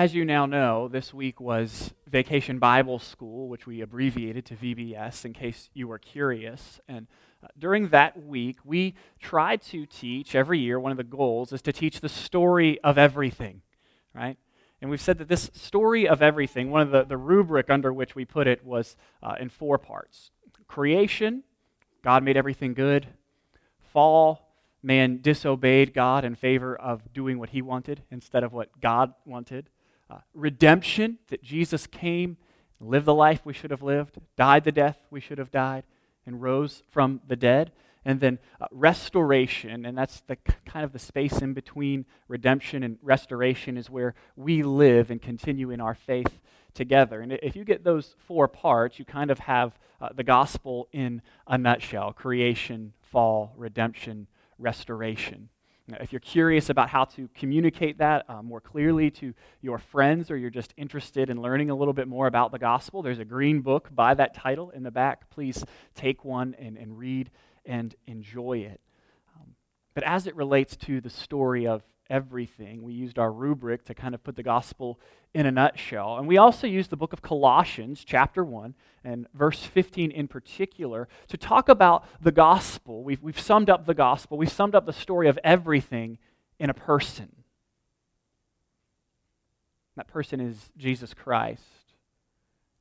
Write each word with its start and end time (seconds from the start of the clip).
As 0.00 0.14
you 0.14 0.24
now 0.24 0.46
know, 0.46 0.88
this 0.88 1.12
week 1.12 1.42
was 1.42 1.92
Vacation 2.06 2.58
Bible 2.58 2.98
School, 2.98 3.50
which 3.50 3.66
we 3.66 3.82
abbreviated 3.82 4.46
to 4.46 4.56
VBS 4.56 5.26
in 5.26 5.34
case 5.34 5.68
you 5.74 5.88
were 5.88 5.98
curious. 5.98 6.80
And 6.88 7.06
uh, 7.44 7.48
during 7.58 7.90
that 7.90 8.24
week, 8.24 8.56
we 8.64 8.94
tried 9.20 9.60
to 9.64 9.84
teach 9.84 10.34
every 10.34 10.58
year, 10.58 10.80
one 10.80 10.90
of 10.90 10.96
the 10.96 11.04
goals 11.04 11.52
is 11.52 11.60
to 11.60 11.72
teach 11.74 12.00
the 12.00 12.08
story 12.08 12.80
of 12.80 12.96
everything, 12.96 13.60
right? 14.14 14.38
And 14.80 14.90
we've 14.90 15.02
said 15.02 15.18
that 15.18 15.28
this 15.28 15.50
story 15.52 16.08
of 16.08 16.22
everything, 16.22 16.70
one 16.70 16.80
of 16.80 16.92
the, 16.92 17.04
the 17.04 17.18
rubric 17.18 17.68
under 17.68 17.92
which 17.92 18.14
we 18.14 18.24
put 18.24 18.46
it 18.46 18.64
was 18.64 18.96
uh, 19.22 19.34
in 19.38 19.50
four 19.50 19.76
parts 19.76 20.30
creation, 20.66 21.42
God 22.02 22.24
made 22.24 22.38
everything 22.38 22.72
good, 22.72 23.06
fall, 23.92 24.48
man 24.82 25.20
disobeyed 25.20 25.92
God 25.92 26.24
in 26.24 26.36
favor 26.36 26.74
of 26.74 27.12
doing 27.12 27.38
what 27.38 27.50
he 27.50 27.60
wanted 27.60 28.02
instead 28.10 28.42
of 28.42 28.54
what 28.54 28.80
God 28.80 29.12
wanted 29.26 29.68
uh, 30.10 30.18
redemption, 30.34 31.18
that 31.28 31.42
Jesus 31.42 31.86
came, 31.86 32.36
lived 32.80 33.06
the 33.06 33.14
life 33.14 33.40
we 33.44 33.52
should 33.52 33.70
have 33.70 33.82
lived, 33.82 34.18
died 34.36 34.64
the 34.64 34.72
death 34.72 34.98
we 35.10 35.20
should 35.20 35.38
have 35.38 35.50
died, 35.50 35.84
and 36.26 36.42
rose 36.42 36.82
from 36.88 37.20
the 37.26 37.36
dead. 37.36 37.72
And 38.04 38.20
then 38.20 38.38
uh, 38.60 38.66
restoration, 38.70 39.84
and 39.84 39.96
that's 39.96 40.22
the 40.22 40.36
kind 40.64 40.84
of 40.84 40.92
the 40.92 40.98
space 40.98 41.38
in 41.42 41.52
between 41.52 42.06
redemption 42.28 42.82
and 42.82 42.98
restoration 43.02 43.76
is 43.76 43.90
where 43.90 44.14
we 44.36 44.62
live 44.62 45.10
and 45.10 45.20
continue 45.20 45.70
in 45.70 45.80
our 45.80 45.94
faith 45.94 46.40
together. 46.72 47.20
And 47.20 47.32
if 47.32 47.56
you 47.56 47.64
get 47.64 47.84
those 47.84 48.14
four 48.26 48.48
parts, 48.48 48.98
you 48.98 49.04
kind 49.04 49.30
of 49.30 49.40
have 49.40 49.78
uh, 50.00 50.08
the 50.14 50.24
gospel 50.24 50.88
in 50.92 51.20
a 51.46 51.58
nutshell 51.58 52.12
creation, 52.12 52.94
fall, 53.02 53.52
redemption, 53.56 54.28
restoration. 54.58 55.50
If 56.00 56.12
you're 56.12 56.20
curious 56.20 56.70
about 56.70 56.88
how 56.88 57.04
to 57.06 57.28
communicate 57.34 57.98
that 57.98 58.24
uh, 58.28 58.42
more 58.42 58.60
clearly 58.60 59.10
to 59.12 59.34
your 59.60 59.78
friends 59.78 60.30
or 60.30 60.36
you're 60.36 60.50
just 60.50 60.74
interested 60.76 61.30
in 61.30 61.40
learning 61.40 61.70
a 61.70 61.74
little 61.74 61.94
bit 61.94 62.06
more 62.06 62.26
about 62.26 62.52
the 62.52 62.58
gospel, 62.58 63.02
there's 63.02 63.18
a 63.18 63.24
green 63.24 63.60
book 63.60 63.88
by 63.94 64.14
that 64.14 64.34
title 64.34 64.70
in 64.70 64.82
the 64.82 64.90
back. 64.90 65.28
Please 65.30 65.64
take 65.94 66.24
one 66.24 66.54
and, 66.58 66.76
and 66.76 66.98
read 66.98 67.30
and 67.64 67.94
enjoy 68.06 68.58
it. 68.58 68.80
Um, 69.36 69.54
but 69.94 70.04
as 70.04 70.26
it 70.26 70.36
relates 70.36 70.76
to 70.76 71.00
the 71.00 71.10
story 71.10 71.66
of 71.66 71.82
everything. 72.10 72.82
We 72.82 72.92
used 72.92 73.18
our 73.18 73.32
rubric 73.32 73.84
to 73.86 73.94
kind 73.94 74.14
of 74.14 74.22
put 74.22 74.36
the 74.36 74.42
gospel 74.42 75.00
in 75.32 75.46
a 75.46 75.50
nutshell. 75.50 76.18
And 76.18 76.26
we 76.26 76.36
also 76.36 76.66
used 76.66 76.90
the 76.90 76.96
book 76.96 77.12
of 77.12 77.22
Colossians, 77.22 78.04
chapter 78.04 78.44
1, 78.44 78.74
and 79.04 79.26
verse 79.32 79.62
15 79.64 80.10
in 80.10 80.28
particular, 80.28 81.08
to 81.28 81.36
talk 81.36 81.68
about 81.68 82.04
the 82.20 82.32
gospel. 82.32 83.04
We've, 83.04 83.22
we've 83.22 83.40
summed 83.40 83.70
up 83.70 83.86
the 83.86 83.94
gospel, 83.94 84.36
we've 84.36 84.52
summed 84.52 84.74
up 84.74 84.84
the 84.84 84.92
story 84.92 85.28
of 85.28 85.38
everything 85.44 86.18
in 86.58 86.68
a 86.68 86.74
person. 86.74 87.30
That 89.96 90.08
person 90.08 90.40
is 90.40 90.70
Jesus 90.76 91.14
Christ. 91.14 91.62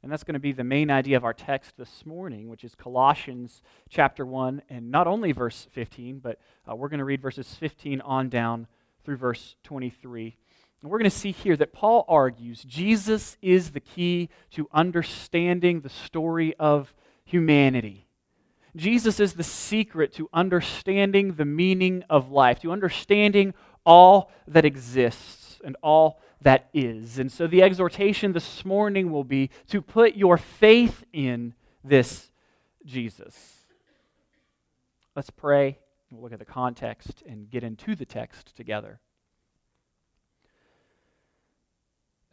And 0.01 0.11
that's 0.11 0.23
going 0.23 0.33
to 0.33 0.39
be 0.39 0.53
the 0.53 0.63
main 0.63 0.89
idea 0.89 1.17
of 1.17 1.25
our 1.25 1.33
text 1.33 1.75
this 1.77 2.05
morning, 2.05 2.47
which 2.47 2.63
is 2.63 2.73
Colossians 2.73 3.61
chapter 3.89 4.25
1, 4.25 4.61
and 4.69 4.89
not 4.89 5.07
only 5.07 5.33
verse 5.33 5.67
15, 5.73 6.19
but 6.19 6.39
uh, 6.69 6.75
we're 6.75 6.87
going 6.87 6.99
to 6.99 7.05
read 7.05 7.21
verses 7.21 7.53
15 7.55 7.99
on 8.01 8.29
down 8.29 8.67
through 9.03 9.17
verse 9.17 9.55
23. 9.63 10.37
And 10.81 10.89
we're 10.89 10.99
going 10.99 11.09
to 11.09 11.15
see 11.15 11.31
here 11.31 11.57
that 11.57 11.73
Paul 11.73 12.05
argues 12.07 12.63
Jesus 12.63 13.37
is 13.41 13.71
the 13.71 13.79
key 13.79 14.29
to 14.51 14.69
understanding 14.71 15.81
the 15.81 15.89
story 15.89 16.55
of 16.57 16.93
humanity. 17.25 18.07
Jesus 18.75 19.19
is 19.19 19.33
the 19.33 19.43
secret 19.43 20.13
to 20.13 20.29
understanding 20.31 21.33
the 21.33 21.45
meaning 21.45 22.03
of 22.09 22.31
life, 22.31 22.61
to 22.61 22.71
understanding 22.71 23.53
all 23.85 24.31
that 24.47 24.63
exists 24.65 25.59
and 25.63 25.75
all 25.81 26.21
that 26.41 26.69
is. 26.73 27.19
And 27.19 27.31
so 27.31 27.47
the 27.47 27.61
exhortation 27.61 28.31
this 28.31 28.63
morning 28.63 29.11
will 29.11 29.23
be 29.23 29.49
to 29.67 29.81
put 29.81 30.15
your 30.15 30.37
faith 30.37 31.03
in 31.11 31.53
this 31.83 32.31
Jesus. 32.85 33.35
Let's 35.15 35.29
pray 35.29 35.79
We'll 36.11 36.23
look 36.23 36.33
at 36.33 36.39
the 36.39 36.45
context 36.45 37.23
and 37.27 37.49
get 37.49 37.63
into 37.63 37.95
the 37.95 38.05
text 38.05 38.55
together. 38.55 38.99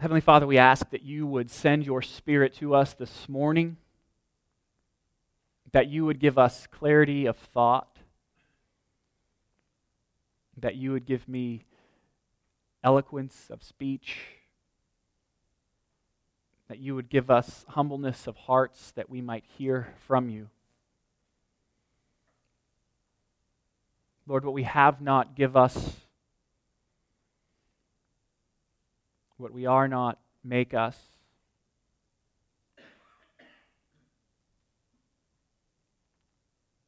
Heavenly 0.01 0.21
Father, 0.21 0.47
we 0.47 0.59
ask 0.59 0.91
that 0.91 1.03
you 1.03 1.27
would 1.27 1.51
send 1.51 1.85
your 1.85 2.03
Spirit 2.03 2.55
to 2.57 2.75
us 2.75 2.95
this 2.95 3.29
morning, 3.29 3.77
that 5.73 5.89
you 5.89 6.05
would 6.07 6.19
give 6.19 6.39
us 6.39 6.67
clarity 6.67 7.27
of 7.27 7.37
thought, 7.37 7.99
that 10.57 10.77
you 10.77 10.93
would 10.93 11.05
give 11.05 11.29
me 11.29 11.65
eloquence 12.83 13.49
of 13.51 13.63
speech, 13.63 14.19
that 16.69 16.79
you 16.79 16.95
would 16.95 17.09
give 17.09 17.31
us 17.31 17.65
humbleness 17.69 18.27
of 18.27 18.37
hearts 18.37 18.91
that 18.93 19.11
we 19.11 19.21
might 19.21 19.45
hear 19.59 19.95
from 20.07 20.31
you. 20.31 20.49
Lord, 24.27 24.45
what 24.45 24.55
we 24.55 24.65
have 24.65 25.01
not, 25.01 25.37
give 25.37 25.57
us. 25.57 25.97
What 29.37 29.53
we 29.53 29.67
are 29.67 29.87
not, 29.87 30.19
make 30.43 30.75
us. 30.75 30.97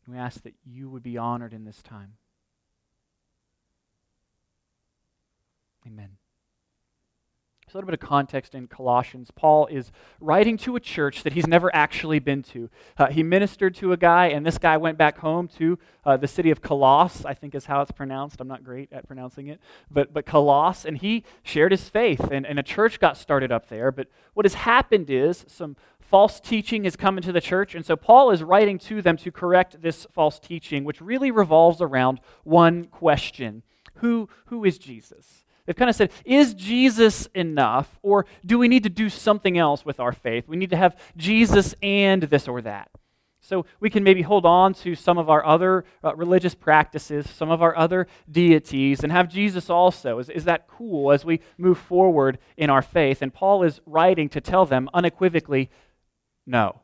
We 0.09 0.17
ask 0.17 0.43
that 0.45 0.55
you 0.65 0.89
would 0.89 1.03
be 1.03 1.19
honored 1.19 1.53
in 1.53 1.67
this 1.67 1.83
time. 1.83 2.15
Amen. 5.87 6.17
A 7.75 7.77
little 7.77 7.87
bit 7.87 8.01
of 8.01 8.07
context 8.07 8.55
in 8.55 8.67
Colossians. 8.67 9.31
Paul 9.35 9.67
is 9.67 9.91
writing 10.21 10.57
to 10.59 10.77
a 10.77 10.81
church 10.81 11.23
that 11.23 11.33
he's 11.33 11.47
never 11.47 11.75
actually 11.75 12.19
been 12.19 12.43
to. 12.45 12.71
Uh, 12.97 13.07
he 13.07 13.23
ministered 13.23 13.75
to 13.77 13.93
a 13.93 13.97
guy, 13.97 14.27
and 14.27 14.45
this 14.45 14.59
guy 14.59 14.77
went 14.77 14.99
back 14.99 15.19
home 15.19 15.49
to 15.59 15.79
uh, 16.05 16.17
the 16.17 16.29
city 16.29 16.51
of 16.51 16.61
Colossus, 16.61 17.25
I 17.25 17.35
think 17.35 17.55
is 17.55 17.67
how 17.67 17.83
it's 17.83 17.93
pronounced. 17.93 18.41
I'm 18.41 18.49
not 18.49 18.65
great 18.65 18.93
at 18.93 19.07
pronouncing 19.07 19.49
it, 19.49 19.61
but, 19.91 20.13
but 20.13 20.27
Colossus, 20.27 20.85
and 20.85 20.99
he 20.99 21.25
shared 21.43 21.73
his 21.73 21.89
faith, 21.89 22.21
and, 22.31 22.47
and 22.47 22.59
a 22.59 22.63
church 22.63 23.01
got 23.01 23.17
started 23.17 23.53
up 23.53 23.69
there. 23.69 23.93
But 23.93 24.09
what 24.35 24.47
has 24.47 24.55
happened 24.55 25.11
is 25.11 25.45
some 25.49 25.77
false 26.01 26.41
teaching 26.41 26.85
has 26.85 26.97
come 26.97 27.19
into 27.19 27.33
the 27.33 27.41
church, 27.41 27.75
and 27.75 27.85
so 27.85 27.97
Paul 27.97 28.31
is 28.31 28.43
writing 28.43 28.79
to 28.81 29.03
them 29.03 29.17
to 29.19 29.31
correct 29.31 29.83
this 29.83 30.07
false 30.15 30.39
teaching, 30.39 30.85
which 30.85 31.01
really 31.01 31.31
revolves 31.31 31.81
around 31.83 32.21
one 32.45 32.87
question 32.87 33.63
Who, 33.97 34.29
who 34.47 34.65
is 34.65 34.79
Jesus? 34.79 35.45
They've 35.69 35.77
kind 35.77 35.91
of 35.91 35.97
said, 35.97 36.13
is 36.25 36.55
Jesus 36.55 37.27
enough? 37.35 37.99
Or 38.03 38.25
do 38.47 38.59
we 38.59 38.69
need 38.69 38.85
to 38.85 38.89
do 38.89 39.11
something 39.11 39.59
else 39.59 39.85
with 39.85 40.01
our 40.01 40.13
faith? 40.13 40.49
We 40.49 40.57
need 40.57 40.71
to 40.71 40.79
have 40.79 40.99
Jesus 41.15 41.75
and 41.83 42.23
this 42.23 42.49
or 42.49 42.63
that. 42.63 42.91
So 43.43 43.67
we 43.79 43.91
can 43.91 44.03
maybe 44.03 44.23
hold 44.23 44.47
on 44.47 44.73
to 44.75 44.95
some 44.95 45.19
of 45.19 45.29
our 45.29 45.45
other 45.45 45.85
uh, 46.03 46.17
religious 46.17 46.55
practices, 46.55 47.29
some 47.29 47.51
of 47.51 47.61
our 47.61 47.77
other 47.77 48.07
deities, 48.31 49.03
and 49.03 49.13
have 49.13 49.29
Jesus 49.29 49.69
also. 49.69 50.19
Is, 50.19 50.31
is 50.31 50.45
that 50.45 50.69
cool 50.69 51.13
as 51.13 51.23
we 51.23 51.41
move 51.59 51.77
forward 51.77 52.39
in 52.57 52.71
our 52.71 52.81
faith? 52.81 53.21
And 53.21 53.33
Paul 53.33 53.63
is 53.63 53.83
writing 53.85 54.31
to 54.31 54.41
tell 54.41 54.65
them 54.65 54.89
unequivocally 54.95 55.69
no. 56.47 56.81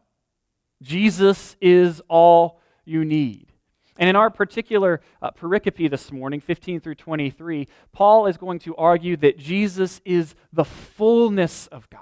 Jesus 0.83 1.56
is 1.59 2.03
all 2.06 2.61
you 2.84 3.03
need. 3.03 3.53
And 3.99 4.09
in 4.09 4.16
our 4.16 4.31
particular 4.31 5.00
uh, 5.22 5.31
pericope 5.31 5.91
this 5.91 6.10
morning, 6.10 6.41
15 6.41 6.81
through 6.81 6.97
23, 6.97 7.69
Paul 7.93 8.27
is 8.27 8.37
going 8.37 8.59
to 8.60 8.75
argue 8.77 9.16
that 9.19 9.38
Jesus 9.38 10.00
is 10.05 10.34
the 10.53 10.65
fullness 10.65 11.69
of 11.69 11.88
God 11.91 12.00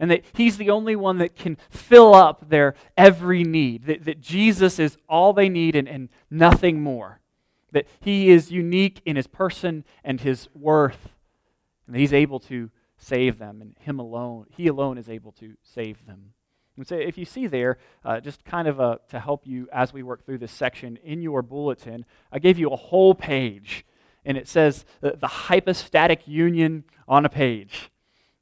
and 0.00 0.10
that 0.10 0.24
he's 0.32 0.56
the 0.56 0.70
only 0.70 0.96
one 0.96 1.18
that 1.18 1.36
can 1.36 1.56
fill 1.70 2.14
up 2.14 2.48
their 2.48 2.74
every 2.96 3.42
need, 3.44 3.84
that, 3.84 4.04
that 4.04 4.20
Jesus 4.20 4.78
is 4.78 4.96
all 5.08 5.32
they 5.32 5.48
need 5.48 5.74
and, 5.74 5.88
and 5.88 6.08
nothing 6.30 6.80
more, 6.80 7.20
that 7.72 7.86
he 8.00 8.30
is 8.30 8.50
unique 8.50 9.02
in 9.04 9.16
his 9.16 9.26
person 9.26 9.84
and 10.04 10.20
his 10.20 10.48
worth, 10.54 11.08
and 11.86 11.94
that 11.94 11.98
he's 11.98 12.12
able 12.12 12.40
to 12.40 12.70
save 12.96 13.38
them, 13.38 13.60
and 13.60 13.74
him 13.80 13.98
alone, 13.98 14.46
he 14.50 14.66
alone 14.66 14.98
is 14.98 15.08
able 15.08 15.32
to 15.32 15.54
save 15.62 16.06
them. 16.06 16.32
And 16.78 16.86
so, 16.86 16.94
if 16.94 17.18
you 17.18 17.24
see 17.24 17.48
there, 17.48 17.78
uh, 18.04 18.20
just 18.20 18.44
kind 18.44 18.68
of 18.68 18.78
a, 18.78 19.00
to 19.08 19.18
help 19.18 19.46
you 19.46 19.68
as 19.72 19.92
we 19.92 20.04
work 20.04 20.24
through 20.24 20.38
this 20.38 20.52
section 20.52 20.96
in 21.02 21.20
your 21.20 21.42
bulletin, 21.42 22.04
I 22.30 22.38
gave 22.38 22.56
you 22.56 22.70
a 22.70 22.76
whole 22.76 23.16
page, 23.16 23.84
and 24.24 24.38
it 24.38 24.46
says 24.46 24.84
the, 25.00 25.16
the 25.20 25.26
hypostatic 25.26 26.28
union 26.28 26.84
on 27.08 27.26
a 27.26 27.28
page. 27.28 27.90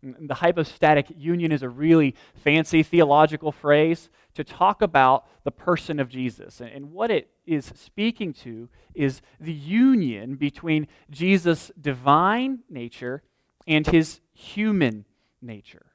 And 0.03 0.29
the 0.29 0.35
hypostatic 0.35 1.07
union 1.17 1.51
is 1.51 1.63
a 1.63 1.69
really 1.71 2.15
fancy 2.35 2.83
theological 2.83 3.53
phrase 3.53 4.11
to 4.35 4.45
talk 4.45 4.83
about 4.83 5.27
the 5.45 5.51
person 5.51 5.99
of 5.99 6.11
Jesus. 6.11 6.61
And, 6.61 6.71
and 6.71 6.93
what 6.93 7.11
it 7.11 7.31
is 7.47 7.73
speaking 7.75 8.35
to 8.35 8.69
is 8.95 9.23
the 9.41 9.53
union 9.53 10.35
between 10.35 10.89
Jesus' 11.11 11.73
divine 11.81 12.59
nature 12.69 13.23
and 13.67 13.87
his 13.87 14.21
human 14.35 15.07
nature. 15.41 15.86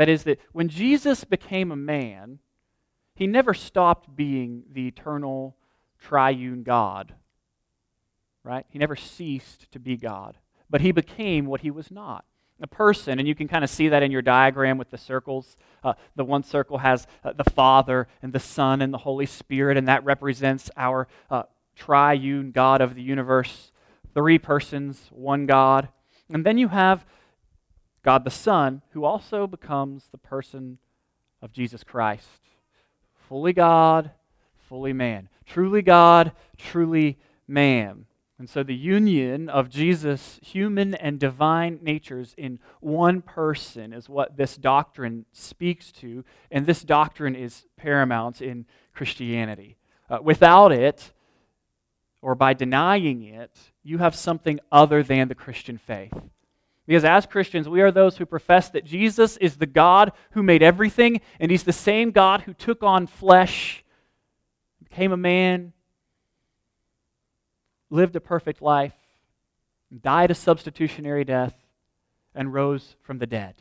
That 0.00 0.08
is, 0.08 0.24
that 0.24 0.40
when 0.52 0.70
Jesus 0.70 1.24
became 1.24 1.70
a 1.70 1.76
man, 1.76 2.38
he 3.14 3.26
never 3.26 3.52
stopped 3.52 4.16
being 4.16 4.62
the 4.72 4.88
eternal 4.88 5.58
triune 5.98 6.62
God. 6.62 7.12
Right? 8.42 8.64
He 8.70 8.78
never 8.78 8.96
ceased 8.96 9.70
to 9.72 9.78
be 9.78 9.98
God. 9.98 10.38
But 10.70 10.80
he 10.80 10.90
became 10.90 11.44
what 11.44 11.60
he 11.60 11.70
was 11.70 11.90
not. 11.90 12.24
a 12.62 12.66
person, 12.66 13.18
and 13.18 13.26
you 13.26 13.34
can 13.34 13.48
kind 13.48 13.64
of 13.64 13.70
see 13.70 13.88
that 13.88 14.02
in 14.02 14.10
your 14.10 14.22
diagram 14.22 14.78
with 14.78 14.90
the 14.90 14.98
circles. 14.98 15.56
Uh, 15.82 15.94
the 16.16 16.24
one 16.24 16.42
circle 16.42 16.78
has 16.78 17.06
uh, 17.24 17.32
the 17.32 17.50
Father 17.50 18.06
and 18.22 18.32
the 18.32 18.40
Son 18.40 18.82
and 18.82 18.92
the 18.92 18.98
Holy 18.98 19.26
Spirit, 19.26 19.76
and 19.76 19.88
that 19.88 20.04
represents 20.04 20.70
our 20.76 21.08
uh, 21.30 21.44
triune 21.74 22.52
God 22.52 22.80
of 22.80 22.94
the 22.94 23.02
universe. 23.02 23.72
Three 24.14 24.38
persons, 24.38 25.08
one 25.10 25.46
God. 25.46 25.88
And 26.32 26.44
then 26.44 26.58
you 26.58 26.68
have 26.68 27.04
God 28.02 28.24
the 28.24 28.30
Son, 28.30 28.82
who 28.90 29.04
also 29.04 29.46
becomes 29.46 30.04
the 30.10 30.18
person 30.18 30.78
of 31.42 31.52
Jesus 31.52 31.84
Christ. 31.84 32.28
Fully 33.28 33.52
God, 33.52 34.10
fully 34.68 34.92
man. 34.92 35.28
Truly 35.46 35.82
God, 35.82 36.32
truly 36.56 37.18
man. 37.46 38.06
And 38.38 38.48
so 38.48 38.62
the 38.62 38.74
union 38.74 39.50
of 39.50 39.68
Jesus' 39.68 40.40
human 40.42 40.94
and 40.94 41.20
divine 41.20 41.78
natures 41.82 42.34
in 42.38 42.58
one 42.80 43.20
person 43.20 43.92
is 43.92 44.08
what 44.08 44.38
this 44.38 44.56
doctrine 44.56 45.26
speaks 45.32 45.92
to, 45.92 46.24
and 46.50 46.64
this 46.64 46.82
doctrine 46.82 47.36
is 47.36 47.66
paramount 47.76 48.40
in 48.40 48.64
Christianity. 48.94 49.76
Uh, 50.08 50.20
without 50.22 50.72
it, 50.72 51.12
or 52.22 52.34
by 52.34 52.54
denying 52.54 53.22
it, 53.22 53.50
you 53.82 53.98
have 53.98 54.14
something 54.14 54.58
other 54.72 55.02
than 55.02 55.28
the 55.28 55.34
Christian 55.34 55.76
faith. 55.76 56.14
Because 56.86 57.04
as 57.04 57.26
Christians, 57.26 57.68
we 57.68 57.82
are 57.82 57.92
those 57.92 58.16
who 58.16 58.26
profess 58.26 58.70
that 58.70 58.84
Jesus 58.84 59.36
is 59.36 59.56
the 59.56 59.66
God 59.66 60.12
who 60.32 60.42
made 60.42 60.62
everything, 60.62 61.20
and 61.38 61.50
He's 61.50 61.62
the 61.62 61.72
same 61.72 62.10
God 62.10 62.42
who 62.42 62.54
took 62.54 62.82
on 62.82 63.06
flesh, 63.06 63.84
became 64.82 65.12
a 65.12 65.16
man, 65.16 65.72
lived 67.90 68.16
a 68.16 68.20
perfect 68.20 68.60
life, 68.62 68.94
died 70.00 70.30
a 70.30 70.34
substitutionary 70.34 71.24
death, 71.24 71.54
and 72.34 72.52
rose 72.52 72.96
from 73.02 73.18
the 73.18 73.26
dead. 73.26 73.54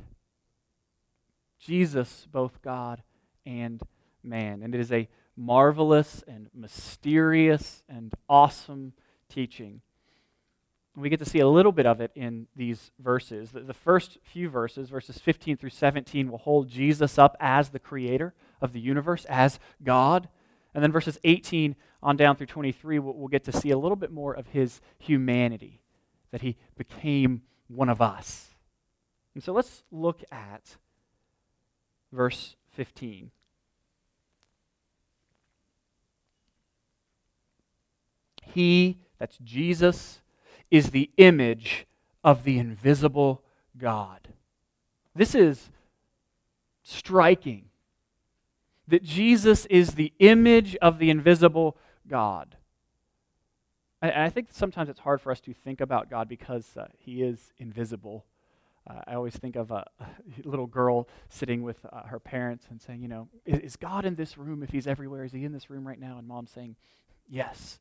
Jesus, 1.60 2.27
both 2.31 2.62
God 2.62 3.04
and 3.45 3.81
man. 4.24 4.62
And 4.63 4.74
it 4.74 4.80
is 4.80 4.92
a 4.92 5.07
marvelous 5.36 6.24
and 6.27 6.50
mysterious 6.54 7.83
and 7.89 8.13
awesome 8.27 8.94
teaching. 9.30 9.81
We 10.99 11.09
get 11.09 11.19
to 11.19 11.25
see 11.25 11.39
a 11.39 11.47
little 11.47 11.71
bit 11.71 11.85
of 11.85 12.01
it 12.01 12.11
in 12.13 12.47
these 12.55 12.91
verses. 12.99 13.51
The, 13.53 13.73
first 13.73 14.17
few 14.21 14.49
verses, 14.49 14.89
verses 14.89 15.17
15 15.17 15.55
through 15.55 15.69
17, 15.69 16.29
will 16.29 16.39
hold 16.39 16.67
Jesus 16.67 17.17
up 17.17 17.37
as 17.39 17.69
the 17.69 17.79
creator 17.79 18.33
of 18.61 18.73
the 18.73 18.81
universe, 18.81 19.25
as 19.25 19.59
God. 19.81 20.27
And 20.73 20.83
then 20.83 20.91
verses 20.91 21.17
18 21.23 21.75
on 22.03 22.17
down 22.17 22.35
through 22.35 22.47
23, 22.47 22.99
we'll, 22.99 23.13
we'll 23.13 23.27
get 23.29 23.45
to 23.45 23.51
see 23.51 23.71
a 23.71 23.77
little 23.77 23.95
bit 23.95 24.11
more 24.11 24.33
of 24.33 24.47
his 24.47 24.81
humanity, 24.97 25.79
that 26.31 26.41
he 26.41 26.57
became 26.77 27.43
one 27.67 27.89
of 27.89 28.01
us. 28.01 28.49
And 29.35 29.43
so 29.43 29.53
let's 29.53 29.83
look 29.91 30.21
at 30.31 30.75
verse 32.11 32.55
15. 32.73 33.31
He, 38.53 38.97
that's 39.17 39.37
Jesus, 39.37 40.21
is 40.71 40.92
the 40.92 41.10
image 41.18 41.86
of 42.24 42.44
the 42.44 42.60
invisible 42.60 43.44
God. 43.77 44.27
This 45.16 45.36
is 45.36 45.69
striking 46.83 47.66
that 48.88 49.04
Jesus 49.04 49.66
is 49.68 49.92
the 49.92 50.13
image 50.19 50.75
of 50.77 51.00
the 51.00 51.10
invisible 51.10 51.77
God. 52.07 52.56
And 54.01 54.13
I 54.13 54.30
think 54.30 54.48
sometimes 54.51 54.89
it's 54.89 55.00
hard 55.00 55.21
for 55.21 55.31
us 55.31 55.42
to 55.42 55.54
think 55.54 55.81
about 55.81 56.10
God 56.10 56.30
because 56.30 56.66
uh, 56.77 56.88
he 56.98 57.21
is 57.21 57.51
invisible. 57.57 58.25
Uh, 58.89 59.01
I 59.06 59.16
always 59.16 59.36
think 59.36 59.56
of 59.56 59.71
a, 59.71 59.86
a 60.00 60.07
little 60.45 60.66
girl 60.68 61.07
sitting 61.27 61.63
with 61.63 61.77
uh, 61.92 62.04
her 62.04 62.19
parents 62.19 62.66
and 62.69 62.81
saying, 62.81 63.01
you 63.01 63.10
know, 63.10 63.27
is, 63.45 63.60
is, 63.60 63.75
God 63.75 64.06
in 64.06 64.16
this 64.16 64.38
room 64.38 64.63
if 64.63 64.69
he's 64.69 64.88
everywhere? 64.88 65.25
Is 65.25 65.33
he 65.33 65.44
in 65.44 65.51
this 65.51 65.69
room 65.69 65.86
right 65.86 66.00
now? 66.00 66.18
And 66.18 66.27
mom 66.27 66.48
saying, 66.48 66.77
yes. 67.27 67.80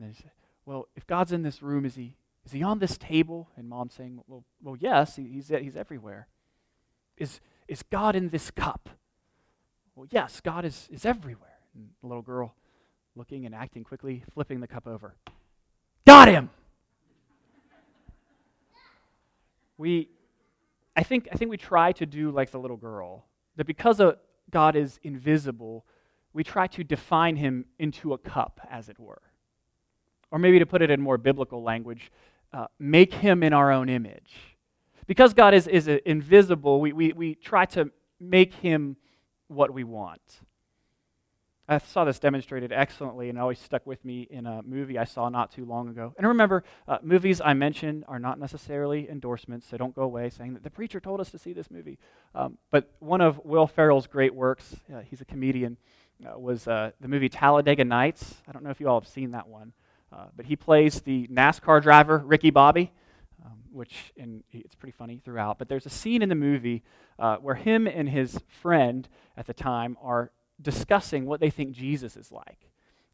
And 0.00 0.14
say, 0.14 0.30
well, 0.66 0.88
if 0.96 1.06
God's 1.06 1.32
in 1.32 1.42
this 1.42 1.62
room, 1.62 1.84
is 1.86 1.94
he, 1.94 2.16
is 2.44 2.52
he 2.52 2.62
on 2.62 2.80
this 2.80 2.98
table? 2.98 3.48
And 3.56 3.68
mom 3.68 3.88
saying, 3.88 4.20
well, 4.26 4.44
well 4.62 4.76
yes, 4.78 5.16
he, 5.16 5.22
he's, 5.22 5.48
he's 5.48 5.76
everywhere. 5.76 6.26
Is, 7.16 7.40
is 7.68 7.82
God 7.84 8.16
in 8.16 8.28
this 8.28 8.50
cup? 8.50 8.90
Well, 9.94 10.06
yes, 10.10 10.40
God 10.40 10.64
is, 10.64 10.88
is 10.92 11.06
everywhere. 11.06 11.58
And 11.74 11.88
the 12.02 12.08
little 12.08 12.22
girl 12.22 12.54
looking 13.14 13.46
and 13.46 13.54
acting 13.54 13.84
quickly, 13.84 14.24
flipping 14.34 14.60
the 14.60 14.66
cup 14.66 14.86
over. 14.86 15.14
Got 16.04 16.28
him! 16.28 16.50
we, 19.78 20.08
I 20.96 21.02
think, 21.02 21.28
I 21.32 21.36
think 21.36 21.50
we 21.50 21.56
try 21.56 21.92
to 21.92 22.06
do 22.06 22.30
like 22.30 22.50
the 22.50 22.58
little 22.58 22.76
girl, 22.76 23.24
that 23.56 23.66
because 23.66 24.00
God 24.50 24.76
is 24.76 24.98
invisible, 25.02 25.84
we 26.32 26.44
try 26.44 26.66
to 26.68 26.84
define 26.84 27.36
him 27.36 27.66
into 27.78 28.12
a 28.12 28.18
cup, 28.18 28.60
as 28.70 28.88
it 28.88 28.98
were. 28.98 29.22
Or 30.36 30.38
maybe 30.38 30.58
to 30.58 30.66
put 30.66 30.82
it 30.82 30.90
in 30.90 31.00
more 31.00 31.16
biblical 31.16 31.62
language, 31.62 32.12
uh, 32.52 32.66
make 32.78 33.14
him 33.14 33.42
in 33.42 33.54
our 33.54 33.72
own 33.72 33.88
image. 33.88 34.34
Because 35.06 35.32
God 35.32 35.54
is, 35.54 35.66
is 35.66 35.88
invisible, 35.88 36.78
we, 36.78 36.92
we, 36.92 37.14
we 37.14 37.34
try 37.36 37.64
to 37.64 37.90
make 38.20 38.52
him 38.52 38.98
what 39.48 39.72
we 39.72 39.82
want. 39.82 40.20
I 41.66 41.78
saw 41.78 42.04
this 42.04 42.18
demonstrated 42.18 42.70
excellently 42.70 43.30
and 43.30 43.38
always 43.38 43.58
stuck 43.58 43.86
with 43.86 44.04
me 44.04 44.28
in 44.30 44.44
a 44.44 44.62
movie 44.62 44.98
I 44.98 45.04
saw 45.04 45.30
not 45.30 45.52
too 45.52 45.64
long 45.64 45.88
ago. 45.88 46.12
And 46.18 46.26
remember, 46.26 46.64
uh, 46.86 46.98
movies 47.02 47.40
I 47.42 47.54
mention 47.54 48.04
are 48.06 48.18
not 48.18 48.38
necessarily 48.38 49.08
endorsements, 49.08 49.66
so 49.66 49.78
don't 49.78 49.94
go 49.94 50.02
away 50.02 50.28
saying 50.28 50.52
that 50.52 50.64
the 50.64 50.70
preacher 50.70 51.00
told 51.00 51.18
us 51.18 51.30
to 51.30 51.38
see 51.38 51.54
this 51.54 51.70
movie. 51.70 51.98
Um, 52.34 52.58
but 52.70 52.92
one 52.98 53.22
of 53.22 53.40
Will 53.42 53.66
Ferrell's 53.66 54.06
great 54.06 54.34
works, 54.34 54.76
uh, 54.94 55.00
he's 55.00 55.22
a 55.22 55.24
comedian, 55.24 55.78
uh, 56.26 56.38
was 56.38 56.68
uh, 56.68 56.90
the 57.00 57.08
movie 57.08 57.30
Talladega 57.30 57.86
Nights. 57.86 58.42
I 58.46 58.52
don't 58.52 58.62
know 58.62 58.70
if 58.70 58.80
you 58.80 58.88
all 58.90 59.00
have 59.00 59.08
seen 59.08 59.30
that 59.30 59.48
one, 59.48 59.72
uh, 60.12 60.26
but 60.36 60.46
he 60.46 60.56
plays 60.56 61.00
the 61.00 61.26
NASCAR 61.28 61.82
driver, 61.82 62.18
Ricky 62.18 62.50
Bobby. 62.50 62.92
Um, 63.44 63.58
which 63.70 64.12
in, 64.16 64.42
it's 64.50 64.74
pretty 64.74 64.96
funny 64.96 65.20
throughout. 65.24 65.58
But 65.58 65.68
there's 65.68 65.86
a 65.86 65.90
scene 65.90 66.22
in 66.22 66.28
the 66.28 66.34
movie 66.34 66.82
uh, 67.18 67.36
where 67.36 67.54
him 67.54 67.86
and 67.86 68.08
his 68.08 68.40
friend 68.48 69.06
at 69.36 69.46
the 69.46 69.54
time 69.54 69.96
are 70.02 70.32
discussing 70.60 71.26
what 71.26 71.38
they 71.38 71.50
think 71.50 71.72
Jesus 71.72 72.16
is 72.16 72.32
like. 72.32 72.58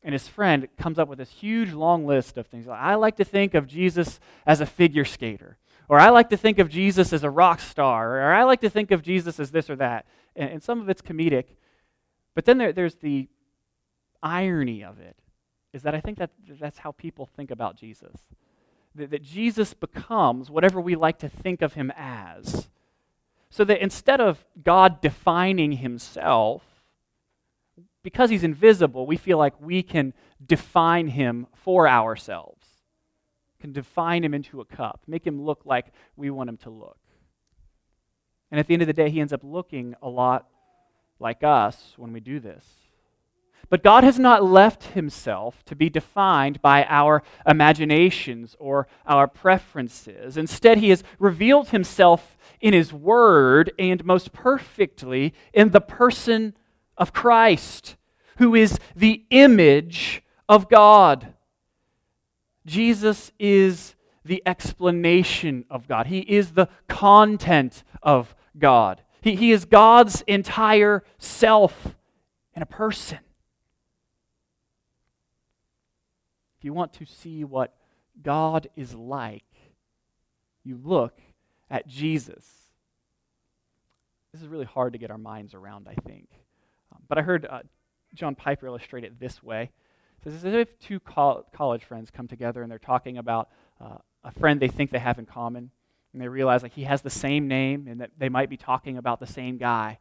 And 0.03 0.13
his 0.13 0.27
friend 0.27 0.69
comes 0.79 0.99
up 0.99 1.09
with 1.09 1.19
this 1.19 1.31
huge 1.31 1.73
long 1.73 2.07
list 2.07 2.39
of 2.39 2.47
things. 2.47 2.67
Like, 2.67 2.81
I 2.81 2.95
like 2.95 3.17
to 3.17 3.25
think 3.25 3.55
of 3.55 3.67
Jesus 3.67 4.21
as 4.47 4.61
a 4.61 4.67
figure 4.67 5.05
skater, 5.05 5.59
or 5.89 5.99
I 5.99 6.11
like 6.11 6.31
to 6.31 6.37
think 6.37 6.59
of 6.59 6.69
Jesus 6.69 7.13
as 7.13 7.25
a 7.25 7.31
rock 7.31 7.61
star, 7.61 8.19
or 8.19 8.33
I 8.33 8.45
like 8.45 8.61
to 8.63 8.71
think 8.71 8.91
of 8.91 9.03
Jesus 9.03 9.39
as 9.39 9.51
this 9.51 9.69
or 9.71 9.77
that. 9.77 10.07
And, 10.35 10.51
and 10.51 10.63
some 10.63 10.81
of 10.81 10.89
it's 10.89 11.03
comedic. 11.03 11.45
But 12.35 12.47
then 12.47 12.59
there, 12.59 12.73
there's 12.73 12.97
the 12.97 13.29
irony 14.23 14.83
of 14.83 14.99
it, 14.99 15.17
is 15.73 15.83
that 15.83 15.95
I 15.95 16.01
think 16.01 16.19
that 16.19 16.31
that's 16.61 16.79
how 16.79 16.93
people 16.93 17.27
think 17.27 17.51
about 17.51 17.77
Jesus. 17.77 18.17
That, 18.95 19.11
that 19.11 19.23
Jesus 19.23 19.75
becomes 19.75 20.51
whatever 20.51 20.81
we 20.81 20.95
like 20.95 21.19
to 21.21 21.29
think 21.29 21.63
of 21.63 21.75
him 21.75 21.93
as. 21.97 22.69
So 23.49 23.65
that 23.65 23.83
instead 23.83 24.21
of 24.21 24.45
God 24.63 25.01
defining 25.01 25.73
himself, 25.73 26.63
because 28.03 28.31
he's 28.31 28.45
invisible, 28.45 29.07
we 29.07 29.17
feel 29.17 29.39
like 29.39 29.61
we 29.61 29.83
can 29.83 30.13
define 30.45 31.09
him 31.09 31.47
for 31.55 31.89
ourselves, 31.89 32.67
can 33.61 33.73
define 33.73 34.25
him 34.25 34.35
into 34.35 34.61
a 34.61 34.65
cup, 34.65 35.03
make 35.07 35.27
him 35.27 35.41
look 35.41 35.63
like 35.65 35.93
we 36.17 36.31
want 36.31 36.49
him 36.49 36.57
to 36.59 36.71
look. 36.71 36.99
And 38.51 38.59
at 38.59 38.67
the 38.67 38.75
end 38.75 38.83
of 38.83 38.87
the 38.87 38.93
day, 38.93 39.09
he 39.09 39.21
ends 39.21 39.33
up 39.33 39.43
looking 39.43 39.95
a 40.03 40.09
lot 40.09 40.49
like 41.19 41.43
us 41.43 41.95
when 41.97 42.13
we 42.13 42.21
do 42.21 42.41
this. 42.41 42.65
But 43.73 43.83
God 43.83 44.05
has 44.05 44.19
not 44.19 44.45
left 44.45 44.89
himself 44.89 45.65
to 45.65 45.75
be 45.75 45.89
defined 45.89 46.61
by 46.61 46.85
our 46.91 47.23
imaginations 47.47 48.55
or 48.59 48.87
our 49.07 49.27
preferences. 49.27 50.37
Instead, 50.37 50.77
he 50.77 50.91
has 50.91 51.03
revealed 51.19 51.71
himself 51.71 52.37
in 52.61 52.75
his 52.75 52.93
word 52.93 53.73
and 53.79 54.05
most 54.05 54.31
perfectly 54.35 55.33
in 55.55 55.71
the 55.71 55.81
person 55.81 56.55
of 56.99 57.15
Christ, 57.15 57.97
who 58.37 58.55
is 58.55 58.79
the 58.95 59.25
image 59.31 60.23
of 60.51 60.69
God. 60.69 61.33
Jesus 62.67 63.33
is 63.39 63.95
the 64.23 64.43
explanation 64.45 65.65
of 65.71 65.89
God, 65.89 66.09
He 66.09 66.19
is 66.19 66.53
the 66.53 66.69
content 66.89 67.85
of 68.03 68.37
God. 68.59 69.01
He, 69.23 69.35
he 69.35 69.51
is 69.51 69.65
God's 69.65 70.21
entire 70.27 71.05
self 71.17 71.97
in 72.55 72.61
a 72.61 72.67
person. 72.67 73.21
If 76.63 76.67
you 76.67 76.73
want 76.73 76.93
to 76.93 77.07
see 77.07 77.43
what 77.43 77.75
God 78.23 78.69
is 78.77 78.95
like, 78.95 79.43
you 80.63 80.79
look 80.81 81.19
at 81.69 81.89
Jesus. 81.89 82.45
This 84.33 84.43
is 84.43 84.47
really 84.47 84.65
hard 84.65 84.93
to 84.93 84.99
get 85.01 85.11
our 85.11 85.19
minds 85.19 85.55
around, 85.55 85.89
I 85.91 85.95
think. 86.07 86.29
But 87.09 87.19
I 87.19 87.23
heard 87.23 87.47
uh, 87.51 87.63
John 88.15 88.37
Piper 88.37 88.69
illustrate 88.69 89.03
it 89.03 89.19
this 89.19 89.43
way. 89.43 89.73
It's 90.25 90.37
as 90.37 90.45
if 90.45 90.79
two 90.79 91.01
col- 91.01 91.45
college 91.53 91.83
friends 91.83 92.13
come 92.13 92.29
together 92.29 92.63
and 92.63 92.71
they're 92.71 92.79
talking 92.79 93.19
about 93.19 93.49
uh, 93.81 93.97
a 94.23 94.31
friend 94.31 94.61
they 94.61 94.69
think 94.69 94.93
they 94.93 95.01
have 95.01 95.19
in 95.19 95.27
common. 95.27 95.73
And 96.13 96.23
they 96.23 96.29
realize 96.29 96.63
like 96.63 96.75
he 96.75 96.85
has 96.85 97.03
the 97.03 97.11
same 97.11 97.49
name 97.49 97.89
and 97.89 98.01
that 98.01 98.13
they 98.17 98.29
might 98.29 98.51
be 98.51 98.57
talking 98.57 98.97
about 98.97 99.19
the 99.19 99.27
same 99.27 99.57
guy. 99.57 99.99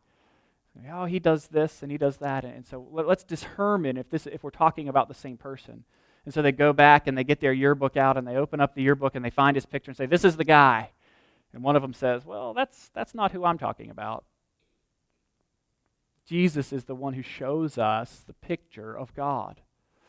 Oh, 0.91 1.05
he 1.05 1.17
does 1.17 1.47
this 1.47 1.81
and 1.81 1.91
he 1.91 1.97
does 1.97 2.17
that. 2.17 2.45
And 2.45 2.67
so 2.67 2.87
let's 2.91 3.23
determine 3.23 3.97
if, 3.97 4.11
this, 4.11 4.27
if 4.27 4.43
we're 4.43 4.51
talking 4.51 4.87
about 4.87 5.07
the 5.07 5.15
same 5.15 5.37
person. 5.37 5.85
And 6.25 6.33
so 6.33 6.41
they 6.41 6.51
go 6.51 6.71
back 6.73 7.07
and 7.07 7.17
they 7.17 7.23
get 7.23 7.39
their 7.39 7.53
yearbook 7.53 7.97
out 7.97 8.17
and 8.17 8.27
they 8.27 8.35
open 8.35 8.59
up 8.59 8.75
the 8.75 8.83
yearbook 8.83 9.15
and 9.15 9.25
they 9.25 9.29
find 9.29 9.55
his 9.55 9.65
picture 9.65 9.89
and 9.89 9.97
say, 9.97 10.05
This 10.05 10.23
is 10.23 10.37
the 10.37 10.43
guy. 10.43 10.91
And 11.53 11.63
one 11.63 11.75
of 11.75 11.81
them 11.81 11.93
says, 11.93 12.25
Well, 12.25 12.53
that's, 12.53 12.89
that's 12.93 13.15
not 13.15 13.31
who 13.31 13.43
I'm 13.43 13.57
talking 13.57 13.89
about. 13.89 14.23
Jesus 16.25 16.71
is 16.71 16.85
the 16.85 16.95
one 16.95 17.13
who 17.13 17.23
shows 17.23 17.77
us 17.77 18.21
the 18.25 18.33
picture 18.33 18.95
of 18.97 19.13
God. 19.15 19.59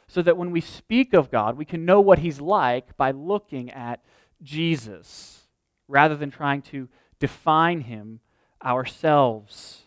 So 0.07 0.21
that 0.23 0.37
when 0.37 0.51
we 0.51 0.61
speak 0.61 1.15
of 1.15 1.31
God, 1.31 1.57
we 1.57 1.65
can 1.65 1.87
know 1.87 2.01
what 2.01 2.19
he's 2.19 2.41
like 2.41 2.97
by 2.99 3.13
looking 3.13 3.71
at 3.71 4.05
Jesus 4.43 5.47
rather 5.89 6.17
than 6.17 6.31
trying 6.31 6.63
to 6.63 6.89
define 7.19 7.81
him 7.83 8.21
ourselves. 8.63 9.83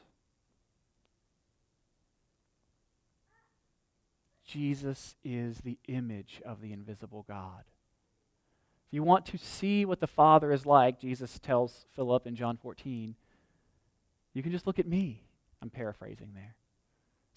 Jesus 4.55 5.17
is 5.21 5.57
the 5.57 5.77
image 5.89 6.41
of 6.45 6.61
the 6.61 6.71
invisible 6.71 7.25
God. 7.27 7.65
If 8.87 8.93
you 8.93 9.03
want 9.03 9.25
to 9.25 9.37
see 9.37 9.83
what 9.83 9.99
the 9.99 10.07
Father 10.07 10.53
is 10.53 10.65
like, 10.65 10.97
Jesus 10.97 11.39
tells 11.39 11.87
Philip 11.93 12.25
in 12.25 12.37
John 12.37 12.55
14, 12.55 13.15
you 14.33 14.41
can 14.41 14.53
just 14.53 14.65
look 14.65 14.79
at 14.79 14.87
me. 14.87 15.23
I'm 15.61 15.69
paraphrasing 15.69 16.29
there. 16.33 16.55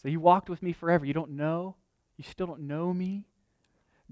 So 0.01 0.07
you 0.09 0.21
walked 0.21 0.49
with 0.49 0.63
me 0.63 0.73
forever. 0.73 1.05
You 1.05 1.13
don't 1.13 1.33
know? 1.33 1.75
You 2.17 2.23
still 2.23 2.47
don't 2.47 2.69
know 2.69 2.95
me? 2.95 3.25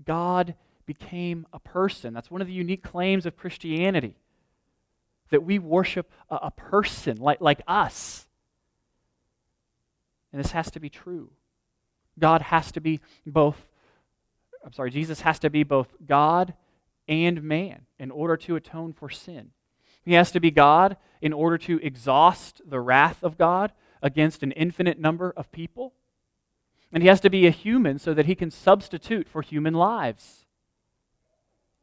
God 0.04 0.56
became 0.84 1.46
a 1.52 1.60
person. 1.60 2.12
That's 2.12 2.30
one 2.30 2.40
of 2.40 2.48
the 2.48 2.52
unique 2.52 2.82
claims 2.82 3.24
of 3.24 3.36
Christianity 3.36 4.16
that 5.30 5.44
we 5.44 5.60
worship 5.60 6.10
a, 6.28 6.36
a 6.42 6.50
person 6.50 7.18
like, 7.18 7.40
like 7.40 7.60
us. 7.68 8.26
And 10.32 10.42
this 10.42 10.50
has 10.50 10.72
to 10.72 10.80
be 10.80 10.88
true. 10.88 11.30
God 12.18 12.42
has 12.42 12.72
to 12.72 12.80
be 12.80 13.00
both, 13.26 13.66
I'm 14.64 14.72
sorry, 14.72 14.90
Jesus 14.90 15.20
has 15.20 15.38
to 15.40 15.50
be 15.50 15.62
both 15.62 15.94
God 16.06 16.54
and 17.08 17.42
man 17.42 17.82
in 17.98 18.10
order 18.10 18.36
to 18.38 18.56
atone 18.56 18.92
for 18.92 19.10
sin. 19.10 19.50
He 20.02 20.14
has 20.14 20.30
to 20.32 20.40
be 20.40 20.50
God 20.50 20.96
in 21.20 21.32
order 21.32 21.58
to 21.58 21.80
exhaust 21.82 22.62
the 22.64 22.80
wrath 22.80 23.22
of 23.22 23.36
God 23.36 23.72
against 24.02 24.42
an 24.42 24.52
infinite 24.52 24.98
number 24.98 25.32
of 25.36 25.50
people. 25.50 25.94
And 26.92 27.02
he 27.02 27.08
has 27.08 27.20
to 27.20 27.30
be 27.30 27.46
a 27.46 27.50
human 27.50 27.98
so 27.98 28.14
that 28.14 28.26
he 28.26 28.34
can 28.34 28.50
substitute 28.50 29.28
for 29.28 29.42
human 29.42 29.74
lives. 29.74 30.46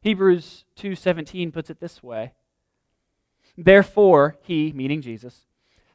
Hebrews 0.00 0.64
2:17 0.76 1.52
puts 1.52 1.70
it 1.70 1.80
this 1.80 2.02
way. 2.02 2.32
Therefore, 3.56 4.36
he, 4.42 4.72
meaning 4.72 5.00
Jesus, 5.00 5.46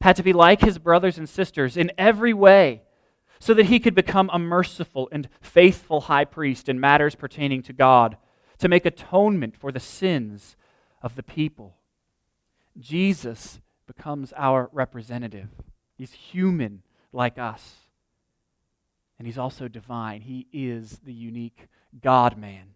had 0.01 0.15
to 0.15 0.23
be 0.23 0.33
like 0.33 0.61
his 0.61 0.77
brothers 0.77 1.17
and 1.17 1.27
sisters 1.27 1.75
in 1.75 1.91
every 1.97 2.33
way 2.33 2.83
so 3.39 3.53
that 3.53 3.67
he 3.67 3.79
could 3.79 3.95
become 3.95 4.29
a 4.31 4.39
merciful 4.39 5.07
and 5.11 5.29
faithful 5.41 6.01
high 6.01 6.25
priest 6.25 6.67
in 6.67 6.79
matters 6.79 7.15
pertaining 7.15 7.61
to 7.63 7.73
God, 7.73 8.17
to 8.57 8.67
make 8.67 8.85
atonement 8.85 9.55
for 9.55 9.71
the 9.71 9.79
sins 9.79 10.57
of 11.01 11.15
the 11.15 11.23
people. 11.23 11.77
Jesus 12.77 13.59
becomes 13.87 14.33
our 14.35 14.69
representative. 14.73 15.49
He's 15.97 16.11
human 16.11 16.83
like 17.11 17.37
us. 17.37 17.75
And 19.17 19.25
he's 19.25 19.37
also 19.37 19.67
divine. 19.67 20.21
He 20.21 20.47
is 20.53 20.99
the 21.03 21.13
unique 21.13 21.67
God 22.01 22.37
man. 22.37 22.75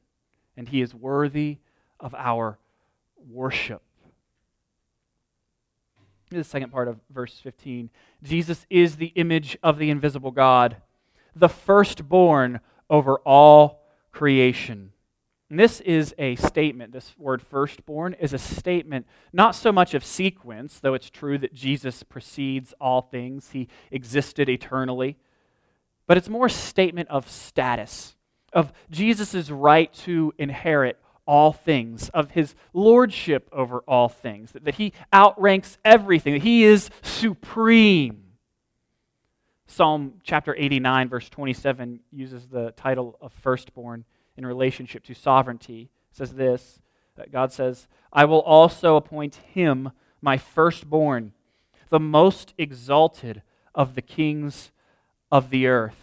And 0.58 0.68
he 0.68 0.82
is 0.82 0.94
worthy 0.94 1.60
of 2.00 2.14
our 2.16 2.58
worship 3.30 3.82
the 6.38 6.44
second 6.44 6.72
part 6.72 6.88
of 6.88 7.00
verse 7.10 7.40
15. 7.40 7.90
Jesus 8.22 8.66
is 8.70 8.96
the 8.96 9.14
image 9.16 9.58
of 9.64 9.78
the 9.78 9.90
invisible 9.90 10.32
God, 10.32 10.78
the 11.36 11.50
firstborn 11.50 12.60
over 12.90 13.18
all 13.20 13.84
creation. 14.12 14.92
And 15.50 15.60
this 15.60 15.82
is 15.82 16.16
a 16.18 16.36
statement. 16.36 16.94
This 16.94 17.14
word 17.18 17.42
firstborn 17.42 18.16
is 18.20 18.34
a 18.34 18.40
statement 18.40 19.06
not 19.32 19.54
so 19.54 19.72
much 19.72 19.94
of 19.94 20.04
sequence, 20.04 20.80
though 20.80 20.96
it's 20.96 21.10
true 21.10 21.38
that 21.38 21.54
Jesus 21.54 22.02
precedes 22.02 22.74
all 22.82 23.02
things, 23.02 23.52
he 23.52 23.68
existed 23.92 24.50
eternally, 24.50 25.18
but 26.08 26.18
it's 26.18 26.30
more 26.30 26.48
a 26.48 26.50
statement 26.50 27.10
of 27.10 27.30
status, 27.30 28.16
of 28.52 28.74
Jesus' 28.90 29.50
right 29.50 29.94
to 29.94 30.34
inherit 30.40 31.00
all 31.26 31.54
things, 31.54 32.10
of 32.10 32.32
his 32.32 32.56
lordship 32.74 33.48
over 33.52 33.80
all 33.88 34.10
things, 34.10 34.52
that, 34.52 34.66
that 34.66 34.76
he 34.76 34.94
outranks 35.14 35.78
everything, 35.86 36.34
that 36.34 36.44
he 36.44 36.64
is 36.64 36.90
supreme. 37.02 38.24
Psalm 39.66 40.16
chapter 40.24 40.56
89, 40.56 41.10
verse 41.10 41.30
27, 41.30 42.00
uses 42.12 42.48
the 42.48 42.72
title 42.72 43.18
of 43.22 43.34
firstborn 43.34 44.06
in 44.38 44.46
relationship 44.46 45.04
to 45.06 45.14
sovereignty. 45.14 45.90
It 46.12 46.18
says 46.18 46.34
this 46.34 46.80
that 47.16 47.32
God 47.32 47.52
says, 47.52 47.88
I 48.12 48.26
will 48.26 48.42
also 48.42 48.96
appoint 48.96 49.36
him 49.36 49.92
my 50.22 50.38
firstborn, 50.38 51.34
the 51.90 52.00
most 52.00 52.54
exalted 52.58 53.44
of 53.76 53.96
the 53.96 54.02
kings 54.02 54.72
of 55.32 55.50
the 55.50 55.68
earth. 55.68 55.98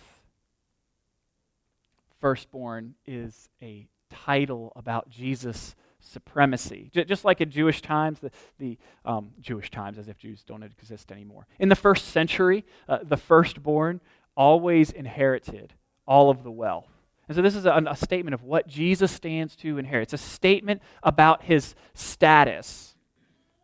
Firstborn 2.20 2.94
is 3.06 3.48
a 3.62 3.86
title 4.10 4.72
about 4.76 5.08
Jesus' 5.08 5.74
supremacy. 6.00 6.90
J- 6.92 7.04
just 7.04 7.24
like 7.24 7.40
in 7.40 7.50
Jewish 7.50 7.82
times, 7.82 8.18
the, 8.20 8.30
the 8.58 8.78
um, 9.04 9.30
Jewish 9.40 9.70
times, 9.70 9.98
as 9.98 10.08
if 10.08 10.18
Jews 10.18 10.42
don't 10.42 10.62
exist 10.62 11.12
anymore. 11.12 11.46
In 11.58 11.68
the 11.68 11.76
first 11.76 12.06
century, 12.08 12.64
uh, 12.88 12.98
the 13.02 13.16
firstborn 13.16 14.00
always 14.36 14.90
inherited 14.90 15.74
all 16.06 16.30
of 16.30 16.42
the 16.42 16.50
wealth. 16.50 16.88
And 17.28 17.36
so 17.36 17.42
this 17.42 17.54
is 17.54 17.64
a, 17.64 17.82
a 17.88 17.96
statement 17.96 18.34
of 18.34 18.42
what 18.42 18.66
Jesus 18.66 19.12
stands 19.12 19.54
to 19.56 19.78
inherit. 19.78 20.12
It's 20.12 20.22
a 20.22 20.26
statement 20.26 20.82
about 21.02 21.44
his 21.44 21.74
status. 21.94 22.96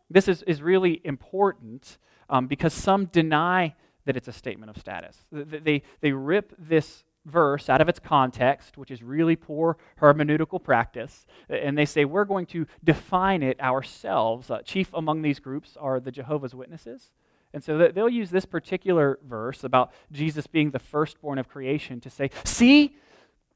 This 0.09 0.27
is, 0.27 0.41
is 0.43 0.61
really 0.61 1.01
important 1.03 1.97
um, 2.29 2.47
because 2.47 2.73
some 2.73 3.05
deny 3.05 3.75
that 4.05 4.15
it's 4.15 4.29
a 4.29 4.33
statement 4.33 4.69
of 4.69 4.77
status. 4.77 5.17
They, 5.31 5.59
they, 5.59 5.83
they 5.99 6.11
rip 6.13 6.53
this 6.57 7.03
verse 7.27 7.69
out 7.69 7.81
of 7.81 7.89
its 7.89 7.99
context, 7.99 8.77
which 8.77 8.89
is 8.89 9.03
really 9.03 9.35
poor 9.35 9.77
hermeneutical 10.01 10.63
practice, 10.63 11.25
and 11.49 11.77
they 11.77 11.85
say 11.85 12.05
we're 12.05 12.25
going 12.25 12.45
to 12.47 12.65
define 12.83 13.43
it 13.43 13.59
ourselves. 13.59 14.49
Uh, 14.49 14.61
chief 14.63 14.89
among 14.93 15.21
these 15.21 15.39
groups 15.39 15.77
are 15.79 15.99
the 15.99 16.11
Jehovah's 16.11 16.55
Witnesses. 16.55 17.11
And 17.53 17.63
so 17.63 17.77
they'll 17.77 18.09
use 18.09 18.29
this 18.29 18.45
particular 18.45 19.19
verse 19.25 19.63
about 19.63 19.91
Jesus 20.11 20.47
being 20.47 20.71
the 20.71 20.79
firstborn 20.79 21.39
of 21.39 21.47
creation 21.47 21.99
to 22.01 22.09
say, 22.09 22.29
see, 22.43 22.95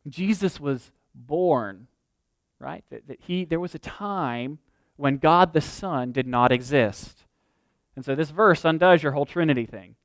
Jesus 0.07 0.59
was 0.59 0.91
born, 1.13 1.87
right? 2.59 2.83
That, 2.89 3.07
that 3.07 3.19
he, 3.21 3.45
there 3.45 3.59
was 3.59 3.75
a 3.75 3.79
time 3.79 4.59
when 4.95 5.17
God 5.17 5.53
the 5.53 5.61
Son 5.61 6.11
did 6.11 6.27
not 6.27 6.51
exist. 6.51 7.25
And 7.95 8.05
so 8.05 8.15
this 8.15 8.29
verse 8.29 8.63
undoes 8.63 9.03
your 9.03 9.11
whole 9.11 9.25
Trinity 9.25 9.65
thing. 9.65 9.95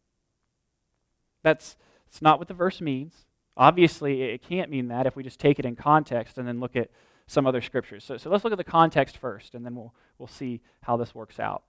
That's, 1.43 1.77
that's 2.07 2.21
not 2.21 2.39
what 2.39 2.49
the 2.49 2.55
verse 2.55 2.81
means. 2.81 3.25
Obviously, 3.57 4.23
it 4.23 4.43
can't 4.43 4.71
mean 4.71 4.89
that 4.89 5.07
if 5.07 5.17
we 5.17 5.23
just 5.23 5.41
take 5.41 5.59
it 5.59 5.65
in 5.65 5.77
context 5.77 6.37
and 6.39 6.47
then 6.47 6.61
look 6.61 6.77
at 6.77 6.91
some 7.27 7.47
other 7.47 7.61
scriptures. 7.61 8.05
So, 8.05 8.17
so 8.17 8.31
let's 8.31 8.45
look 8.45 8.53
at 8.53 8.59
the 8.59 8.65
context 8.65 9.17
first, 9.17 9.55
and 9.55 9.65
then 9.65 9.75
we'll, 9.75 9.95
we'll 10.19 10.29
see 10.29 10.61
how 10.83 10.97
this 10.97 11.15
works 11.15 11.41
out. 11.41 11.63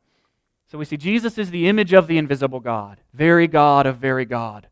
So 0.69 0.77
we 0.77 0.85
see 0.85 0.97
Jesus 0.97 1.37
is 1.37 1.49
the 1.49 1.67
image 1.67 1.93
of 1.93 2.07
the 2.07 2.17
invisible 2.17 2.59
God, 2.59 2.99
very 3.13 3.47
God 3.47 3.85
of 3.85 3.97
very 3.97 4.25
God, 4.25 4.67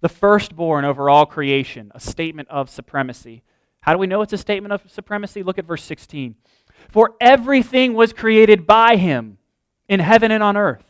the 0.00 0.08
firstborn 0.08 0.84
over 0.84 1.10
all 1.10 1.26
creation, 1.26 1.90
a 1.94 2.00
statement 2.00 2.48
of 2.48 2.70
supremacy. 2.70 3.42
How 3.80 3.92
do 3.92 3.98
we 3.98 4.06
know 4.06 4.22
it's 4.22 4.32
a 4.32 4.38
statement 4.38 4.72
of 4.72 4.88
supremacy? 4.88 5.42
Look 5.42 5.58
at 5.58 5.64
verse 5.64 5.82
16. 5.82 6.36
For 6.88 7.14
everything 7.20 7.94
was 7.94 8.12
created 8.12 8.66
by 8.66 8.96
him 8.96 9.38
in 9.88 9.98
heaven 9.98 10.30
and 10.30 10.42
on 10.42 10.56
earth, 10.56 10.84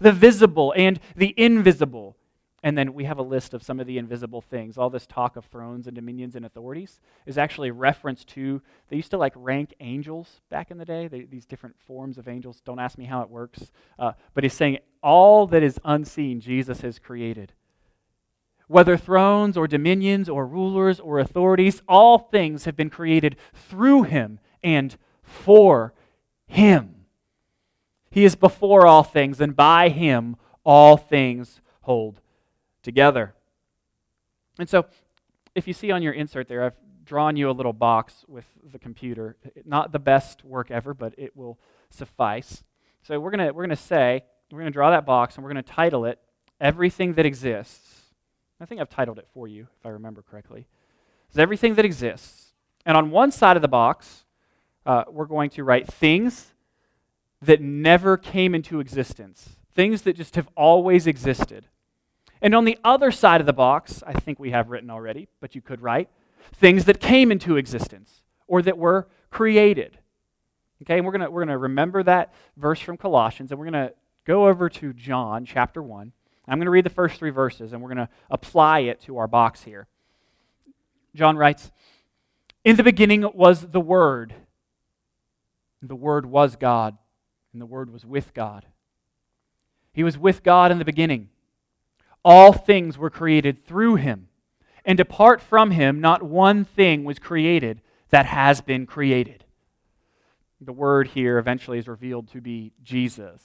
the 0.00 0.12
visible 0.12 0.72
and 0.76 0.98
the 1.14 1.34
invisible 1.36 2.16
and 2.62 2.76
then 2.76 2.92
we 2.92 3.04
have 3.04 3.18
a 3.18 3.22
list 3.22 3.54
of 3.54 3.62
some 3.62 3.78
of 3.78 3.86
the 3.86 3.98
invisible 3.98 4.40
things. 4.40 4.76
All 4.76 4.90
this 4.90 5.06
talk 5.06 5.36
of 5.36 5.44
thrones 5.44 5.86
and 5.86 5.94
dominions 5.94 6.34
and 6.34 6.44
authorities 6.44 6.98
is 7.24 7.38
actually 7.38 7.68
a 7.68 7.72
reference 7.72 8.24
to, 8.26 8.60
they 8.88 8.96
used 8.96 9.12
to 9.12 9.18
like 9.18 9.32
rank 9.36 9.74
angels 9.78 10.40
back 10.50 10.70
in 10.70 10.78
the 10.78 10.84
day, 10.84 11.06
they, 11.06 11.22
these 11.22 11.46
different 11.46 11.76
forms 11.86 12.18
of 12.18 12.26
angels. 12.26 12.60
Don't 12.64 12.80
ask 12.80 12.98
me 12.98 13.04
how 13.04 13.22
it 13.22 13.30
works. 13.30 13.70
Uh, 13.98 14.12
but 14.34 14.42
he's 14.42 14.54
saying 14.54 14.78
all 15.02 15.46
that 15.46 15.62
is 15.62 15.78
unseen, 15.84 16.40
Jesus 16.40 16.80
has 16.80 16.98
created. 16.98 17.52
Whether 18.66 18.96
thrones 18.96 19.56
or 19.56 19.68
dominions 19.68 20.28
or 20.28 20.44
rulers 20.44 20.98
or 20.98 21.20
authorities, 21.20 21.80
all 21.88 22.18
things 22.18 22.64
have 22.64 22.76
been 22.76 22.90
created 22.90 23.36
through 23.54 24.02
him 24.02 24.40
and 24.64 24.96
for 25.22 25.94
him. 26.46 27.06
He 28.10 28.24
is 28.24 28.34
before 28.34 28.86
all 28.86 29.04
things, 29.04 29.40
and 29.40 29.54
by 29.54 29.90
him 29.90 30.36
all 30.64 30.96
things 30.96 31.60
hold 31.82 32.20
together. 32.82 33.34
And 34.58 34.68
so, 34.68 34.86
if 35.54 35.66
you 35.66 35.72
see 35.72 35.90
on 35.90 36.02
your 36.02 36.12
insert 36.12 36.48
there, 36.48 36.64
I've 36.64 36.76
drawn 37.04 37.36
you 37.36 37.50
a 37.50 37.52
little 37.52 37.72
box 37.72 38.24
with 38.28 38.44
the 38.70 38.78
computer. 38.78 39.36
Not 39.64 39.92
the 39.92 39.98
best 39.98 40.44
work 40.44 40.70
ever, 40.70 40.94
but 40.94 41.14
it 41.16 41.34
will 41.36 41.58
suffice. 41.90 42.62
So 43.02 43.18
we're 43.18 43.30
going 43.30 43.46
we're 43.46 43.64
going 43.64 43.70
to 43.70 43.76
say, 43.76 44.24
we're 44.50 44.60
going 44.60 44.70
to 44.70 44.76
draw 44.76 44.90
that 44.90 45.06
box 45.06 45.34
and 45.34 45.44
we're 45.44 45.52
going 45.52 45.64
to 45.64 45.72
title 45.72 46.04
it 46.04 46.18
Everything 46.60 47.14
That 47.14 47.26
Exists. 47.26 48.02
I 48.60 48.66
think 48.66 48.80
I've 48.80 48.90
titled 48.90 49.18
it 49.18 49.26
for 49.32 49.48
you, 49.48 49.68
if 49.78 49.86
I 49.86 49.90
remember 49.90 50.22
correctly. 50.22 50.66
It's 51.28 51.38
everything 51.38 51.74
that 51.76 51.84
exists. 51.84 52.52
And 52.84 52.96
on 52.96 53.10
one 53.10 53.30
side 53.30 53.56
of 53.56 53.62
the 53.62 53.68
box, 53.68 54.24
uh, 54.84 55.04
we're 55.08 55.26
going 55.26 55.50
to 55.50 55.64
write 55.64 55.86
things 55.86 56.54
that 57.40 57.60
never 57.60 58.16
came 58.16 58.54
into 58.54 58.80
existence, 58.80 59.56
things 59.74 60.02
that 60.02 60.16
just 60.16 60.34
have 60.34 60.48
always 60.56 61.06
existed. 61.06 61.66
And 62.40 62.54
on 62.54 62.64
the 62.64 62.78
other 62.84 63.10
side 63.10 63.40
of 63.40 63.46
the 63.46 63.52
box, 63.52 64.02
I 64.06 64.12
think 64.12 64.38
we 64.38 64.50
have 64.50 64.70
written 64.70 64.90
already, 64.90 65.28
but 65.40 65.54
you 65.54 65.60
could 65.60 65.82
write 65.82 66.08
things 66.54 66.84
that 66.84 67.00
came 67.00 67.32
into 67.32 67.56
existence 67.56 68.22
or 68.46 68.62
that 68.62 68.78
were 68.78 69.08
created. 69.30 69.98
Okay, 70.82 70.96
and 70.96 71.04
we're 71.04 71.12
going 71.12 71.32
we're 71.32 71.44
gonna 71.44 71.58
remember 71.58 72.02
that 72.04 72.32
verse 72.56 72.80
from 72.80 72.96
Colossians, 72.96 73.50
and 73.50 73.58
we're 73.58 73.70
going 73.70 73.88
to 73.88 73.94
go 74.24 74.46
over 74.46 74.68
to 74.68 74.92
John 74.92 75.44
chapter 75.44 75.82
1. 75.82 76.12
I'm 76.46 76.58
going 76.58 76.66
to 76.66 76.70
read 76.70 76.84
the 76.84 76.90
first 76.90 77.18
three 77.18 77.30
verses, 77.30 77.72
and 77.72 77.82
we're 77.82 77.94
going 77.94 78.06
to 78.06 78.08
apply 78.30 78.80
it 78.80 79.00
to 79.02 79.18
our 79.18 79.26
box 79.26 79.62
here. 79.62 79.86
John 81.14 81.36
writes 81.36 81.70
In 82.64 82.76
the 82.76 82.82
beginning 82.82 83.24
was 83.34 83.60
the 83.60 83.80
Word, 83.80 84.32
and 85.80 85.90
the 85.90 85.96
Word 85.96 86.26
was 86.26 86.56
God, 86.56 86.96
and 87.52 87.60
the 87.60 87.66
Word 87.66 87.92
was 87.92 88.06
with 88.06 88.32
God. 88.32 88.64
He 89.92 90.04
was 90.04 90.16
with 90.16 90.42
God 90.42 90.70
in 90.70 90.78
the 90.78 90.84
beginning. 90.84 91.28
All 92.24 92.52
things 92.52 92.98
were 92.98 93.10
created 93.10 93.64
through 93.64 93.96
him, 93.96 94.28
and 94.84 95.00
apart 95.00 95.40
from 95.40 95.70
him, 95.70 96.00
not 96.00 96.22
one 96.22 96.64
thing 96.64 97.04
was 97.04 97.18
created 97.18 97.80
that 98.10 98.26
has 98.26 98.60
been 98.60 98.86
created. 98.86 99.44
The 100.60 100.72
word 100.72 101.08
here 101.08 101.38
eventually 101.38 101.78
is 101.78 101.86
revealed 101.86 102.28
to 102.32 102.40
be 102.40 102.72
Jesus. 102.82 103.40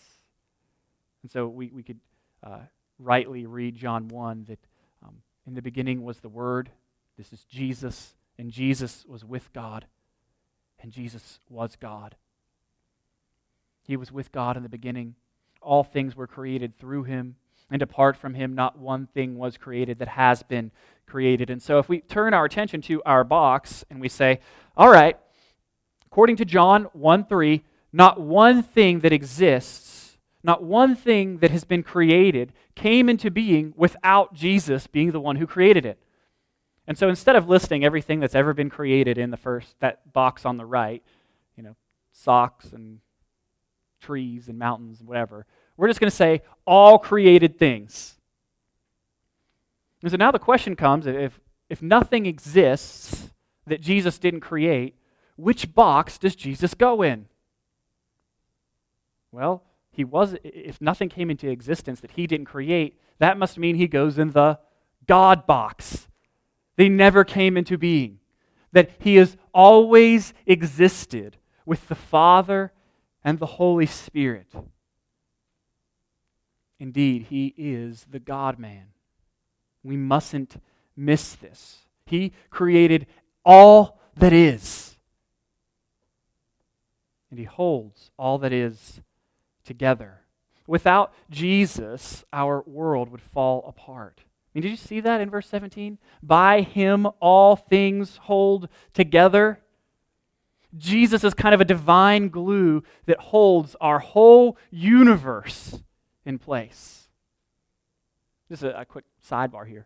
And 1.21 1.31
so 1.31 1.47
we, 1.47 1.69
we 1.73 1.83
could 1.83 1.99
uh, 2.43 2.59
rightly 2.99 3.45
read 3.45 3.75
John 3.75 4.07
1 4.07 4.45
that 4.49 4.59
um, 5.03 5.17
in 5.47 5.53
the 5.53 5.61
beginning 5.61 6.03
was 6.03 6.19
the 6.19 6.29
Word. 6.29 6.69
This 7.17 7.31
is 7.31 7.43
Jesus, 7.45 8.15
and 8.37 8.51
Jesus 8.51 9.05
was 9.07 9.23
with 9.23 9.51
God, 9.53 9.85
and 10.81 10.91
Jesus 10.91 11.39
was 11.49 11.75
God. 11.75 12.15
He 13.83 13.95
was 13.95 14.11
with 14.11 14.31
God 14.31 14.57
in 14.57 14.63
the 14.63 14.69
beginning. 14.69 15.15
All 15.61 15.83
things 15.83 16.15
were 16.15 16.27
created 16.27 16.77
through 16.77 17.03
him, 17.03 17.35
and 17.73 17.81
apart 17.81 18.15
from 18.15 18.35
him, 18.35 18.53
not 18.53 18.77
one 18.77 19.07
thing 19.07 19.35
was 19.35 19.57
created 19.57 19.97
that 19.97 20.09
has 20.09 20.43
been 20.43 20.69
created. 21.07 21.49
And 21.49 21.59
so, 21.59 21.79
if 21.79 21.89
we 21.89 22.01
turn 22.01 22.31
our 22.31 22.45
attention 22.45 22.81
to 22.83 23.01
our 23.03 23.23
box 23.23 23.83
and 23.89 23.99
we 23.99 24.07
say, 24.07 24.39
All 24.77 24.89
right, 24.89 25.17
according 26.05 26.35
to 26.35 26.45
John 26.45 26.83
1 26.93 27.25
3, 27.25 27.63
not 27.91 28.21
one 28.21 28.61
thing 28.61 28.99
that 28.99 29.11
exists, 29.11 30.19
not 30.43 30.63
one 30.63 30.95
thing 30.95 31.39
that 31.39 31.49
has 31.49 31.63
been 31.63 31.81
created, 31.81 32.53
came 32.75 33.09
into 33.09 33.31
being 33.31 33.73
without 33.75 34.35
Jesus 34.35 34.85
being 34.85 35.11
the 35.11 35.19
one 35.19 35.37
who 35.37 35.47
created 35.47 35.83
it. 35.83 35.97
And 36.85 36.95
so 36.95 37.09
instead 37.09 37.35
of 37.35 37.49
listing 37.49 37.83
everything 37.83 38.19
that's 38.19 38.35
ever 38.35 38.53
been 38.53 38.69
created 38.69 39.17
in 39.17 39.31
the 39.31 39.37
first 39.37 39.79
that 39.79 40.13
box 40.13 40.45
on 40.45 40.57
the 40.57 40.65
right, 40.65 41.01
you 41.57 41.63
know, 41.63 41.75
socks 42.11 42.71
and 42.71 42.99
trees 43.99 44.47
and 44.47 44.59
mountains 44.59 44.99
and 44.99 45.09
whatever, 45.09 45.47
we're 45.77 45.87
just 45.87 45.99
going 45.99 46.09
to 46.09 46.15
say 46.15 46.41
all 46.65 46.99
created 46.99 47.57
things. 47.57 48.15
And 50.01 50.11
so 50.11 50.17
now 50.17 50.31
the 50.31 50.39
question 50.39 50.75
comes 50.75 51.07
if, 51.07 51.39
if 51.69 51.81
nothing 51.81 52.25
exists 52.25 53.31
that 53.67 53.81
Jesus 53.81 54.19
didn't 54.19 54.41
create, 54.41 54.95
which 55.35 55.73
box 55.73 56.17
does 56.17 56.35
Jesus 56.35 56.73
go 56.73 57.01
in? 57.01 57.25
Well, 59.31 59.63
he 59.91 60.03
was 60.03 60.35
if 60.43 60.81
nothing 60.81 61.09
came 61.09 61.29
into 61.29 61.49
existence 61.49 61.99
that 62.01 62.11
he 62.11 62.27
didn't 62.27 62.45
create, 62.45 62.99
that 63.19 63.37
must 63.37 63.57
mean 63.57 63.75
he 63.75 63.87
goes 63.87 64.19
in 64.19 64.31
the 64.31 64.59
God 65.07 65.45
box. 65.45 66.07
They 66.75 66.89
never 66.89 67.23
came 67.23 67.57
into 67.57 67.77
being. 67.77 68.19
That 68.71 68.91
he 68.99 69.15
has 69.15 69.37
always 69.53 70.33
existed 70.45 71.37
with 71.65 71.87
the 71.87 71.95
Father 71.95 72.71
and 73.23 73.39
the 73.39 73.45
Holy 73.45 73.85
Spirit. 73.85 74.47
Indeed, 76.83 77.27
he 77.29 77.53
is 77.57 78.05
the 78.11 78.19
God 78.19 78.59
man. 78.59 78.87
We 79.83 79.95
mustn't 79.95 80.61
miss 80.97 81.33
this. 81.33 81.77
He 82.05 82.33
created 82.49 83.07
all 83.45 84.01
that 84.17 84.33
is, 84.33 84.97
and 87.29 87.39
he 87.39 87.45
holds 87.45 88.11
all 88.19 88.37
that 88.39 88.51
is 88.51 88.99
together. 89.63 90.23
Without 90.67 91.13
Jesus, 91.29 92.25
our 92.33 92.61
world 92.63 93.07
would 93.11 93.21
fall 93.21 93.63
apart. 93.65 94.19
I 94.19 94.25
mean, 94.53 94.63
did 94.63 94.71
you 94.71 94.75
see 94.75 94.99
that 94.99 95.21
in 95.21 95.29
verse 95.29 95.47
17? 95.47 95.97
By 96.21 96.63
him 96.63 97.07
all 97.21 97.55
things 97.55 98.17
hold 98.23 98.67
together. 98.93 99.61
Jesus 100.77 101.23
is 101.23 101.33
kind 101.33 101.55
of 101.55 101.61
a 101.61 101.65
divine 101.65 102.27
glue 102.27 102.83
that 103.05 103.19
holds 103.19 103.73
our 103.79 103.99
whole 103.99 104.57
universe 104.69 105.79
in 106.25 106.39
place. 106.39 107.07
Just 108.49 108.63
a, 108.63 108.81
a 108.81 108.85
quick 108.85 109.05
sidebar 109.27 109.67
here. 109.67 109.85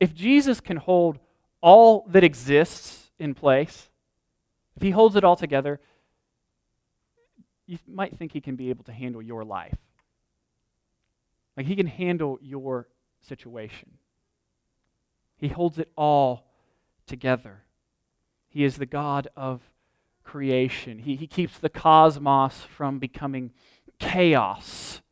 If 0.00 0.14
Jesus 0.14 0.60
can 0.60 0.76
hold 0.76 1.18
all 1.60 2.06
that 2.08 2.24
exists 2.24 3.10
in 3.18 3.34
place, 3.34 3.88
if 4.76 4.82
he 4.82 4.90
holds 4.90 5.16
it 5.16 5.24
all 5.24 5.36
together, 5.36 5.80
you 7.66 7.78
might 7.86 8.16
think 8.16 8.32
he 8.32 8.40
can 8.40 8.56
be 8.56 8.70
able 8.70 8.84
to 8.84 8.92
handle 8.92 9.20
your 9.20 9.44
life. 9.44 9.76
Like 11.56 11.66
he 11.66 11.76
can 11.76 11.86
handle 11.86 12.38
your 12.40 12.88
situation. 13.20 13.98
He 15.36 15.48
holds 15.48 15.78
it 15.78 15.90
all 15.96 16.46
together. 17.06 17.64
He 18.48 18.64
is 18.64 18.76
the 18.76 18.86
God 18.86 19.28
of 19.36 19.60
creation. 20.24 21.00
He, 21.00 21.16
he 21.16 21.26
keeps 21.26 21.58
the 21.58 21.68
cosmos 21.68 22.60
from 22.60 22.98
becoming 22.98 23.50
chaos. 23.98 25.02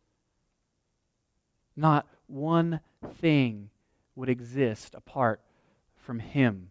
Not 1.76 2.06
one 2.26 2.80
thing 3.20 3.70
would 4.14 4.28
exist 4.28 4.94
apart 4.94 5.40
from 5.96 6.18
Him. 6.18 6.70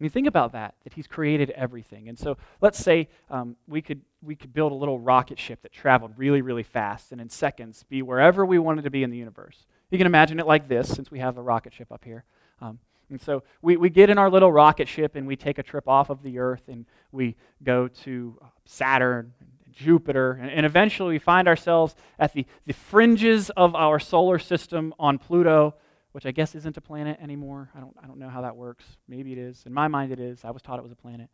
I 0.00 0.04
mean, 0.04 0.10
think 0.10 0.26
about 0.26 0.52
that, 0.52 0.74
that 0.84 0.94
He's 0.94 1.06
created 1.06 1.50
everything. 1.50 2.08
And 2.08 2.18
so 2.18 2.38
let's 2.60 2.78
say 2.78 3.08
um, 3.28 3.56
we, 3.66 3.82
could, 3.82 4.00
we 4.22 4.34
could 4.34 4.54
build 4.54 4.72
a 4.72 4.74
little 4.74 4.98
rocket 4.98 5.38
ship 5.38 5.60
that 5.62 5.72
traveled 5.72 6.12
really, 6.16 6.40
really 6.40 6.62
fast 6.62 7.12
and 7.12 7.20
in 7.20 7.28
seconds 7.28 7.84
be 7.88 8.00
wherever 8.00 8.46
we 8.46 8.58
wanted 8.58 8.84
to 8.84 8.90
be 8.90 9.02
in 9.02 9.10
the 9.10 9.18
universe. 9.18 9.66
You 9.90 9.98
can 9.98 10.06
imagine 10.06 10.38
it 10.38 10.46
like 10.46 10.68
this, 10.68 10.88
since 10.88 11.10
we 11.10 11.18
have 11.18 11.36
a 11.36 11.42
rocket 11.42 11.74
ship 11.74 11.92
up 11.92 12.04
here. 12.04 12.24
Um, 12.62 12.78
and 13.10 13.20
so 13.20 13.42
we, 13.60 13.76
we 13.76 13.90
get 13.90 14.08
in 14.08 14.18
our 14.18 14.30
little 14.30 14.52
rocket 14.52 14.88
ship 14.88 15.16
and 15.16 15.26
we 15.26 15.36
take 15.36 15.58
a 15.58 15.62
trip 15.62 15.88
off 15.88 16.10
of 16.10 16.22
the 16.22 16.38
Earth 16.38 16.62
and 16.68 16.86
we 17.12 17.36
go 17.62 17.88
to 17.88 18.38
uh, 18.40 18.46
Saturn, 18.64 19.34
Jupiter, 19.72 20.32
and, 20.32 20.66
eventually 20.66 21.10
we 21.10 21.18
find 21.18 21.48
ourselves 21.48 21.94
at 22.18 22.32
the, 22.32 22.46
the 22.66 22.72
fringes 22.72 23.50
of 23.50 23.74
our 23.74 23.98
solar 23.98 24.38
system 24.38 24.94
on 24.98 25.18
Pluto, 25.18 25.74
which 26.12 26.26
I 26.26 26.30
guess 26.30 26.54
isn't 26.54 26.76
a 26.76 26.80
planet 26.80 27.18
anymore. 27.20 27.70
I 27.74 27.80
don't, 27.80 27.96
I 28.02 28.06
don't 28.06 28.18
know 28.18 28.28
how 28.28 28.42
that 28.42 28.56
works. 28.56 28.84
Maybe 29.08 29.32
it 29.32 29.38
is. 29.38 29.62
In 29.66 29.72
my 29.72 29.88
mind, 29.88 30.12
it 30.12 30.20
is. 30.20 30.44
I 30.44 30.50
was 30.50 30.62
taught 30.62 30.78
it 30.78 30.82
was 30.82 30.92
a 30.92 30.96
planet. 30.96 31.28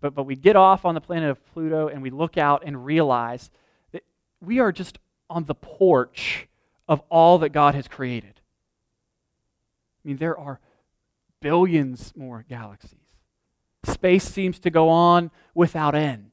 But, 0.00 0.14
but 0.14 0.24
we 0.24 0.34
get 0.34 0.56
off 0.56 0.84
on 0.84 0.94
the 0.94 1.00
planet 1.00 1.30
of 1.30 1.44
Pluto 1.52 1.88
and 1.88 2.02
we 2.02 2.10
look 2.10 2.36
out 2.38 2.62
and 2.64 2.84
realize 2.84 3.50
that 3.92 4.02
we 4.40 4.58
are 4.58 4.72
just 4.72 4.98
on 5.28 5.44
the 5.44 5.54
porch 5.54 6.48
of 6.88 7.02
all 7.08 7.38
that 7.38 7.50
God 7.50 7.74
has 7.74 7.86
created. 7.86 8.40
I 10.04 10.08
mean, 10.08 10.16
there 10.16 10.38
are 10.38 10.58
billions 11.40 12.12
more 12.16 12.44
galaxies. 12.48 12.98
Space 13.84 14.24
seems 14.24 14.58
to 14.60 14.70
go 14.70 14.88
on 14.88 15.30
without 15.54 15.94
end. 15.94 16.32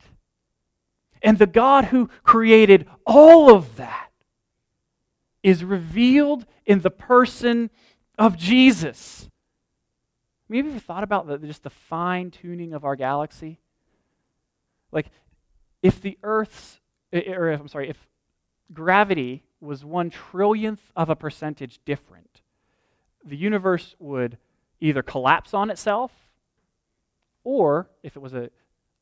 And 1.21 1.38
the 1.38 1.47
God 1.47 1.86
who 1.86 2.10
created 2.23 2.88
all 3.06 3.53
of 3.53 3.75
that 3.77 4.12
is 5.43 5.63
revealed 5.63 6.45
in 6.65 6.82
the 6.82 6.91
person 6.91 7.69
of 8.17 8.38
Jesus. 8.38 9.30
Maybe 10.49 10.67
you 10.67 10.73
ever 10.73 10.80
thought 10.80 11.03
about 11.03 11.27
the, 11.27 11.38
just 11.39 11.63
the 11.63 11.69
fine 11.69 12.32
tuning 12.32 12.73
of 12.73 12.86
our 12.86 12.95
galaxy? 12.95 13.60
Like, 14.91 15.08
if 15.82 16.01
the 16.01 16.17
Earth's, 16.23 16.80
eh, 17.12 17.21
eh, 17.25 17.34
or 17.34 17.51
if, 17.51 17.60
I'm 17.60 17.67
sorry, 17.67 17.89
if 17.89 18.08
gravity 18.73 19.43
was 19.60 19.84
one 19.84 20.10
trillionth 20.10 20.80
of 20.95 21.10
a 21.10 21.15
percentage 21.15 21.80
different, 21.86 22.41
the 23.23 23.38
universe 23.38 23.95
would 23.99 24.38
either 24.80 25.01
collapse 25.01 25.53
on 25.53 25.69
itself, 25.69 26.12
or 27.43 27.89
if 28.03 28.15
it 28.15 28.19
was 28.19 28.34
a 28.34 28.49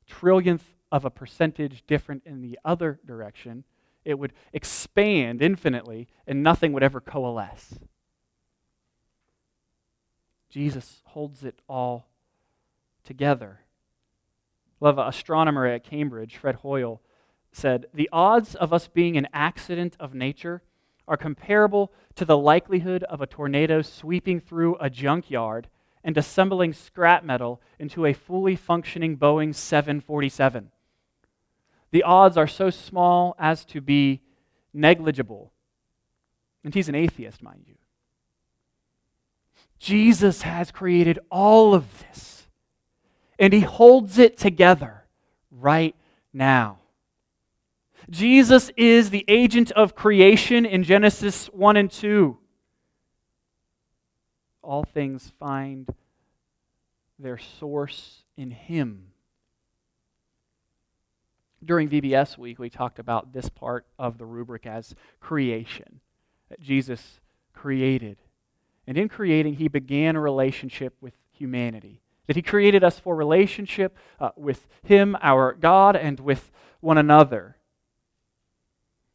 trillionth 0.09 0.61
of 0.91 1.05
a 1.05 1.09
percentage 1.09 1.83
different 1.87 2.23
in 2.25 2.41
the 2.41 2.59
other 2.63 2.99
direction, 3.05 3.63
it 4.03 4.19
would 4.19 4.33
expand 4.53 5.41
infinitely 5.41 6.07
and 6.27 6.43
nothing 6.43 6.73
would 6.73 6.83
ever 6.83 7.01
coalesce. 7.01 7.79
Jesus 10.49 11.01
holds 11.07 11.43
it 11.43 11.59
all 11.67 12.07
together. 13.03 13.61
Love 14.79 14.97
astronomer 14.97 15.65
at 15.65 15.83
Cambridge, 15.83 16.37
Fred 16.37 16.55
Hoyle, 16.55 17.01
said, 17.51 17.87
The 17.93 18.09
odds 18.11 18.55
of 18.55 18.71
us 18.71 18.87
being 18.87 19.17
an 19.17 19.27
accident 19.33 19.95
of 19.99 20.13
nature 20.13 20.61
are 21.07 21.17
comparable 21.17 21.91
to 22.15 22.25
the 22.25 22.37
likelihood 22.37 23.03
of 23.03 23.21
a 23.21 23.27
tornado 23.27 23.81
sweeping 23.81 24.39
through 24.39 24.75
a 24.79 24.89
junkyard 24.89 25.67
and 26.03 26.17
assembling 26.17 26.73
scrap 26.73 27.23
metal 27.23 27.61
into 27.79 28.05
a 28.05 28.13
fully 28.13 28.55
functioning 28.55 29.17
Boeing 29.17 29.53
747. 29.53 30.71
The 31.91 32.03
odds 32.03 32.37
are 32.37 32.47
so 32.47 32.69
small 32.69 33.35
as 33.39 33.65
to 33.65 33.81
be 33.81 34.21
negligible. 34.73 35.51
And 36.63 36.73
he's 36.73 36.89
an 36.89 36.95
atheist, 36.95 37.41
mind 37.41 37.65
you. 37.67 37.75
Jesus 39.79 40.41
has 40.41 40.71
created 40.71 41.19
all 41.29 41.73
of 41.73 41.85
this, 41.99 42.47
and 43.37 43.53
he 43.53 43.59
holds 43.59 44.17
it 44.17 44.37
together 44.37 45.05
right 45.51 45.95
now. 46.33 46.79
Jesus 48.09 48.71
is 48.77 49.09
the 49.09 49.25
agent 49.27 49.71
of 49.71 49.95
creation 49.95 50.65
in 50.65 50.83
Genesis 50.83 51.47
1 51.47 51.77
and 51.77 51.91
2. 51.91 52.37
All 54.61 54.83
things 54.83 55.31
find 55.39 55.87
their 57.17 57.37
source 57.37 58.23
in 58.37 58.51
Him. 58.51 59.07
During 61.65 61.89
VBS 61.89 62.37
week, 62.37 62.59
we 62.59 62.69
talked 62.69 62.99
about 62.99 63.33
this 63.33 63.49
part 63.49 63.85
of 63.97 64.17
the 64.17 64.25
rubric 64.25 64.67
as 64.67 64.93
creation, 65.19 65.99
that 66.49 66.59
Jesus 66.59 67.19
created. 67.53 68.17
And 68.85 68.97
in 68.97 69.09
creating, 69.09 69.55
He 69.55 69.67
began 69.67 70.15
a 70.15 70.21
relationship 70.21 70.95
with 71.01 71.13
humanity. 71.31 72.01
That 72.27 72.35
He 72.35 72.41
created 72.41 72.83
us 72.83 72.99
for 72.99 73.15
relationship 73.15 73.97
uh, 74.19 74.29
with 74.35 74.67
Him, 74.83 75.17
our 75.21 75.53
God, 75.53 75.95
and 75.95 76.19
with 76.19 76.51
one 76.81 76.97
another. 76.97 77.57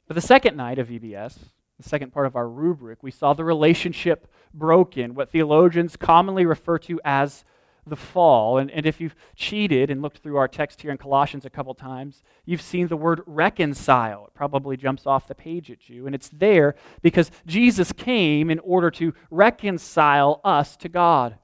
But 0.08 0.14
the 0.14 0.20
second 0.20 0.56
night 0.56 0.80
of 0.80 0.88
VBS, 0.88 1.38
the 1.78 1.88
second 1.88 2.12
part 2.12 2.26
of 2.26 2.34
our 2.34 2.48
rubric, 2.48 3.02
we 3.02 3.12
saw 3.12 3.32
the 3.32 3.44
relationship 3.44 4.26
broken, 4.52 5.14
what 5.14 5.30
theologians 5.30 5.96
commonly 5.96 6.44
refer 6.44 6.78
to 6.78 7.00
as 7.04 7.44
the 7.86 7.96
fall. 7.96 8.58
And, 8.58 8.70
and 8.70 8.86
if 8.86 9.00
you've 9.00 9.16
cheated 9.34 9.90
and 9.90 10.02
looked 10.02 10.18
through 10.18 10.36
our 10.36 10.48
text 10.48 10.82
here 10.82 10.90
in 10.90 10.98
Colossians 10.98 11.44
a 11.44 11.50
couple 11.50 11.74
times, 11.74 12.22
you've 12.44 12.62
seen 12.62 12.88
the 12.88 12.96
word 12.96 13.22
reconcile. 13.26 14.26
It 14.26 14.34
probably 14.34 14.76
jumps 14.76 15.06
off 15.06 15.26
the 15.26 15.34
page 15.34 15.70
at 15.70 15.88
you. 15.88 16.06
And 16.06 16.14
it's 16.14 16.28
there 16.28 16.74
because 17.02 17.30
Jesus 17.46 17.92
came 17.92 18.50
in 18.50 18.58
order 18.60 18.90
to 18.92 19.14
reconcile 19.30 20.40
us 20.44 20.76
to 20.78 20.88
God 20.88 21.36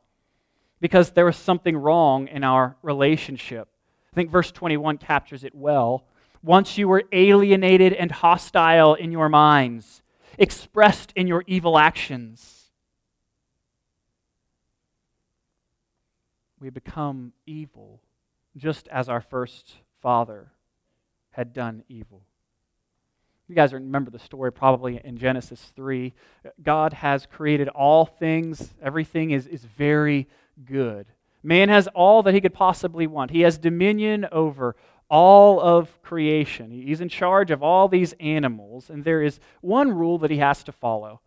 because 0.80 1.10
there 1.10 1.24
was 1.24 1.36
something 1.36 1.76
wrong 1.76 2.28
in 2.28 2.44
our 2.44 2.76
relationship. 2.82 3.68
I 4.12 4.14
think 4.14 4.30
verse 4.30 4.52
21 4.52 4.98
captures 4.98 5.44
it 5.44 5.54
well. 5.54 6.04
Once 6.42 6.78
you 6.78 6.88
were 6.88 7.02
alienated 7.12 7.92
and 7.92 8.10
hostile 8.10 8.94
in 8.94 9.10
your 9.10 9.28
minds, 9.28 10.02
expressed 10.38 11.12
in 11.16 11.26
your 11.26 11.44
evil 11.46 11.78
actions. 11.78 12.55
We 16.60 16.70
become 16.70 17.32
evil, 17.46 18.00
just 18.56 18.88
as 18.88 19.08
our 19.08 19.20
first 19.20 19.74
father 20.00 20.52
had 21.30 21.52
done 21.52 21.84
evil. 21.88 22.22
You 23.48 23.54
guys 23.54 23.72
remember 23.72 24.10
the 24.10 24.18
story 24.18 24.50
probably 24.50 25.00
in 25.04 25.18
Genesis 25.18 25.72
3. 25.76 26.12
God 26.62 26.94
has 26.94 27.26
created 27.26 27.68
all 27.68 28.04
things, 28.04 28.74
everything 28.82 29.30
is, 29.30 29.46
is 29.46 29.64
very 29.64 30.28
good. 30.64 31.06
Man 31.42 31.68
has 31.68 31.86
all 31.88 32.24
that 32.24 32.34
he 32.34 32.40
could 32.40 32.54
possibly 32.54 33.06
want. 33.06 33.30
He 33.30 33.42
has 33.42 33.56
dominion 33.56 34.26
over 34.32 34.74
all 35.08 35.60
of 35.60 36.02
creation. 36.02 36.72
He's 36.72 37.00
in 37.00 37.08
charge 37.08 37.52
of 37.52 37.62
all 37.62 37.86
these 37.86 38.14
animals, 38.18 38.90
and 38.90 39.04
there 39.04 39.22
is 39.22 39.38
one 39.60 39.92
rule 39.92 40.18
that 40.18 40.30
he 40.32 40.38
has 40.38 40.64
to 40.64 40.72
follow, 40.72 41.20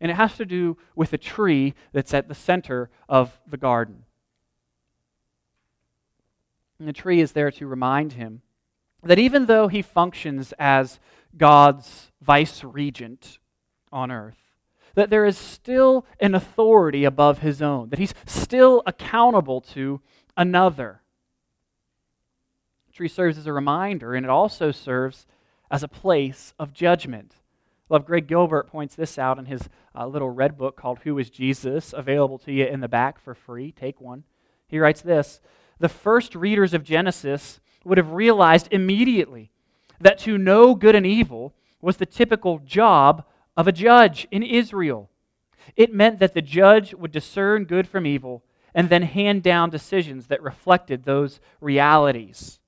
and 0.00 0.10
it 0.10 0.14
has 0.14 0.36
to 0.36 0.44
do 0.44 0.76
with 0.94 1.12
a 1.12 1.18
tree 1.18 1.74
that's 1.92 2.14
at 2.14 2.28
the 2.28 2.34
center 2.34 2.90
of 3.08 3.40
the 3.48 3.56
garden. 3.56 4.04
And 6.78 6.86
the 6.86 6.92
tree 6.92 7.20
is 7.20 7.32
there 7.32 7.50
to 7.52 7.66
remind 7.66 8.14
him 8.14 8.42
that 9.02 9.18
even 9.18 9.46
though 9.46 9.68
he 9.68 9.82
functions 9.82 10.52
as 10.58 10.98
God's 11.36 12.10
vice 12.20 12.64
regent 12.64 13.38
on 13.92 14.10
earth, 14.10 14.38
that 14.94 15.10
there 15.10 15.24
is 15.24 15.36
still 15.36 16.06
an 16.20 16.34
authority 16.34 17.04
above 17.04 17.38
his 17.40 17.60
own, 17.62 17.90
that 17.90 17.98
he's 17.98 18.14
still 18.26 18.82
accountable 18.86 19.60
to 19.60 20.00
another 20.36 21.00
The 22.88 22.92
tree 22.92 23.08
serves 23.08 23.38
as 23.38 23.46
a 23.46 23.52
reminder, 23.52 24.14
and 24.14 24.24
it 24.24 24.30
also 24.30 24.70
serves 24.70 25.26
as 25.70 25.82
a 25.82 25.88
place 25.88 26.54
of 26.58 26.72
judgment. 26.72 27.34
Love 27.88 28.04
Greg 28.04 28.26
Gilbert 28.26 28.68
points 28.68 28.94
this 28.94 29.18
out 29.18 29.38
in 29.38 29.46
his 29.46 29.68
uh, 29.94 30.06
little 30.06 30.30
red 30.30 30.56
book 30.58 30.76
called 30.76 31.00
Who 31.04 31.18
is 31.18 31.30
Jesus, 31.30 31.92
available 31.92 32.38
to 32.38 32.52
you 32.52 32.64
in 32.66 32.80
the 32.80 32.88
back 32.88 33.20
for 33.20 33.34
free. 33.34 33.72
Take 33.72 34.00
one. 34.00 34.24
He 34.66 34.78
writes 34.78 35.02
this 35.02 35.40
The 35.78 35.88
first 35.88 36.34
readers 36.34 36.74
of 36.74 36.84
Genesis 36.84 37.60
would 37.84 37.98
have 37.98 38.12
realized 38.12 38.68
immediately 38.70 39.50
that 40.00 40.18
to 40.20 40.38
know 40.38 40.74
good 40.74 40.94
and 40.94 41.06
evil 41.06 41.54
was 41.80 41.98
the 41.98 42.06
typical 42.06 42.58
job 42.58 43.24
of 43.56 43.68
a 43.68 43.72
judge 43.72 44.26
in 44.30 44.42
Israel. 44.42 45.10
It 45.76 45.94
meant 45.94 46.18
that 46.18 46.34
the 46.34 46.42
judge 46.42 46.94
would 46.94 47.12
discern 47.12 47.64
good 47.64 47.88
from 47.88 48.06
evil 48.06 48.42
and 48.74 48.88
then 48.88 49.02
hand 49.02 49.42
down 49.42 49.70
decisions 49.70 50.26
that 50.26 50.42
reflected 50.42 51.04
those 51.04 51.40
realities. 51.60 52.60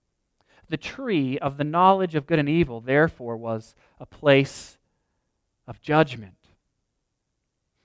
The 0.68 0.76
tree 0.76 1.38
of 1.38 1.56
the 1.56 1.64
knowledge 1.64 2.14
of 2.14 2.26
good 2.26 2.38
and 2.38 2.48
evil, 2.48 2.80
therefore, 2.80 3.36
was 3.36 3.74
a 4.00 4.06
place 4.06 4.78
of 5.66 5.80
judgment. 5.80 6.34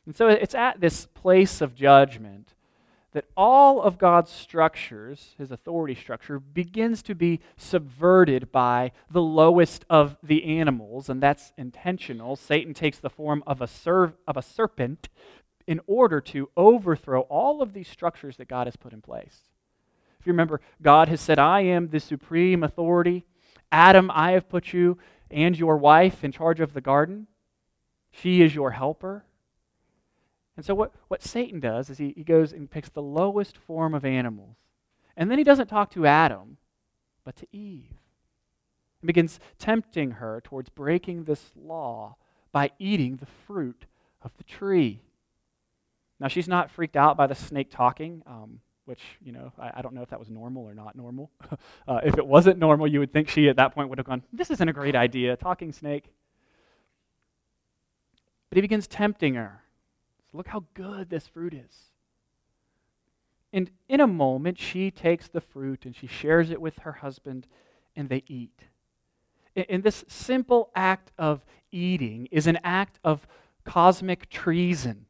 And 0.06 0.16
so 0.16 0.28
it's 0.28 0.56
at 0.56 0.82
this 0.82 1.06
place 1.06 1.62
of 1.62 1.76
judgment 1.76 2.53
that 3.14 3.26
all 3.38 3.82
of 3.82 3.98
God's 3.98 4.32
structures, 4.32 5.36
his 5.38 5.52
authority 5.52 5.96
structure, 5.96 6.40
begins 6.40 7.02
to 7.04 7.16
be 7.16 7.40
subverted 7.56 8.52
by 8.52 8.92
the 9.10 9.22
lowest 9.22 9.86
of 9.90 10.18
the 10.22 10.44
animals, 10.60 11.10
and 11.10 11.22
that's 11.22 11.54
intentional. 11.58 12.36
Satan 12.36 12.74
takes 12.74 13.00
the 13.00 13.10
form 13.10 13.44
of 13.48 13.62
a, 13.62 13.68
serv- 13.68 14.18
of 14.28 14.36
a 14.36 14.42
serpent 14.42 15.10
in 15.68 15.80
order 15.88 16.20
to 16.20 16.50
overthrow 16.58 17.22
all 17.22 17.62
of 17.62 17.74
these 17.74 17.88
structures 17.88 18.38
that 18.38 18.48
God 18.48 18.68
has 18.68 18.76
put 18.76 18.94
in 18.94 19.02
place. 19.02 19.42
If 20.20 20.28
you 20.28 20.34
remember, 20.34 20.62
God 20.82 21.08
has 21.10 21.22
said, 21.22 21.40
I 21.40 21.62
am 21.62 21.90
the 21.90 22.00
supreme 22.00 22.64
authority. 22.64 23.26
Adam, 23.72 24.12
I 24.14 24.32
have 24.32 24.50
put 24.50 24.74
you 24.74 24.98
and 25.30 25.58
your 25.58 25.78
wife 25.78 26.24
in 26.24 26.32
charge 26.32 26.60
of 26.60 26.74
the 26.74 26.82
garden. 26.82 27.28
She 28.12 28.42
is 28.42 28.54
your 28.54 28.72
helper. 28.72 29.26
And 30.56 30.66
so, 30.66 30.76
what, 30.76 30.94
what 31.08 31.24
Satan 31.24 31.60
does 31.60 31.90
is 31.90 31.98
he, 31.98 32.14
he 32.16 32.24
goes 32.24 32.54
and 32.54 32.70
picks 32.70 32.90
the 32.90 33.02
lowest 33.02 33.58
form 33.58 33.94
of 33.94 34.06
animals. 34.06 34.58
And 35.18 35.30
then 35.30 35.38
he 35.38 35.44
doesn't 35.44 35.68
talk 35.68 35.92
to 35.92 36.06
Adam, 36.06 36.58
but 37.24 37.36
to 37.38 37.48
Eve. 37.52 37.94
And 39.02 39.08
begins 39.08 39.40
tempting 39.58 40.12
her 40.12 40.42
towards 40.44 40.70
breaking 40.70 41.24
this 41.24 41.52
law 41.56 42.16
by 42.52 42.72
eating 42.80 43.18
the 43.18 43.26
fruit 43.26 43.86
of 44.22 44.32
the 44.38 44.44
tree. 44.44 45.02
Now, 46.20 46.28
she's 46.28 46.48
not 46.48 46.72
freaked 46.72 46.96
out 46.96 47.18
by 47.18 47.28
the 47.28 47.36
snake 47.36 47.70
talking. 47.72 48.24
Um, 48.26 48.60
which, 48.86 49.02
you 49.24 49.32
know, 49.32 49.52
I, 49.58 49.72
I, 49.76 49.82
don't 49.82 49.94
know 49.94 50.02
if 50.02 50.10
that 50.10 50.20
was 50.20 50.30
normal 50.30 50.64
or 50.64 50.74
not 50.74 50.96
normal. 50.96 51.32
uh, 51.88 52.02
if 52.04 52.18
it 52.18 52.26
wasn't 52.28 52.60
normal, 52.60 52.86
you 52.86 53.00
would 53.00 53.14
think 53.14 53.30
she 53.30 53.48
at 53.48 53.56
that 53.56 53.74
point 53.74 53.90
would 53.90 53.98
have 53.98 54.06
gone, 54.06 54.24
This 54.34 54.52
isn't 54.52 54.68
a 54.68 54.74
great 54.74 54.96
idea, 54.96 55.38
talking 55.38 55.72
snake. 55.72 56.12
But 58.50 58.58
he 58.58 58.62
begins 58.62 58.86
tempting 58.88 59.36
her. 59.36 59.63
Look 60.34 60.48
how 60.48 60.66
good 60.74 61.10
this 61.10 61.28
fruit 61.28 61.54
is. 61.54 61.92
And 63.54 63.70
in 63.88 64.02
a 64.02 64.08
moment, 64.08 64.60
she 64.60 64.90
takes 64.90 65.28
the 65.28 65.42
fruit 65.42 65.86
and 65.86 65.96
she 65.96 66.08
shares 66.08 66.50
it 66.50 66.60
with 66.60 66.80
her 66.80 66.92
husband, 66.92 67.46
and 67.96 68.10
they 68.10 68.24
eat. 68.28 68.64
And 69.56 69.84
this 69.84 70.04
simple 70.08 70.72
act 70.76 71.12
of 71.20 71.46
eating 71.72 72.28
is 72.32 72.48
an 72.48 72.58
act 72.64 73.00
of 73.04 73.28
cosmic 73.64 74.30
treason. 74.30 75.06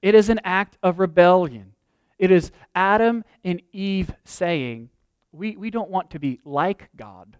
It 0.00 0.14
is 0.14 0.30
an 0.30 0.40
act 0.42 0.78
of 0.82 0.98
rebellion. 0.98 1.72
It 2.18 2.30
is 2.30 2.50
Adam 2.74 3.24
and 3.44 3.60
Eve 3.72 4.14
saying, 4.24 4.88
we, 5.32 5.56
we 5.56 5.70
don't 5.70 5.90
want 5.90 6.10
to 6.10 6.18
be 6.18 6.40
like 6.44 6.88
God. 6.96 7.36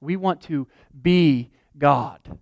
We 0.00 0.16
want 0.16 0.40
to 0.42 0.68
be 1.02 1.50
God. 1.76 2.38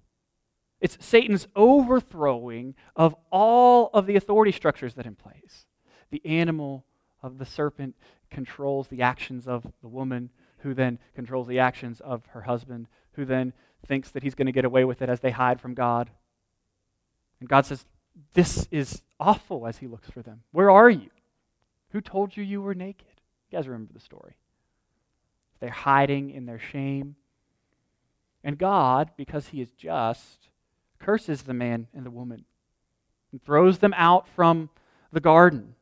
It's 0.86 1.04
Satan's 1.04 1.48
overthrowing 1.56 2.76
of 2.94 3.16
all 3.32 3.90
of 3.92 4.06
the 4.06 4.14
authority 4.14 4.52
structures 4.52 4.94
that 4.94 5.04
in 5.04 5.16
place. 5.16 5.66
The 6.12 6.24
animal 6.24 6.84
of 7.20 7.38
the 7.38 7.44
serpent 7.44 7.96
controls 8.30 8.86
the 8.86 9.02
actions 9.02 9.48
of 9.48 9.66
the 9.82 9.88
woman, 9.88 10.30
who 10.58 10.74
then 10.74 11.00
controls 11.16 11.48
the 11.48 11.58
actions 11.58 11.98
of 11.98 12.24
her 12.26 12.42
husband, 12.42 12.86
who 13.14 13.24
then 13.24 13.52
thinks 13.84 14.12
that 14.12 14.22
he's 14.22 14.36
going 14.36 14.46
to 14.46 14.52
get 14.52 14.64
away 14.64 14.84
with 14.84 15.02
it 15.02 15.08
as 15.08 15.18
they 15.18 15.32
hide 15.32 15.60
from 15.60 15.74
God. 15.74 16.08
And 17.40 17.48
God 17.48 17.66
says, 17.66 17.84
This 18.34 18.68
is 18.70 19.02
awful 19.18 19.66
as 19.66 19.78
he 19.78 19.88
looks 19.88 20.08
for 20.08 20.22
them. 20.22 20.44
Where 20.52 20.70
are 20.70 20.88
you? 20.88 21.10
Who 21.90 22.00
told 22.00 22.36
you 22.36 22.44
you 22.44 22.62
were 22.62 22.76
naked? 22.76 23.20
You 23.50 23.58
guys 23.58 23.66
remember 23.66 23.92
the 23.92 23.98
story. 23.98 24.36
They're 25.58 25.70
hiding 25.70 26.30
in 26.30 26.46
their 26.46 26.60
shame. 26.60 27.16
And 28.44 28.56
God, 28.56 29.10
because 29.16 29.48
he 29.48 29.60
is 29.60 29.72
just, 29.72 30.46
curses 30.98 31.42
the 31.42 31.54
man 31.54 31.88
and 31.94 32.04
the 32.04 32.10
woman 32.10 32.44
and 33.32 33.42
throws 33.42 33.78
them 33.78 33.94
out 33.96 34.26
from 34.28 34.70
the 35.12 35.20
garden. 35.20 35.74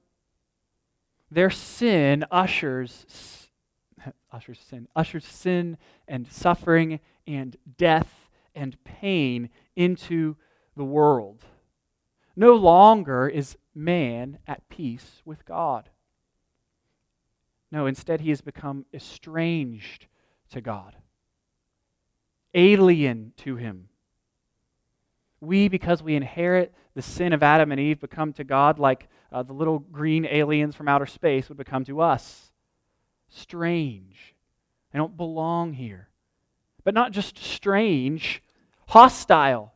Their 1.30 1.50
sin 1.50 2.24
ushers 2.30 3.48
ushers 4.32 4.58
sin 4.58 4.88
ushers 4.94 5.24
sin 5.24 5.78
and 6.06 6.30
suffering 6.30 7.00
and 7.26 7.56
death 7.76 8.28
and 8.54 8.82
pain 8.84 9.50
into 9.76 10.36
the 10.76 10.84
world. 10.84 11.44
No 12.36 12.54
longer 12.54 13.28
is 13.28 13.56
man 13.74 14.38
at 14.46 14.68
peace 14.68 15.22
with 15.24 15.44
God. 15.44 15.90
No, 17.70 17.86
instead, 17.86 18.20
he 18.20 18.30
has 18.30 18.40
become 18.40 18.86
estranged 18.94 20.06
to 20.50 20.60
God, 20.60 20.94
alien 22.54 23.32
to 23.38 23.56
him. 23.56 23.88
We, 25.44 25.68
because 25.68 26.02
we 26.02 26.14
inherit 26.14 26.74
the 26.94 27.02
sin 27.02 27.32
of 27.32 27.42
Adam 27.42 27.72
and 27.72 27.80
Eve, 27.80 28.00
become 28.00 28.32
to 28.34 28.44
God 28.44 28.78
like 28.78 29.08
uh, 29.32 29.42
the 29.42 29.52
little 29.52 29.78
green 29.78 30.26
aliens 30.26 30.74
from 30.74 30.88
outer 30.88 31.06
space 31.06 31.48
would 31.48 31.58
become 31.58 31.84
to 31.84 32.00
us. 32.00 32.50
Strange. 33.28 34.34
They 34.92 34.98
don't 34.98 35.16
belong 35.16 35.72
here. 35.72 36.08
But 36.84 36.94
not 36.94 37.12
just 37.12 37.38
strange, 37.38 38.42
hostile. 38.86 39.72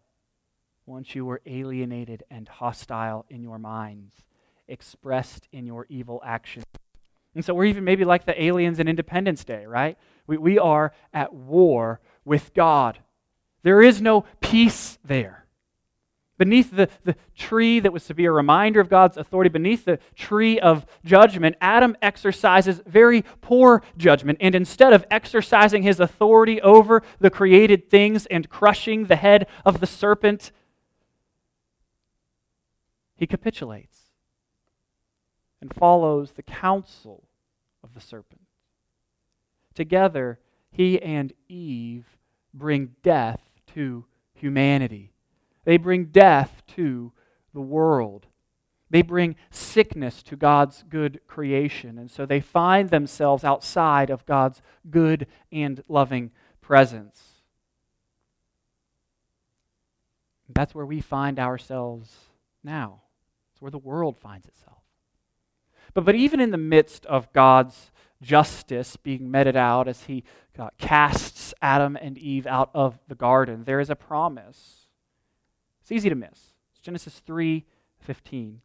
Once 0.86 1.14
you 1.14 1.24
were 1.24 1.42
alienated 1.44 2.22
and 2.30 2.48
hostile 2.48 3.26
in 3.28 3.42
your 3.42 3.58
minds, 3.58 4.14
expressed 4.68 5.48
in 5.52 5.66
your 5.66 5.86
evil 5.88 6.22
actions. 6.24 6.64
And 7.34 7.44
so 7.44 7.52
we're 7.52 7.66
even 7.66 7.84
maybe 7.84 8.04
like 8.04 8.24
the 8.24 8.42
aliens 8.42 8.78
in 8.78 8.88
Independence 8.88 9.44
Day, 9.44 9.66
right? 9.66 9.98
We, 10.26 10.38
we 10.38 10.58
are 10.58 10.92
at 11.12 11.32
war 11.32 12.00
with 12.24 12.54
God. 12.54 12.98
There 13.62 13.82
is 13.82 14.00
no 14.00 14.24
peace 14.40 14.98
there. 15.04 15.44
Beneath 16.38 16.70
the, 16.70 16.88
the 17.04 17.16
tree 17.36 17.80
that 17.80 17.92
was 17.92 18.06
to 18.06 18.14
be 18.14 18.24
a 18.24 18.30
reminder 18.30 18.80
of 18.80 18.88
God's 18.88 19.16
authority, 19.16 19.50
beneath 19.50 19.84
the 19.84 19.98
tree 20.14 20.60
of 20.60 20.86
judgment, 21.04 21.56
Adam 21.60 21.96
exercises 22.00 22.80
very 22.86 23.22
poor 23.40 23.82
judgment. 23.96 24.38
And 24.40 24.54
instead 24.54 24.92
of 24.92 25.04
exercising 25.10 25.82
his 25.82 25.98
authority 25.98 26.62
over 26.62 27.02
the 27.18 27.28
created 27.30 27.90
things 27.90 28.24
and 28.26 28.48
crushing 28.48 29.06
the 29.06 29.16
head 29.16 29.48
of 29.66 29.80
the 29.80 29.86
serpent, 29.86 30.52
he 33.16 33.26
capitulates 33.26 33.98
and 35.60 35.74
follows 35.74 36.32
the 36.32 36.42
counsel 36.44 37.24
of 37.82 37.94
the 37.94 38.00
serpent. 38.00 38.42
Together, 39.74 40.38
he 40.70 41.02
and 41.02 41.32
Eve 41.48 42.16
bring 42.54 42.94
death 43.02 43.40
to 43.74 44.04
humanity. 44.34 45.12
They 45.68 45.76
bring 45.76 46.06
death 46.06 46.62
to 46.76 47.12
the 47.52 47.60
world. 47.60 48.24
They 48.88 49.02
bring 49.02 49.36
sickness 49.50 50.22
to 50.22 50.34
God's 50.34 50.82
good 50.88 51.20
creation. 51.26 51.98
And 51.98 52.10
so 52.10 52.24
they 52.24 52.40
find 52.40 52.88
themselves 52.88 53.44
outside 53.44 54.08
of 54.08 54.24
God's 54.24 54.62
good 54.88 55.26
and 55.52 55.84
loving 55.86 56.30
presence. 56.62 57.22
That's 60.48 60.74
where 60.74 60.86
we 60.86 61.02
find 61.02 61.38
ourselves 61.38 62.16
now. 62.64 63.02
It's 63.52 63.60
where 63.60 63.70
the 63.70 63.76
world 63.76 64.16
finds 64.16 64.46
itself. 64.46 64.80
But, 65.92 66.06
but 66.06 66.14
even 66.14 66.40
in 66.40 66.50
the 66.50 66.56
midst 66.56 67.04
of 67.04 67.30
God's 67.34 67.90
justice 68.22 68.96
being 68.96 69.30
meted 69.30 69.54
out 69.54 69.86
as 69.86 70.04
he 70.04 70.24
uh, 70.58 70.70
casts 70.78 71.52
Adam 71.60 71.94
and 72.00 72.16
Eve 72.16 72.46
out 72.46 72.70
of 72.72 72.98
the 73.06 73.14
garden, 73.14 73.64
there 73.64 73.80
is 73.80 73.90
a 73.90 73.94
promise 73.94 74.77
it's 75.88 75.92
easy 75.92 76.10
to 76.10 76.14
miss. 76.14 76.52
It's 76.70 76.80
Genesis 76.82 77.22
3:15. 77.26 78.60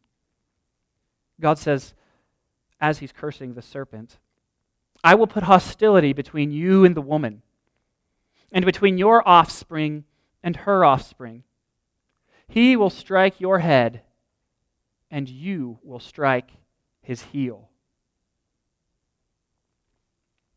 God 1.40 1.56
says, 1.56 1.94
as 2.78 2.98
he's 2.98 3.12
cursing 3.12 3.54
the 3.54 3.62
serpent, 3.62 4.18
I 5.02 5.14
will 5.14 5.26
put 5.26 5.44
hostility 5.44 6.12
between 6.12 6.52
you 6.52 6.84
and 6.84 6.94
the 6.94 7.00
woman, 7.00 7.40
and 8.52 8.66
between 8.66 8.98
your 8.98 9.26
offspring 9.26 10.04
and 10.42 10.54
her 10.54 10.84
offspring. 10.84 11.44
He 12.46 12.76
will 12.76 12.90
strike 12.90 13.40
your 13.40 13.60
head, 13.60 14.02
and 15.10 15.26
you 15.26 15.78
will 15.82 16.00
strike 16.00 16.50
his 17.00 17.22
heel. 17.22 17.70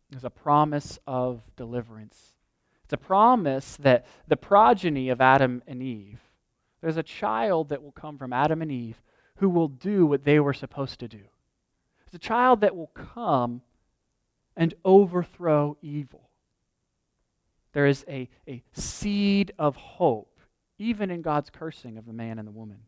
There's 0.10 0.26
a 0.26 0.30
promise 0.30 1.00
of 1.08 1.44
deliverance. 1.56 2.34
It's 2.84 2.92
a 2.92 2.98
promise 2.98 3.78
that 3.78 4.06
the 4.28 4.36
progeny 4.36 5.08
of 5.08 5.22
Adam 5.22 5.64
and 5.66 5.82
Eve 5.82 6.27
there's 6.88 6.96
a 6.96 7.04
child 7.04 7.68
that 7.68 7.84
will 7.84 7.92
come 7.92 8.18
from 8.18 8.32
Adam 8.32 8.62
and 8.62 8.72
Eve 8.72 9.02
who 9.40 9.50
will 9.50 9.68
do 9.68 10.06
what 10.06 10.24
they 10.24 10.40
were 10.40 10.54
supposed 10.54 11.02
to 11.02 11.10
do. 11.10 11.20
It's 12.06 12.16
a 12.16 12.18
child 12.18 12.62
that 12.62 12.78
will 12.78 12.94
come 12.94 13.62
and 14.56 14.74
overthrow 14.86 15.76
evil. 15.82 16.30
There 17.74 17.88
is 17.88 18.06
a, 18.08 18.30
a 18.48 18.64
seed 18.72 19.52
of 19.60 19.76
hope, 19.76 20.40
even 20.80 21.12
in 21.12 21.22
God's 21.22 21.50
cursing 21.50 21.98
of 21.98 22.06
the 22.06 22.14
man 22.14 22.40
and 22.40 22.48
the 22.48 22.54
woman. 22.54 22.80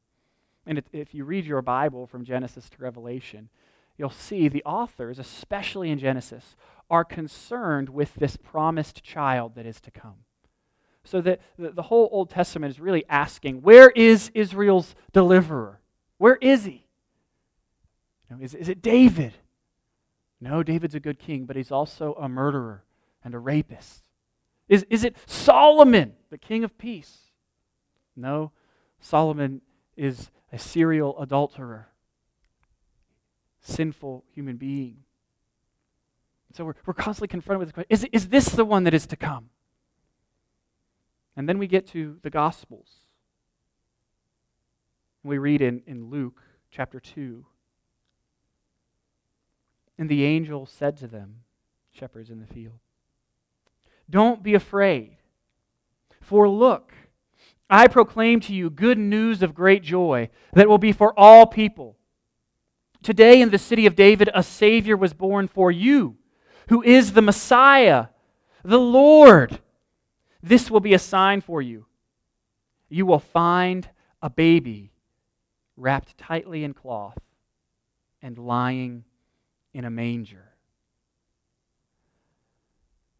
And 0.66 0.82
if 0.94 1.14
you 1.14 1.26
read 1.26 1.44
your 1.44 1.62
Bible 1.62 2.08
from 2.08 2.24
Genesis 2.24 2.70
to 2.70 2.82
Revelation, 2.82 3.50
you'll 3.98 4.12
see 4.12 4.48
the 4.48 4.64
authors, 4.64 5.20
especially 5.20 5.92
in 5.92 6.00
Genesis, 6.00 6.56
are 6.90 7.04
concerned 7.04 7.90
with 7.90 8.14
this 8.14 8.38
promised 8.38 9.04
child 9.04 9.56
that 9.56 9.66
is 9.66 9.82
to 9.82 9.92
come. 9.92 10.24
So 11.10 11.22
that 11.22 11.42
the 11.58 11.82
whole 11.82 12.08
Old 12.12 12.30
Testament 12.30 12.70
is 12.70 12.80
really 12.80 13.04
asking 13.10 13.64
where 13.64 13.90
is 13.90 14.30
Israel's 14.36 14.94
deliverer? 15.12 15.82
Where 16.20 16.36
is 16.36 16.66
he? 16.66 16.86
Is, 18.40 18.54
is 18.54 18.70
it 18.70 18.84
David? 18.84 19.34
No, 20.40 20.62
David's 20.62 20.94
a 20.94 21.00
good 21.00 21.18
king, 21.18 21.46
but 21.46 21.56
he's 21.56 21.72
also 21.72 22.14
a 22.14 22.30
murderer 22.30 22.84
and 23.24 23.34
a 23.34 23.40
rapist. 23.40 24.04
Is, 24.68 24.86
is 24.92 25.04
it 25.04 25.16
Solomon, 25.26 26.14
the 26.30 26.38
king 26.38 26.64
of 26.64 26.78
peace? 26.78 27.18
No, 28.16 28.52
Solomon 29.00 29.62
is 29.98 30.30
a 30.54 30.60
serial 30.60 31.20
adulterer, 31.20 31.88
sinful 33.62 34.26
human 34.36 34.58
being. 34.58 34.98
So 36.54 36.66
we're, 36.66 36.76
we're 36.86 36.94
constantly 36.94 37.30
confronted 37.30 37.62
with 37.62 37.70
the 37.70 37.74
question 37.74 37.90
is, 37.90 38.08
is 38.12 38.30
this 38.30 38.50
the 38.50 38.64
one 38.64 38.84
that 38.84 38.94
is 38.94 39.08
to 39.08 39.16
come? 39.16 39.50
And 41.40 41.48
then 41.48 41.58
we 41.58 41.68
get 41.68 41.88
to 41.92 42.18
the 42.22 42.30
Gospels. 42.30 42.90
We 45.24 45.38
read 45.38 45.62
in, 45.62 45.82
in 45.88 46.10
Luke 46.10 46.42
chapter 46.70 47.00
2. 47.00 47.46
And 49.98 50.10
the 50.10 50.26
angel 50.26 50.66
said 50.66 50.98
to 50.98 51.08
them, 51.08 51.36
shepherds 51.94 52.30
in 52.30 52.42
the 52.42 52.54
field, 52.54 52.80
Don't 54.10 54.44
be 54.44 54.54
afraid, 54.54 55.16
for 56.20 56.50
look, 56.50 56.92
I 57.70 57.88
proclaim 57.88 58.42
to 58.42 58.54
you 58.54 58.70
good 58.70 58.98
news 58.98 59.42
of 59.42 59.56
great 59.56 59.82
joy 59.82 60.30
that 60.52 60.68
will 60.68 60.78
be 60.78 60.92
for 60.92 61.18
all 61.18 61.46
people. 61.48 61.96
Today 63.02 63.42
in 63.42 63.50
the 63.50 63.58
city 63.58 63.86
of 63.86 63.96
David, 63.96 64.30
a 64.36 64.44
Savior 64.44 64.98
was 64.98 65.14
born 65.14 65.48
for 65.48 65.72
you, 65.72 66.18
who 66.68 66.84
is 66.84 67.14
the 67.14 67.22
Messiah, 67.22 68.08
the 68.62 68.78
Lord. 68.78 69.62
This 70.42 70.72
will 70.72 70.80
be 70.80 70.94
a 70.94 71.00
sign 71.00 71.42
for 71.42 71.62
you. 71.62 71.86
You 72.88 73.06
will 73.06 73.20
find 73.20 73.88
a 74.22 74.30
baby 74.30 74.92
wrapped 75.76 76.18
tightly 76.18 76.64
in 76.64 76.74
cloth 76.74 77.20
and 78.22 78.38
lying 78.38 79.04
in 79.74 79.86
a 79.86 79.90
manger. 79.90 80.46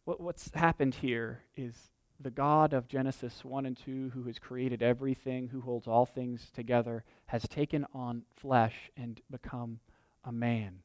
what's 0.04 0.50
happened 0.54 0.96
here 0.96 1.40
is 1.56 1.74
the 2.18 2.30
God 2.30 2.72
of 2.72 2.88
Genesis 2.88 3.44
1 3.44 3.64
and 3.64 3.76
2, 3.76 4.10
who 4.12 4.24
has 4.24 4.38
created 4.38 4.82
everything, 4.82 5.48
who 5.48 5.60
holds 5.60 5.86
all 5.86 6.04
things 6.04 6.50
together, 6.52 7.04
has 7.26 7.46
taken 7.48 7.86
on 7.94 8.22
flesh 8.36 8.90
and 8.96 9.20
become 9.30 9.78
a 10.24 10.32
man. 10.32 10.80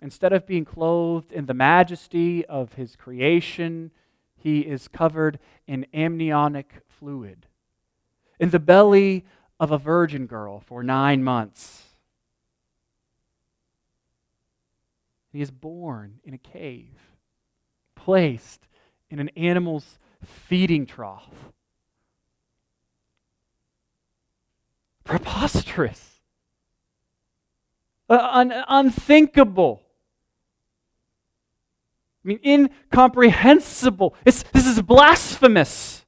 Instead 0.00 0.32
of 0.32 0.46
being 0.46 0.64
clothed 0.64 1.32
in 1.32 1.46
the 1.46 1.54
majesty 1.54 2.44
of 2.46 2.74
his 2.74 2.94
creation, 2.94 3.90
he 4.38 4.60
is 4.60 4.88
covered 4.88 5.38
in 5.66 5.86
amniotic 5.92 6.82
fluid 6.88 7.46
in 8.38 8.50
the 8.50 8.58
belly 8.58 9.24
of 9.60 9.70
a 9.70 9.78
virgin 9.78 10.26
girl 10.26 10.60
for 10.60 10.82
nine 10.82 11.22
months. 11.22 11.84
He 15.32 15.42
is 15.42 15.50
born 15.50 16.20
in 16.24 16.34
a 16.34 16.38
cave, 16.38 16.96
placed 17.94 18.66
in 19.10 19.18
an 19.18 19.30
animal's 19.36 19.98
feeding 20.24 20.86
trough. 20.86 21.52
Preposterous. 25.04 26.20
Uh, 28.08 28.28
un- 28.32 28.64
unthinkable. 28.68 29.82
I 32.28 32.36
mean, 32.36 32.68
incomprehensible. 32.90 34.14
It's, 34.26 34.42
this 34.52 34.66
is 34.66 34.82
blasphemous. 34.82 36.04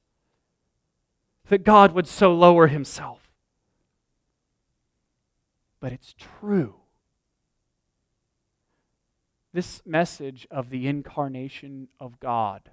that 1.49 1.63
God 1.63 1.93
would 1.93 2.07
so 2.07 2.31
lower 2.31 2.67
himself. 2.67 3.31
But 5.79 5.93
it's 5.93 6.13
true. 6.39 6.75
This 9.51 9.81
message 9.83 10.47
of 10.51 10.69
the 10.69 10.87
incarnation 10.87 11.87
of 11.99 12.19
God, 12.19 12.69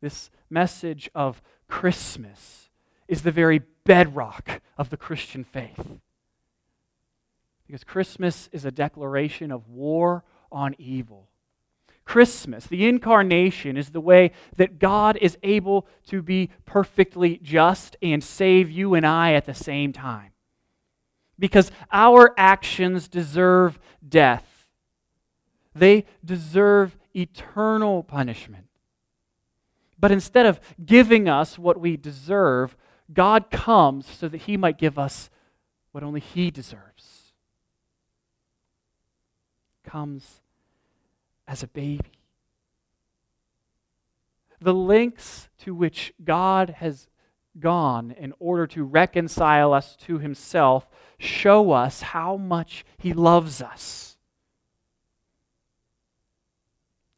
this 0.00 0.28
message 0.50 1.08
of 1.14 1.40
Christmas, 1.68 2.68
is 3.06 3.22
the 3.22 3.30
very 3.30 3.62
bedrock 3.84 4.60
of 4.76 4.90
the 4.90 4.96
Christian 4.96 5.44
faith. 5.44 5.98
Because 7.66 7.84
Christmas 7.84 8.48
is 8.52 8.64
a 8.64 8.72
declaration 8.72 9.52
of 9.52 9.68
war 9.68 10.24
on 10.50 10.74
evil. 10.76 11.29
Christmas, 12.10 12.66
the 12.66 12.88
incarnation, 12.88 13.76
is 13.76 13.90
the 13.90 14.00
way 14.00 14.32
that 14.56 14.80
God 14.80 15.16
is 15.18 15.38
able 15.44 15.86
to 16.08 16.22
be 16.22 16.50
perfectly 16.66 17.38
just 17.40 17.96
and 18.02 18.24
save 18.24 18.68
you 18.68 18.94
and 18.94 19.06
I 19.06 19.34
at 19.34 19.46
the 19.46 19.54
same 19.54 19.92
time. 19.92 20.32
Because 21.38 21.70
our 21.92 22.34
actions 22.36 23.06
deserve 23.06 23.78
death, 24.08 24.66
they 25.72 26.04
deserve 26.24 26.96
eternal 27.14 28.02
punishment. 28.02 28.66
But 29.96 30.10
instead 30.10 30.46
of 30.46 30.58
giving 30.84 31.28
us 31.28 31.60
what 31.60 31.78
we 31.78 31.96
deserve, 31.96 32.76
God 33.12 33.52
comes 33.52 34.04
so 34.08 34.26
that 34.26 34.38
He 34.38 34.56
might 34.56 34.78
give 34.78 34.98
us 34.98 35.30
what 35.92 36.02
only 36.02 36.18
He 36.18 36.50
deserves. 36.50 37.34
Comes 39.84 40.39
as 41.50 41.64
a 41.64 41.66
baby. 41.66 42.12
The 44.60 44.72
lengths 44.72 45.48
to 45.64 45.74
which 45.74 46.12
God 46.22 46.76
has 46.78 47.08
gone 47.58 48.12
in 48.12 48.32
order 48.38 48.68
to 48.68 48.84
reconcile 48.84 49.72
us 49.72 49.96
to 49.96 50.18
Himself 50.18 50.88
show 51.18 51.72
us 51.72 52.02
how 52.02 52.36
much 52.36 52.84
He 52.98 53.12
loves 53.12 53.60
us. 53.60 54.16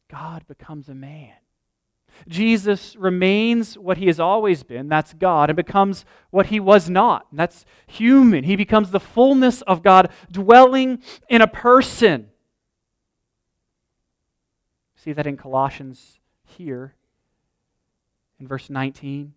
God 0.09 0.47
becomes 0.47 0.89
a 0.89 0.95
man. 0.95 1.33
Jesus 2.27 2.95
remains 2.95 3.77
what 3.77 3.97
he 3.97 4.05
has 4.05 4.19
always 4.19 4.61
been, 4.61 4.87
that's 4.87 5.13
God, 5.13 5.49
and 5.49 5.57
becomes 5.57 6.05
what 6.29 6.47
he 6.47 6.59
was 6.59 6.87
not, 6.87 7.25
that's 7.33 7.65
human. 7.87 8.43
He 8.43 8.55
becomes 8.55 8.91
the 8.91 8.99
fullness 8.99 9.63
of 9.63 9.81
God 9.81 10.11
dwelling 10.31 11.01
in 11.27 11.41
a 11.41 11.47
person. 11.47 12.29
See 15.03 15.11
that 15.11 15.27
in 15.27 15.35
Colossians 15.35 16.17
here 16.45 16.93
in 18.39 18.47
verse 18.47 18.69
19. 18.69 19.33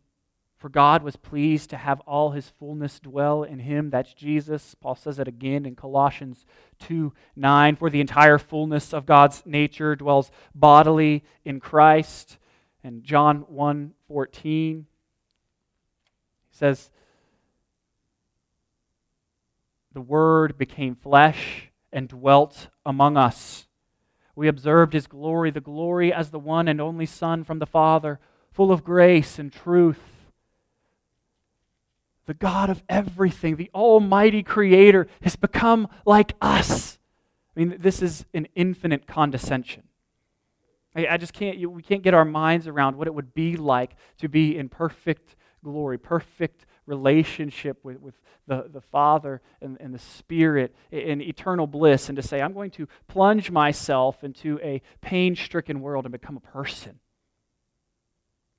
For 0.56 0.68
God 0.68 1.02
was 1.02 1.16
pleased 1.16 1.70
to 1.70 1.76
have 1.76 1.98
all 2.06 2.30
his 2.30 2.48
fullness 2.50 3.00
dwell 3.00 3.42
in 3.42 3.58
him. 3.58 3.90
That's 3.90 4.14
Jesus. 4.14 4.76
Paul 4.76 4.94
says 4.94 5.18
it 5.18 5.26
again 5.26 5.66
in 5.66 5.74
Colossians 5.74 6.46
2 6.78 7.12
9. 7.34 7.74
For 7.74 7.90
the 7.90 8.00
entire 8.00 8.38
fullness 8.38 8.94
of 8.94 9.06
God's 9.06 9.42
nature 9.44 9.96
dwells 9.96 10.30
bodily 10.54 11.24
in 11.44 11.58
Christ. 11.58 12.38
And 12.84 13.02
John 13.02 13.38
1 13.48 13.92
14 14.06 14.86
says, 16.52 16.90
The 19.92 20.00
Word 20.00 20.56
became 20.56 20.94
flesh 20.94 21.72
and 21.92 22.06
dwelt 22.06 22.68
among 22.84 23.16
us 23.16 23.66
we 24.36 24.48
observed 24.48 24.92
his 24.92 25.06
glory, 25.06 25.50
the 25.50 25.60
glory 25.60 26.12
as 26.12 26.30
the 26.30 26.38
one 26.38 26.68
and 26.68 26.80
only 26.80 27.06
Son 27.06 27.42
from 27.42 27.58
the 27.58 27.66
Father, 27.66 28.20
full 28.52 28.70
of 28.70 28.84
grace 28.84 29.38
and 29.38 29.50
truth. 29.50 30.00
The 32.26 32.34
God 32.34 32.68
of 32.68 32.82
everything, 32.88 33.56
the 33.56 33.70
Almighty 33.74 34.42
Creator, 34.42 35.08
has 35.22 35.36
become 35.36 35.88
like 36.04 36.34
us. 36.40 36.98
I 37.56 37.60
mean, 37.60 37.76
this 37.80 38.02
is 38.02 38.26
an 38.34 38.46
infinite 38.54 39.06
condescension. 39.06 39.84
I, 40.94 41.06
I 41.06 41.16
just 41.16 41.32
can't, 41.32 41.58
we 41.70 41.82
can't 41.82 42.02
get 42.02 42.12
our 42.12 42.24
minds 42.24 42.66
around 42.66 42.96
what 42.96 43.06
it 43.06 43.14
would 43.14 43.32
be 43.32 43.56
like 43.56 43.96
to 44.18 44.28
be 44.28 44.58
in 44.58 44.68
perfect 44.68 45.36
glory, 45.64 45.96
perfect 45.96 46.66
relationship 46.86 47.84
with, 47.84 48.00
with 48.00 48.14
the, 48.46 48.68
the 48.72 48.80
Father 48.80 49.42
and, 49.60 49.76
and 49.80 49.92
the 49.92 49.98
Spirit 49.98 50.74
in 50.90 51.20
eternal 51.20 51.66
bliss, 51.66 52.08
and 52.08 52.16
to 52.16 52.22
say, 52.22 52.40
I'm 52.40 52.52
going 52.52 52.70
to 52.72 52.88
plunge 53.08 53.50
myself 53.50 54.22
into 54.24 54.58
a 54.62 54.80
pain 55.00 55.36
stricken 55.36 55.80
world 55.80 56.04
and 56.04 56.12
become 56.12 56.36
a 56.36 56.40
person. 56.40 57.00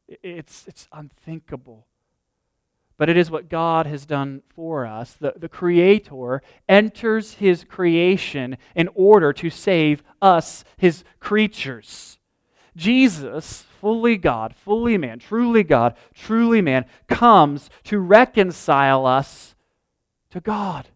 It's, 0.08 0.66
it's 0.68 0.88
unthinkable. 0.92 1.88
But 2.98 3.10
it 3.10 3.18
is 3.18 3.30
what 3.30 3.50
God 3.50 3.86
has 3.86 4.06
done 4.06 4.42
for 4.50 4.86
us. 4.86 5.14
The, 5.14 5.34
the 5.38 5.50
Creator 5.50 6.42
enters 6.68 7.36
His 7.36 7.64
creation 7.64 8.58
in 8.76 8.90
order 8.96 9.32
to 9.34 9.50
save 9.50 10.04
us, 10.22 10.64
His 10.78 11.04
creatures. 11.20 12.17
Jesus 12.78 13.66
fully 13.82 14.16
God, 14.18 14.56
fully 14.56 14.98
man, 14.98 15.20
truly 15.20 15.64
God, 15.64 15.96
truly 16.14 16.62
man, 16.62 16.86
comes 17.08 17.70
to 17.86 18.00
reconcile 18.00 19.06
us 19.06 19.56
to 20.30 20.40
God. 20.40 20.88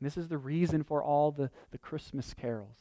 And 0.00 0.06
this 0.06 0.16
is 0.16 0.28
the 0.28 0.38
reason 0.38 0.84
for 0.84 1.02
all 1.02 1.32
the, 1.32 1.50
the 1.70 1.78
Christmas 1.78 2.34
carols. 2.34 2.78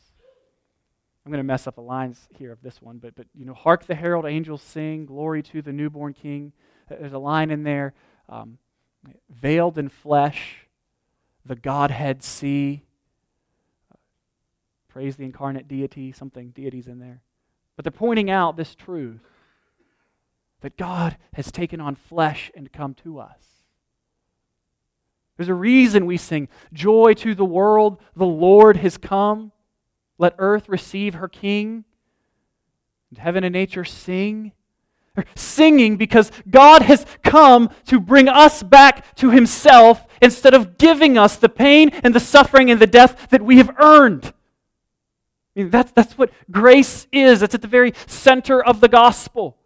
I'm 1.26 1.32
going 1.32 1.40
to 1.40 1.44
mess 1.44 1.66
up 1.66 1.76
the 1.76 1.82
lines 1.82 2.28
here 2.38 2.52
of 2.52 2.62
this 2.62 2.82
one, 2.82 3.00
but, 3.00 3.16
but 3.16 3.26
you 3.34 3.46
know, 3.46 3.54
hark 3.56 3.88
the 3.88 3.96
herald 3.96 4.26
angels 4.26 4.62
sing, 4.62 5.08
glory 5.08 5.42
to 5.44 5.62
the 5.62 5.74
newborn 5.74 6.14
king. 6.14 6.54
There's 6.88 7.14
a 7.14 7.20
line 7.20 7.50
in 7.50 7.64
there, 7.64 7.94
um, 8.30 8.60
veiled 9.30 9.80
in 9.80 9.90
flesh, 9.90 10.68
the 11.44 11.56
Godhead 11.56 12.24
see. 12.24 12.84
Praise 14.96 15.18
the 15.18 15.26
incarnate 15.26 15.68
deity, 15.68 16.14
something, 16.14 16.52
deities 16.52 16.88
in 16.88 17.00
there. 17.00 17.22
But 17.76 17.84
they're 17.84 17.92
pointing 17.92 18.32
out 18.32 18.56
this 18.56 18.74
truth 18.74 19.20
that 20.62 20.78
God 20.78 21.18
has 21.34 21.52
taken 21.52 21.82
on 21.82 21.96
flesh 21.96 22.50
and 22.56 22.72
come 22.72 22.94
to 23.04 23.20
us. 23.20 23.42
There's 25.36 25.50
a 25.50 25.54
reason 25.54 26.06
we 26.06 26.16
sing, 26.16 26.48
Joy 26.72 27.14
to 27.16 27.36
the 27.36 27.44
world, 27.44 28.00
the 28.16 28.26
Lord 28.26 28.78
has 28.78 28.98
come. 28.98 29.52
Let 30.18 30.36
earth 30.38 30.70
receive 30.70 31.16
her 31.16 31.28
King. 31.28 31.84
And 33.10 33.20
heaven 33.20 33.44
and 33.44 33.52
nature 33.52 33.84
sing. 33.84 34.54
They're 35.14 35.26
singing 35.36 35.98
because 35.98 36.32
God 36.50 36.84
has 36.84 37.06
come 37.22 37.70
to 37.88 38.00
bring 38.00 38.30
us 38.30 38.64
back 38.64 39.14
to 39.16 39.32
Himself 39.32 40.08
instead 40.22 40.54
of 40.54 40.78
giving 40.78 41.18
us 41.18 41.36
the 41.36 41.50
pain 41.50 41.90
and 41.90 42.16
the 42.16 42.22
suffering 42.22 42.72
and 42.72 42.80
the 42.80 42.88
death 42.88 43.28
that 43.32 43.42
we 43.42 43.58
have 43.58 43.76
earned. 43.78 44.32
I 45.56 45.60
mean, 45.62 45.70
that's, 45.70 45.92
that's 45.92 46.18
what 46.18 46.32
grace 46.52 47.08
is. 47.12 47.42
It's 47.42 47.56
at 47.56 47.62
the 47.62 47.68
very 47.68 47.94
center 48.08 48.64
of 48.64 48.82
the 48.82 48.90
gospel. 48.90 49.58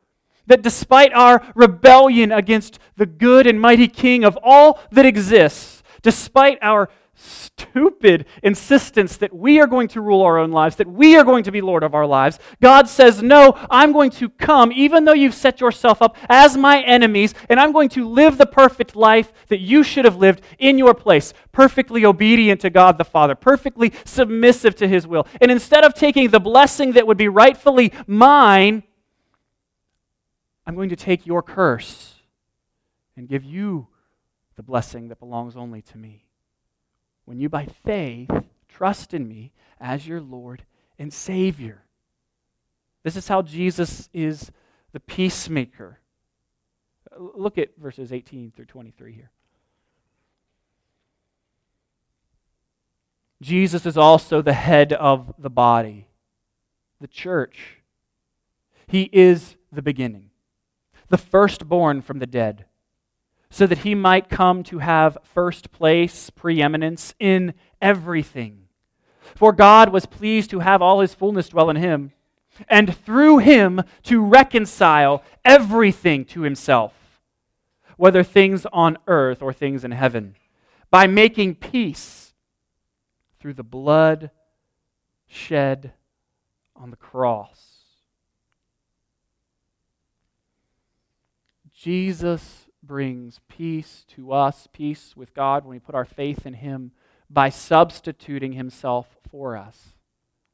That 0.46 0.62
despite 0.62 1.14
our 1.14 1.46
rebellion 1.56 2.32
against 2.32 2.80
the 2.96 3.06
good 3.06 3.48
and 3.48 3.60
mighty 3.60 3.88
King 3.88 4.24
of 4.24 4.38
all 4.44 4.80
that 4.92 5.06
exists, 5.06 5.84
despite 6.02 6.58
our 6.62 6.90
stupid 7.20 8.26
insistence 8.42 9.18
that 9.18 9.34
we 9.34 9.60
are 9.60 9.68
going 9.68 9.88
to 9.90 10.02
rule 10.02 10.22
our 10.22 10.38
own 10.38 10.52
lives, 10.52 10.78
that 10.78 10.88
we 10.88 11.18
are 11.18 11.24
going 11.24 11.44
to 11.44 11.52
be 11.52 11.62
Lord 11.62 11.84
of 11.84 11.94
our 11.94 12.06
lives. 12.06 12.40
God 12.62 12.88
says, 12.88 13.22
No, 13.22 13.58
I'm 13.70 13.92
going 13.92 14.12
to 14.12 14.30
come, 14.30 14.72
even 14.72 15.06
though 15.06 15.14
you've 15.14 15.34
set 15.34 15.60
yourself 15.60 16.02
up 16.02 16.16
as 16.30 16.56
my 16.56 16.82
enemies, 16.82 17.34
and 17.50 17.60
I'm 17.60 17.72
going 17.72 17.90
to 17.90 18.08
live 18.08 18.38
the 18.38 18.46
perfect 18.46 18.96
life 18.96 19.34
that 19.50 19.60
you 19.60 19.84
should 19.84 20.06
have 20.06 20.16
lived 20.16 20.42
in 20.58 20.78
your 20.78 20.94
place, 20.94 21.34
perfectly 21.52 22.06
obedient 22.06 22.62
to 22.62 22.70
God 22.70 22.98
the 22.98 23.06
Father, 23.06 23.36
perfectly 23.36 23.94
submissive 24.06 24.76
to 24.76 24.88
his 24.88 25.06
will. 25.06 25.28
And 25.42 25.52
instead 25.52 25.84
of 25.84 25.94
taking 25.94 26.30
the 26.30 26.40
blessing 26.40 26.94
that 26.94 27.08
would 27.08 27.18
be 27.18 27.28
rightfully 27.28 27.94
mine, 28.08 28.84
I'm 30.66 30.76
going 30.76 30.90
to 30.90 30.96
take 30.96 31.26
your 31.26 31.42
curse 31.42 32.16
and 33.18 33.28
give 33.28 33.44
you 33.44 33.88
the 34.56 34.64
blessing 34.64 35.10
that 35.10 35.20
belongs 35.20 35.58
only 35.58 35.82
to 35.82 35.98
me 35.98 36.29
when 37.30 37.40
you 37.40 37.48
by 37.48 37.68
faith 37.86 38.28
trust 38.68 39.14
in 39.14 39.28
me 39.28 39.52
as 39.80 40.08
your 40.08 40.20
Lord 40.20 40.64
and 40.98 41.14
Savior. 41.14 41.84
This 43.04 43.16
is 43.16 43.28
how 43.28 43.44
Jesus 43.44 44.10
is 44.14 44.52
the 44.94 45.00
peacemaker. 45.00 46.00
Uh, 47.12 47.24
look 47.36 47.60
at 47.60 47.78
verses 47.78 48.12
18 48.12 48.52
through 48.56 48.66
23 48.66 49.14
here. 49.14 49.30
Jesus 53.44 53.86
is 53.86 53.96
also 53.96 54.42
the 54.42 54.54
head 54.54 54.92
of 54.92 55.32
the 55.38 55.52
body, 55.52 56.08
the 57.00 57.08
church. 57.08 57.84
He 58.88 59.08
is 59.14 59.56
the 59.72 59.84
beginning, 59.84 60.32
the 61.10 61.20
firstborn 61.20 62.02
from 62.02 62.18
the 62.18 62.26
dead 62.26 62.66
so 63.52 63.66
that 63.66 63.80
he 63.80 63.96
might 63.96 64.30
come 64.30 64.64
to 64.64 64.80
have 64.80 65.18
first 65.24 65.72
place, 65.72 66.30
preeminence 66.30 67.14
in 67.20 67.54
everything. 67.82 68.68
For 69.36 69.52
God 69.52 69.90
was 69.90 70.06
pleased 70.06 70.50
to 70.52 70.60
have 70.60 70.82
all 70.82 71.00
his 71.00 71.14
fullness 71.14 71.50
dwell 71.50 71.70
in 71.70 71.76
him, 71.76 72.12
and 72.68 72.96
through 72.96 73.40
him 73.40 73.82
to 74.04 74.24
reconcile 74.24 75.24
everything 75.44 76.26
to 76.26 76.42
himself, 76.42 76.94
whether 77.98 78.24
things 78.24 78.66
on 78.72 78.98
earth 79.08 79.42
or 79.42 79.54
things 79.54 79.84
in 79.84 79.92
heaven, 79.92 80.36
by 80.92 81.08
making 81.08 81.56
peace 81.56 82.34
through 83.40 83.54
the 83.54 83.64
blood 83.64 84.32
shed 85.28 85.94
on 86.76 86.90
the 86.90 86.98
cross. 86.98 87.66
Jesus 91.74 92.69
brings 92.90 93.40
peace 93.48 94.04
to 94.08 94.34
us, 94.34 94.68
peace 94.74 95.14
with 95.16 95.36
God, 95.36 95.64
when 95.64 95.76
we 95.76 95.80
put 95.80 95.94
our 95.94 96.06
faith 96.06 96.48
in 96.48 96.56
him 96.56 96.92
by 97.30 97.48
substituting 97.48 98.54
himself 98.54 99.16
for 99.30 99.56
us 99.56 99.90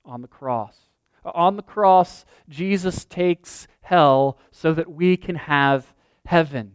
on 0.03 0.21
the 0.21 0.27
cross. 0.27 0.77
On 1.23 1.55
the 1.55 1.63
cross, 1.63 2.25
Jesus 2.49 3.05
takes 3.05 3.69
hell 3.79 4.38
so 4.51 4.73
that 4.73 4.91
we 4.91 5.15
can 5.15 5.38
have 5.38 5.93
heaven. 6.25 6.73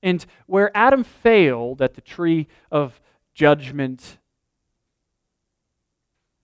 And 0.00 0.24
where 0.46 0.70
Adam 0.76 1.02
failed 1.02 1.82
at 1.82 1.94
the 1.94 2.00
tree 2.00 2.46
of 2.70 3.00
judgment, 3.34 4.18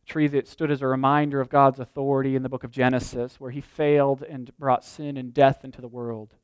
tree 0.06 0.26
that 0.26 0.48
stood 0.48 0.72
as 0.72 0.82
a 0.82 0.88
reminder 0.88 1.40
of 1.40 1.48
God's 1.48 1.78
authority 1.78 2.34
in 2.34 2.42
the 2.42 2.48
book 2.48 2.64
of 2.64 2.72
Genesis, 2.72 3.38
where 3.38 3.52
he 3.52 3.60
failed 3.60 4.24
and 4.24 4.50
brought 4.58 4.84
sin 4.84 5.16
and 5.16 5.32
death 5.32 5.64
into 5.64 5.80
the 5.80 5.86
world. 5.86 6.34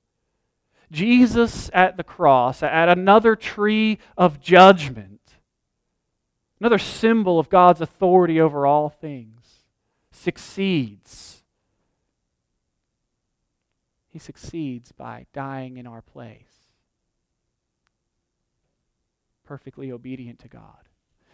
Jesus 0.92 1.70
at 1.72 1.96
the 1.96 2.04
cross, 2.04 2.62
at 2.62 2.88
another 2.88 3.34
tree 3.34 3.98
of 4.16 4.40
judgment, 4.40 5.20
another 6.60 6.78
symbol 6.78 7.38
of 7.38 7.48
God's 7.48 7.80
authority 7.80 8.38
over 8.38 8.66
all 8.66 8.90
things, 8.90 9.64
succeeds. 10.10 11.42
He 14.10 14.18
succeeds 14.18 14.92
by 14.92 15.26
dying 15.32 15.78
in 15.78 15.86
our 15.86 16.02
place, 16.02 16.68
perfectly 19.44 19.90
obedient 19.90 20.40
to 20.40 20.48
God. 20.48 20.88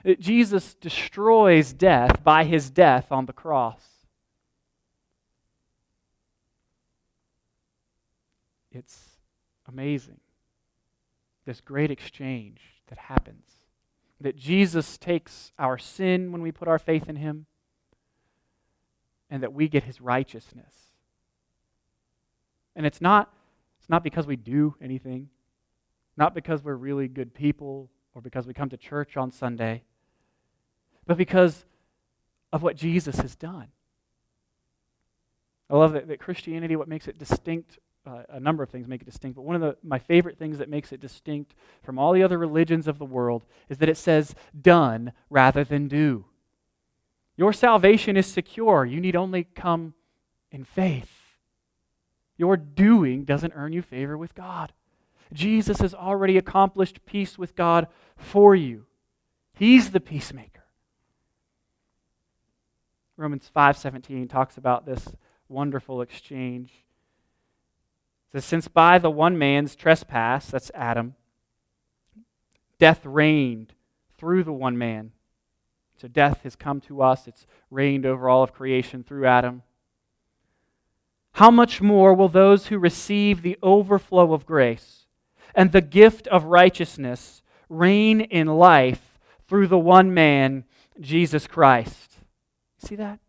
Uh, 0.06 0.14
Jesus 0.20 0.74
destroys 0.74 1.72
death 1.72 2.22
by 2.22 2.44
his 2.44 2.70
death 2.70 3.10
on 3.10 3.26
the 3.26 3.32
cross. 3.32 3.82
It's 8.70 9.07
amazing. 9.68 10.20
This 11.44 11.60
great 11.60 11.90
exchange 11.90 12.60
that 12.88 12.98
happens. 12.98 13.46
That 14.20 14.36
Jesus 14.36 14.98
takes 14.98 15.52
our 15.58 15.78
sin 15.78 16.32
when 16.32 16.42
we 16.42 16.50
put 16.50 16.68
our 16.68 16.78
faith 16.78 17.08
in 17.08 17.16
him, 17.16 17.46
and 19.30 19.42
that 19.42 19.52
we 19.52 19.68
get 19.68 19.84
his 19.84 20.00
righteousness. 20.00 20.74
And 22.74 22.86
it's 22.86 23.00
not, 23.00 23.32
it's 23.78 23.88
not 23.88 24.02
because 24.02 24.26
we 24.26 24.36
do 24.36 24.74
anything, 24.80 25.28
not 26.16 26.34
because 26.34 26.62
we're 26.62 26.74
really 26.74 27.08
good 27.08 27.34
people 27.34 27.90
or 28.14 28.22
because 28.22 28.46
we 28.46 28.54
come 28.54 28.70
to 28.70 28.76
church 28.76 29.16
on 29.16 29.30
Sunday, 29.30 29.82
but 31.06 31.16
because 31.16 31.64
of 32.52 32.62
what 32.62 32.76
Jesus 32.76 33.16
has 33.16 33.36
done. 33.36 33.68
I 35.70 35.76
love 35.76 35.92
that, 35.92 36.08
that 36.08 36.18
Christianity, 36.18 36.76
what 36.76 36.88
makes 36.88 37.08
it 37.08 37.18
distinct 37.18 37.78
uh, 38.08 38.22
a 38.30 38.40
number 38.40 38.62
of 38.62 38.70
things 38.70 38.88
make 38.88 39.02
it 39.02 39.06
distinct, 39.06 39.36
but 39.36 39.42
one 39.42 39.56
of 39.56 39.60
the, 39.60 39.76
my 39.82 39.98
favorite 39.98 40.38
things 40.38 40.58
that 40.58 40.68
makes 40.68 40.92
it 40.92 41.00
distinct 41.00 41.54
from 41.82 41.98
all 41.98 42.12
the 42.12 42.22
other 42.22 42.38
religions 42.38 42.88
of 42.88 42.98
the 42.98 43.04
world 43.04 43.44
is 43.68 43.78
that 43.78 43.88
it 43.88 43.96
says 43.96 44.34
done 44.58 45.12
rather 45.28 45.64
than 45.64 45.88
do. 45.88 46.24
Your 47.36 47.52
salvation 47.52 48.16
is 48.16 48.26
secure. 48.26 48.84
You 48.84 49.00
need 49.00 49.14
only 49.14 49.44
come 49.44 49.94
in 50.50 50.64
faith. 50.64 51.12
Your 52.36 52.56
doing 52.56 53.24
doesn't 53.24 53.52
earn 53.54 53.72
you 53.72 53.82
favor 53.82 54.16
with 54.16 54.34
God. 54.34 54.72
Jesus 55.32 55.80
has 55.80 55.92
already 55.92 56.38
accomplished 56.38 57.04
peace 57.04 57.36
with 57.36 57.54
God 57.54 57.88
for 58.16 58.54
you. 58.54 58.86
He's 59.52 59.90
the 59.90 60.00
peacemaker. 60.00 60.64
Romans 63.16 63.50
5:17 63.54 64.28
talks 64.28 64.56
about 64.56 64.86
this 64.86 65.16
wonderful 65.48 66.00
exchange 66.00 66.84
says, 68.32 68.44
Since 68.44 68.68
by 68.68 68.98
the 68.98 69.10
one 69.10 69.38
man's 69.38 69.74
trespass, 69.74 70.46
that's 70.50 70.70
Adam, 70.74 71.14
death 72.78 73.04
reigned 73.04 73.72
through 74.16 74.44
the 74.44 74.52
one 74.52 74.76
man. 74.76 75.12
So 76.00 76.08
death 76.08 76.42
has 76.44 76.54
come 76.54 76.80
to 76.82 77.02
us, 77.02 77.26
it's 77.26 77.46
reigned 77.70 78.06
over 78.06 78.28
all 78.28 78.42
of 78.42 78.52
creation 78.52 79.02
through 79.02 79.26
Adam. 79.26 79.62
How 81.32 81.50
much 81.50 81.80
more 81.80 82.14
will 82.14 82.28
those 82.28 82.66
who 82.66 82.78
receive 82.78 83.42
the 83.42 83.58
overflow 83.62 84.32
of 84.32 84.46
grace 84.46 85.06
and 85.54 85.72
the 85.72 85.80
gift 85.80 86.26
of 86.28 86.44
righteousness 86.44 87.42
reign 87.68 88.20
in 88.20 88.46
life 88.46 89.18
through 89.48 89.68
the 89.68 89.78
one 89.78 90.12
man, 90.12 90.64
Jesus 91.00 91.46
Christ? 91.46 92.18
See 92.78 92.96
that? 92.96 93.20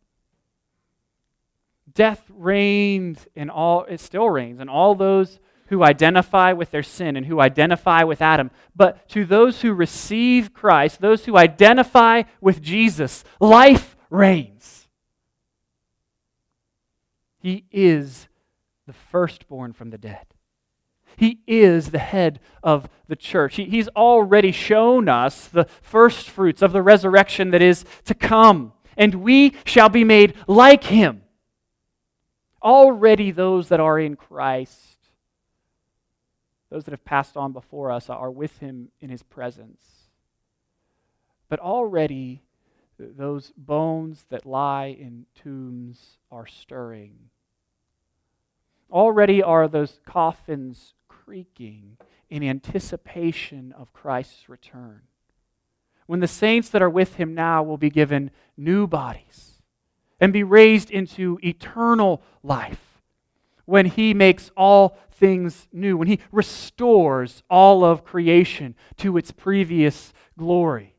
Death 1.99 2.23
reigned 2.29 3.19
and 3.35 3.51
all, 3.51 3.83
it 3.83 3.99
still 3.99 4.29
reigns 4.29 4.61
and 4.61 4.69
all 4.69 4.95
those 4.95 5.37
who 5.67 5.83
identify 5.83 6.53
with 6.53 6.71
their 6.71 6.81
sin 6.81 7.17
and 7.17 7.25
who 7.25 7.41
identify 7.41 8.03
with 8.03 8.21
Adam. 8.21 8.51
But 8.73 9.09
to 9.09 9.25
those 9.25 9.59
who 9.59 9.73
receive 9.73 10.53
Christ, 10.53 11.01
those 11.01 11.25
who 11.25 11.35
identify 11.35 12.23
with 12.39 12.61
Jesus, 12.61 13.25
life 13.41 13.97
reigns. 14.09 14.87
He 17.39 17.65
is 17.69 18.29
the 18.87 18.93
firstborn 18.93 19.73
from 19.73 19.89
the 19.89 19.97
dead. 19.97 20.25
He 21.17 21.41
is 21.47 21.91
the 21.91 21.99
head 21.99 22.39
of 22.63 22.87
the 23.09 23.17
church. 23.17 23.57
He, 23.57 23.65
he's 23.65 23.89
already 23.89 24.53
shown 24.53 25.09
us 25.09 25.49
the 25.49 25.65
first 25.81 26.29
fruits 26.29 26.61
of 26.61 26.71
the 26.71 26.81
resurrection 26.81 27.51
that 27.51 27.61
is 27.61 27.83
to 28.05 28.13
come, 28.13 28.71
and 28.95 29.15
we 29.15 29.53
shall 29.65 29.89
be 29.89 30.05
made 30.05 30.35
like 30.47 30.85
him 30.85 31.23
Already, 32.61 33.31
those 33.31 33.69
that 33.69 33.79
are 33.79 33.99
in 33.99 34.15
Christ, 34.15 34.97
those 36.69 36.83
that 36.85 36.91
have 36.91 37.05
passed 37.05 37.37
on 37.37 37.53
before 37.53 37.91
us, 37.91 38.09
are 38.09 38.31
with 38.31 38.57
him 38.59 38.89
in 38.99 39.09
his 39.09 39.23
presence. 39.23 39.81
But 41.47 41.59
already, 41.59 42.43
those 42.97 43.53
bones 43.55 44.25
that 44.29 44.45
lie 44.45 44.87
in 44.87 45.25
tombs 45.35 46.17
are 46.31 46.45
stirring. 46.45 47.29
Already 48.91 49.41
are 49.41 49.67
those 49.67 49.99
coffins 50.05 50.93
creaking 51.07 51.97
in 52.29 52.43
anticipation 52.43 53.73
of 53.77 53.93
Christ's 53.93 54.49
return. 54.49 55.03
When 56.07 56.19
the 56.19 56.27
saints 56.27 56.69
that 56.69 56.81
are 56.81 56.89
with 56.89 57.15
him 57.15 57.33
now 57.35 57.63
will 57.63 57.77
be 57.77 57.89
given 57.89 58.31
new 58.57 58.85
bodies 58.87 59.48
and 60.19 60.33
be 60.33 60.43
raised 60.43 60.91
into 60.91 61.39
eternal 61.43 62.21
life 62.43 63.01
when 63.65 63.85
he 63.85 64.13
makes 64.13 64.51
all 64.57 64.97
things 65.11 65.67
new, 65.71 65.95
when 65.95 66.07
he 66.07 66.19
restores 66.31 67.43
all 67.49 67.83
of 67.83 68.03
creation 68.03 68.75
to 68.97 69.17
its 69.17 69.31
previous 69.31 70.13
glory. 70.37 70.95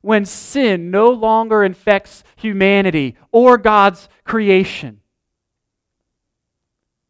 When 0.00 0.24
sin 0.24 0.90
no 0.90 1.10
longer 1.10 1.64
infects 1.64 2.22
humanity 2.36 3.16
or 3.32 3.58
God's 3.58 4.08
creation. 4.24 5.00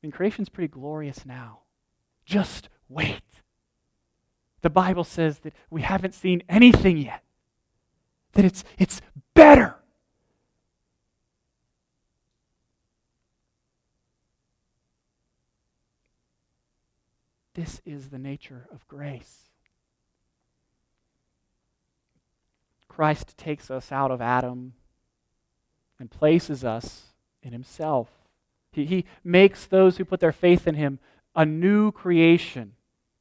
Mean, 0.02 0.12
creation's 0.12 0.48
pretty 0.48 0.68
glorious 0.68 1.26
now. 1.26 1.60
Just 2.24 2.68
wait. 2.88 3.22
The 4.62 4.70
Bible 4.70 5.04
says 5.04 5.40
that 5.40 5.54
we 5.70 5.82
haven't 5.82 6.14
seen 6.14 6.42
anything 6.48 6.96
yet, 6.98 7.22
that 8.32 8.44
it's, 8.44 8.64
it's 8.78 9.00
better. 9.34 9.76
This 17.58 17.80
is 17.84 18.10
the 18.10 18.20
nature 18.20 18.68
of 18.72 18.86
grace. 18.86 19.48
Christ 22.86 23.36
takes 23.36 23.68
us 23.68 23.90
out 23.90 24.12
of 24.12 24.20
Adam 24.20 24.74
and 25.98 26.08
places 26.08 26.62
us 26.64 27.06
in 27.42 27.50
himself. 27.50 28.10
He, 28.70 28.84
he 28.84 29.04
makes 29.24 29.66
those 29.66 29.96
who 29.96 30.04
put 30.04 30.20
their 30.20 30.30
faith 30.30 30.68
in 30.68 30.76
him 30.76 31.00
a 31.34 31.44
new 31.44 31.90
creation. 31.90 32.74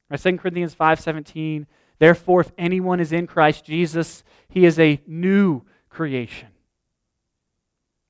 Right, 0.08 0.20
2 0.20 0.38
Corinthians 0.38 0.72
5.17, 0.72 1.66
Therefore, 1.98 2.42
if 2.42 2.52
anyone 2.56 3.00
is 3.00 3.10
in 3.10 3.26
Christ 3.26 3.64
Jesus, 3.64 4.22
he 4.48 4.64
is 4.64 4.78
a 4.78 5.00
new 5.04 5.62
creation. 5.88 6.50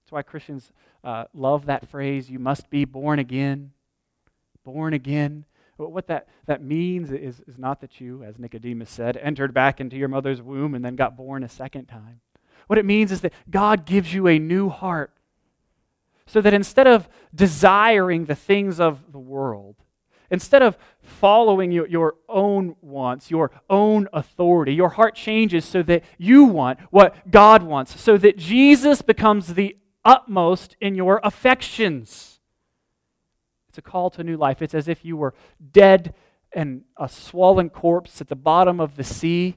That's 0.03 0.13
why 0.13 0.21
Christians 0.21 0.75
uh, 1.03 1.25
love 1.33 1.65
that 1.65 1.89
phrase, 1.89 2.29
you 2.29 2.39
must 2.39 2.69
be 2.69 2.85
born 2.85 3.19
again. 3.19 3.73
Born 4.63 4.93
again. 4.93 5.47
But 5.79 5.93
what 5.93 6.09
that, 6.09 6.27
that 6.47 6.63
means 6.63 7.13
is, 7.13 7.41
is 7.47 7.57
not 7.57 7.81
that 7.81 8.01
you, 8.01 8.25
as 8.25 8.39
Nicodemus 8.39 8.91
said, 8.91 9.17
entered 9.17 9.55
back 9.55 9.81
into 9.81 9.97
your 9.97 10.09
mother's 10.09 10.43
womb 10.43 10.75
and 10.75 10.85
then 10.85 10.97
got 10.97 11.17
born 11.17 11.45
a 11.45 11.49
second 11.49 11.87
time. 11.87 12.21
What 12.67 12.79
it 12.79 12.85
means 12.85 13.13
is 13.13 13.21
that 13.23 13.33
God 13.49 13.87
gives 13.87 14.13
you 14.13 14.27
a 14.27 14.39
new 14.39 14.69
heart, 14.69 15.13
so 16.27 16.43
that 16.43 16.53
instead 16.53 16.87
of 16.87 17.09
desiring 17.35 18.27
the 18.27 18.35
things 18.35 18.81
of 18.81 19.13
the 19.13 19.19
world, 19.19 19.77
instead 20.31 20.63
of 20.63 20.77
following 21.01 21.71
your, 21.71 21.87
your 21.87 22.17
own 22.29 22.77
wants, 22.83 23.31
your 23.31 23.51
own 23.71 24.09
authority, 24.13 24.75
your 24.75 24.91
heart 24.91 25.15
changes 25.15 25.65
so 25.65 25.83
that 25.85 26.05
you 26.19 26.45
want 26.45 26.81
what 26.91 27.31
God 27.31 27.63
wants, 27.63 27.99
so 27.99 28.19
that 28.19 28.37
Jesus 28.37 29.01
becomes 29.01 29.55
the 29.55 29.77
utmost 30.05 30.77
in 30.81 30.95
your 30.95 31.21
affections. 31.23 32.38
It's 33.69 33.79
a 33.79 33.83
call 33.83 34.11
to 34.11 34.25
new 34.25 34.37
life. 34.37 34.63
It's 34.63 34.75
as 34.75 34.89
if 34.89 35.05
you 35.05 35.17
were 35.17 35.35
dead 35.73 36.15
and 36.53 36.85
a 36.97 37.09
swollen 37.09 37.71
corpse 37.71 38.21
at 38.21 38.29
the 38.29 38.37
bottom 38.37 38.81
of 38.81 38.97
the 38.97 39.05
sea, 39.05 39.57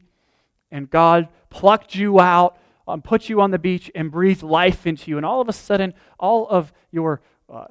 and 0.69 0.89
God 0.89 1.29
plucked 1.49 1.95
you 1.95 2.19
out, 2.19 2.57
and 2.87 3.03
put 3.03 3.29
you 3.29 3.39
on 3.39 3.51
the 3.51 3.59
beach, 3.59 3.89
and 3.95 4.11
breathed 4.11 4.43
life 4.43 4.85
into 4.85 5.09
you. 5.09 5.17
And 5.17 5.25
all 5.25 5.39
of 5.39 5.47
a 5.47 5.53
sudden, 5.53 5.93
all 6.19 6.47
of 6.49 6.73
your 6.91 7.21
uh, 7.47 7.67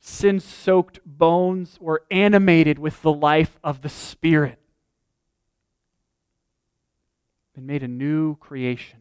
sin 0.00 0.40
soaked 0.40 1.00
bones 1.06 1.78
were 1.80 2.02
animated 2.10 2.78
with 2.78 3.00
the 3.02 3.12
life 3.12 3.58
of 3.64 3.80
the 3.80 3.88
Spirit 3.88 4.58
and 7.56 7.66
made 7.66 7.82
a 7.82 7.88
new 7.88 8.36
creation. 8.36 9.00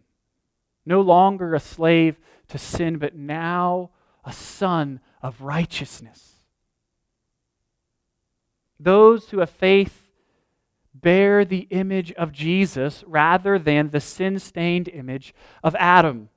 No 0.85 1.01
longer 1.01 1.53
a 1.53 1.59
slave 1.59 2.19
to 2.47 2.57
sin, 2.57 2.97
but 2.97 3.15
now 3.15 3.91
a 4.25 4.31
son 4.31 4.99
of 5.21 5.41
righteousness. 5.41 6.36
Those 8.79 9.29
who 9.29 9.39
have 9.39 9.49
faith 9.49 10.07
bear 10.93 11.45
the 11.45 11.67
image 11.69 12.11
of 12.13 12.31
Jesus 12.31 13.03
rather 13.07 13.59
than 13.59 13.89
the 13.89 13.99
sin 13.99 14.39
stained 14.39 14.87
image 14.87 15.33
of 15.63 15.75
Adam. 15.75 16.29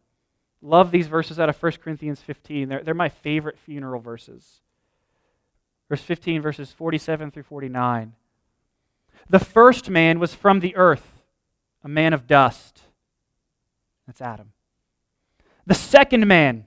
Love 0.62 0.90
these 0.90 1.08
verses 1.08 1.40
out 1.40 1.48
of 1.48 1.62
1 1.62 1.72
Corinthians 1.82 2.20
15. 2.20 2.68
They're, 2.68 2.82
they're 2.82 2.94
my 2.94 3.08
favorite 3.08 3.58
funeral 3.58 4.00
verses. 4.00 4.60
Verse 5.88 6.02
15, 6.02 6.42
verses 6.42 6.72
47 6.72 7.30
through 7.30 7.42
49. 7.44 8.14
The 9.28 9.38
first 9.38 9.90
man 9.90 10.18
was 10.18 10.34
from 10.34 10.60
the 10.60 10.76
earth, 10.76 11.22
a 11.82 11.88
man 11.88 12.12
of 12.12 12.26
dust. 12.26 12.80
That's 14.06 14.20
Adam. 14.20 14.52
The 15.66 15.74
second 15.74 16.26
man 16.26 16.66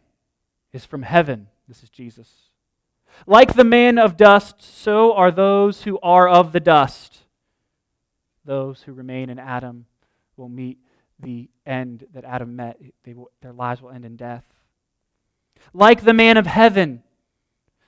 is 0.72 0.86
from 0.86 1.04
heaven. 1.04 1.48
This 1.68 1.84
is 1.84 1.90
Jesus. 1.90 2.30
Like 3.26 3.54
the 3.54 3.64
man 3.64 3.98
of 3.98 4.18
dust, 4.18 4.62
so 4.62 5.14
are 5.14 5.32
those 5.32 5.84
who 5.84 6.00
are 6.02 6.28
of 6.28 6.52
the 6.52 6.60
dust. 6.60 7.20
Those 8.46 8.82
who 8.82 8.94
remain 8.94 9.30
in 9.30 9.40
Adam 9.40 9.86
will 10.36 10.50
meet 10.50 10.78
the 11.20 11.50
end 11.66 12.06
that 12.14 12.26
Adam 12.26 12.56
met. 12.56 12.80
Will, 13.06 13.32
their 13.42 13.54
lives 13.54 13.82
will 13.82 13.92
end 13.92 14.06
in 14.06 14.16
death. 14.16 14.44
Like 15.74 16.04
the 16.04 16.14
man 16.14 16.38
of 16.38 16.46
heaven, 16.46 17.04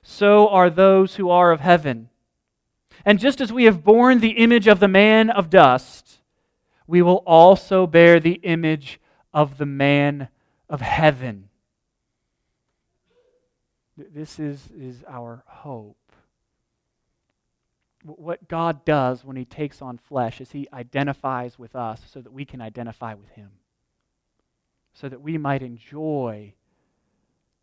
so 0.02 0.48
are 0.48 0.70
those 0.70 1.16
who 1.16 1.28
are 1.28 1.52
of 1.52 1.60
heaven. 1.60 2.08
And 3.04 3.18
just 3.18 3.40
as 3.40 3.52
we 3.52 3.64
have 3.64 3.84
borne 3.84 4.20
the 4.20 4.30
image 4.30 4.66
of 4.66 4.80
the 4.80 4.88
man 4.88 5.28
of 5.30 5.50
dust, 5.50 6.20
we 6.86 7.02
will 7.02 7.22
also 7.26 7.86
bear 7.86 8.18
the 8.18 8.40
image 8.42 9.00
of 9.34 9.58
the 9.58 9.66
man 9.66 10.28
of 10.70 10.80
heaven. 10.80 11.48
This 13.96 14.38
is, 14.38 14.68
is 14.76 15.04
our 15.08 15.42
hope. 15.46 15.96
What 18.04 18.46
God 18.46 18.84
does 18.84 19.24
when 19.24 19.36
He 19.36 19.44
takes 19.44 19.80
on 19.80 19.98
flesh 19.98 20.40
is 20.40 20.52
He 20.52 20.68
identifies 20.72 21.58
with 21.58 21.74
us 21.74 22.02
so 22.12 22.20
that 22.20 22.32
we 22.32 22.44
can 22.44 22.60
identify 22.60 23.14
with 23.14 23.30
Him, 23.30 23.50
so 24.92 25.08
that 25.08 25.22
we 25.22 25.38
might 25.38 25.62
enjoy 25.62 26.54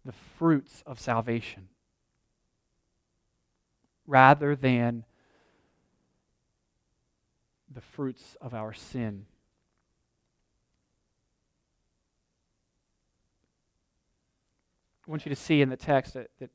the 0.06 0.12
fruits 0.12 0.84
of 0.86 1.00
salvation 1.00 1.70
rather 4.06 4.56
than 4.56 5.06
the 7.74 7.82
fruits 7.82 8.36
of 8.42 8.54
our 8.54 8.74
sin. 8.74 9.26
I 15.08 15.12
want 15.12 15.26
you 15.26 15.30
to 15.30 15.36
see 15.36 15.62
in 15.62 15.70
the 15.70 15.78
text 15.78 16.14
that, 16.14 16.30
that 16.40 16.50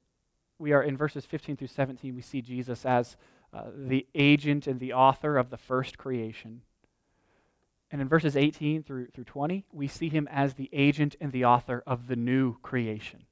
we 0.58 0.72
are 0.72 0.82
in 0.82 0.96
verses 0.96 1.24
15 1.26 1.56
through 1.56 1.68
17, 1.68 2.14
we 2.14 2.22
see 2.22 2.40
Jesus 2.42 2.86
as 2.86 3.16
uh, 3.52 3.64
the 3.74 4.06
agent 4.14 4.66
and 4.66 4.80
the 4.80 4.92
author 4.92 5.36
of 5.36 5.50
the 5.50 5.56
first 5.56 5.98
creation. 5.98 6.62
And 7.90 8.00
in 8.00 8.08
verses 8.08 8.36
18 8.36 8.82
through, 8.82 9.08
through 9.08 9.24
20, 9.24 9.64
we 9.72 9.86
see 9.86 10.08
him 10.08 10.28
as 10.30 10.54
the 10.54 10.68
agent 10.72 11.16
and 11.20 11.32
the 11.32 11.44
author 11.44 11.82
of 11.86 12.06
the 12.06 12.16
new 12.16 12.58
creation, 12.60 13.24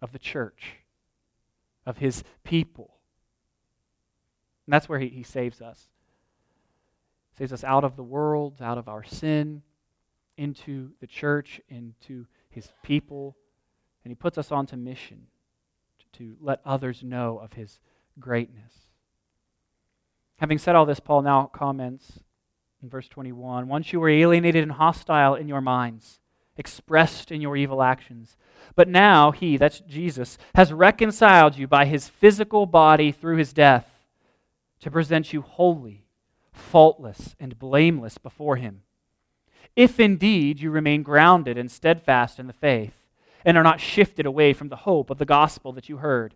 of 0.00 0.12
the 0.12 0.18
church, 0.18 0.74
of 1.86 1.98
his 1.98 2.22
people. 2.44 2.98
And 4.66 4.72
that's 4.72 4.88
where 4.88 5.00
he, 5.00 5.08
he 5.08 5.22
saves 5.22 5.60
us. 5.60 5.88
Saves 7.36 7.52
us 7.52 7.64
out 7.64 7.82
of 7.82 7.96
the 7.96 8.04
world, 8.04 8.60
out 8.60 8.78
of 8.78 8.88
our 8.88 9.02
sin, 9.02 9.62
into 10.36 10.92
the 11.00 11.06
church, 11.06 11.60
into 11.68 12.26
his 12.50 12.72
people, 12.82 13.36
and 14.04 14.10
he 14.10 14.14
puts 14.14 14.38
us 14.38 14.50
onto 14.50 14.76
mission 14.76 15.26
to, 15.98 16.18
to 16.18 16.36
let 16.40 16.60
others 16.64 17.02
know 17.02 17.38
of 17.38 17.52
his 17.54 17.80
greatness. 18.18 18.72
Having 20.38 20.58
said 20.58 20.74
all 20.74 20.86
this, 20.86 21.00
Paul 21.00 21.22
now 21.22 21.46
comments 21.52 22.20
in 22.82 22.88
verse 22.88 23.08
21 23.08 23.68
Once 23.68 23.92
you 23.92 24.00
were 24.00 24.08
alienated 24.08 24.62
and 24.62 24.72
hostile 24.72 25.34
in 25.34 25.48
your 25.48 25.60
minds, 25.60 26.20
expressed 26.56 27.30
in 27.30 27.40
your 27.40 27.56
evil 27.56 27.82
actions. 27.82 28.36
But 28.74 28.88
now 28.88 29.30
he, 29.30 29.56
that's 29.56 29.80
Jesus, 29.80 30.38
has 30.54 30.72
reconciled 30.72 31.56
you 31.56 31.66
by 31.66 31.84
his 31.84 32.08
physical 32.08 32.66
body 32.66 33.12
through 33.12 33.36
his 33.36 33.52
death 33.52 33.86
to 34.80 34.90
present 34.90 35.32
you 35.32 35.42
holy, 35.42 36.04
faultless, 36.52 37.34
and 37.38 37.58
blameless 37.58 38.18
before 38.18 38.56
him. 38.56 38.82
If 39.76 39.98
indeed 39.98 40.60
you 40.60 40.70
remain 40.70 41.02
grounded 41.02 41.56
and 41.56 41.70
steadfast 41.70 42.38
in 42.38 42.46
the 42.46 42.52
faith, 42.52 42.94
and 43.44 43.56
are 43.56 43.62
not 43.62 43.80
shifted 43.80 44.26
away 44.26 44.52
from 44.52 44.68
the 44.68 44.76
hope 44.76 45.10
of 45.10 45.18
the 45.18 45.24
gospel 45.24 45.72
that 45.72 45.88
you 45.88 45.98
heard. 45.98 46.34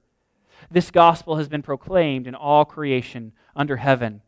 This 0.70 0.90
gospel 0.90 1.36
has 1.36 1.48
been 1.48 1.62
proclaimed 1.62 2.26
in 2.26 2.34
all 2.34 2.64
creation 2.64 3.32
under 3.54 3.76
heaven, 3.76 4.22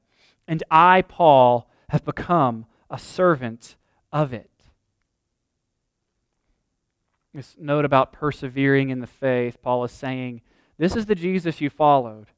and 0.46 0.62
I, 0.70 1.02
Paul, 1.02 1.70
have 1.90 2.04
become 2.04 2.66
a 2.90 2.98
servant 2.98 3.76
of 4.12 4.32
it. 4.32 4.50
This 7.34 7.56
note 7.58 7.84
about 7.84 8.12
persevering 8.12 8.90
in 8.90 9.00
the 9.00 9.06
faith, 9.06 9.60
Paul 9.62 9.84
is 9.84 9.92
saying, 9.92 10.40
This 10.78 10.96
is 10.96 11.06
the 11.06 11.14
Jesus 11.14 11.60
you 11.60 11.70
followed, 11.70 12.28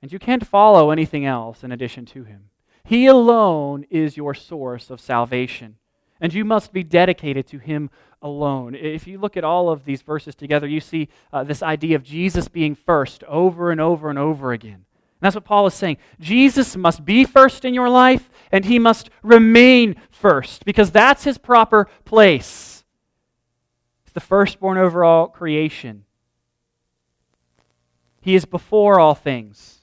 and 0.00 0.12
you 0.12 0.18
can't 0.18 0.46
follow 0.46 0.90
anything 0.90 1.26
else 1.26 1.64
in 1.64 1.72
addition 1.72 2.06
to 2.06 2.24
him. 2.24 2.50
He 2.84 3.06
alone 3.06 3.84
is 3.90 4.16
your 4.16 4.34
source 4.34 4.90
of 4.90 5.00
salvation, 5.00 5.76
and 6.20 6.34
you 6.34 6.44
must 6.44 6.72
be 6.72 6.82
dedicated 6.82 7.46
to 7.48 7.58
him 7.58 7.90
alone. 8.20 8.74
If 8.74 9.06
you 9.06 9.18
look 9.18 9.36
at 9.36 9.44
all 9.44 9.70
of 9.70 9.84
these 9.84 10.02
verses 10.02 10.34
together, 10.34 10.66
you 10.66 10.80
see 10.80 11.08
uh, 11.32 11.44
this 11.44 11.62
idea 11.62 11.96
of 11.96 12.02
Jesus 12.02 12.48
being 12.48 12.74
first 12.74 13.22
over 13.24 13.70
and 13.70 13.80
over 13.80 14.10
and 14.10 14.18
over 14.18 14.52
again. 14.52 14.84
And 15.20 15.26
that's 15.26 15.34
what 15.34 15.44
Paul 15.44 15.66
is 15.66 15.74
saying. 15.74 15.96
Jesus 16.20 16.76
must 16.76 17.04
be 17.04 17.24
first 17.24 17.64
in 17.64 17.74
your 17.74 17.88
life, 17.88 18.30
and 18.52 18.64
he 18.64 18.78
must 18.78 19.10
remain 19.22 19.96
first, 20.10 20.64
because 20.64 20.92
that's 20.92 21.24
his 21.24 21.38
proper 21.38 21.88
place. 22.04 22.84
He's 24.04 24.12
the 24.12 24.20
firstborn 24.20 24.78
over 24.78 25.02
all 25.02 25.26
creation. 25.26 26.04
He 28.20 28.36
is 28.36 28.44
before 28.44 29.00
all 29.00 29.14
things. 29.16 29.78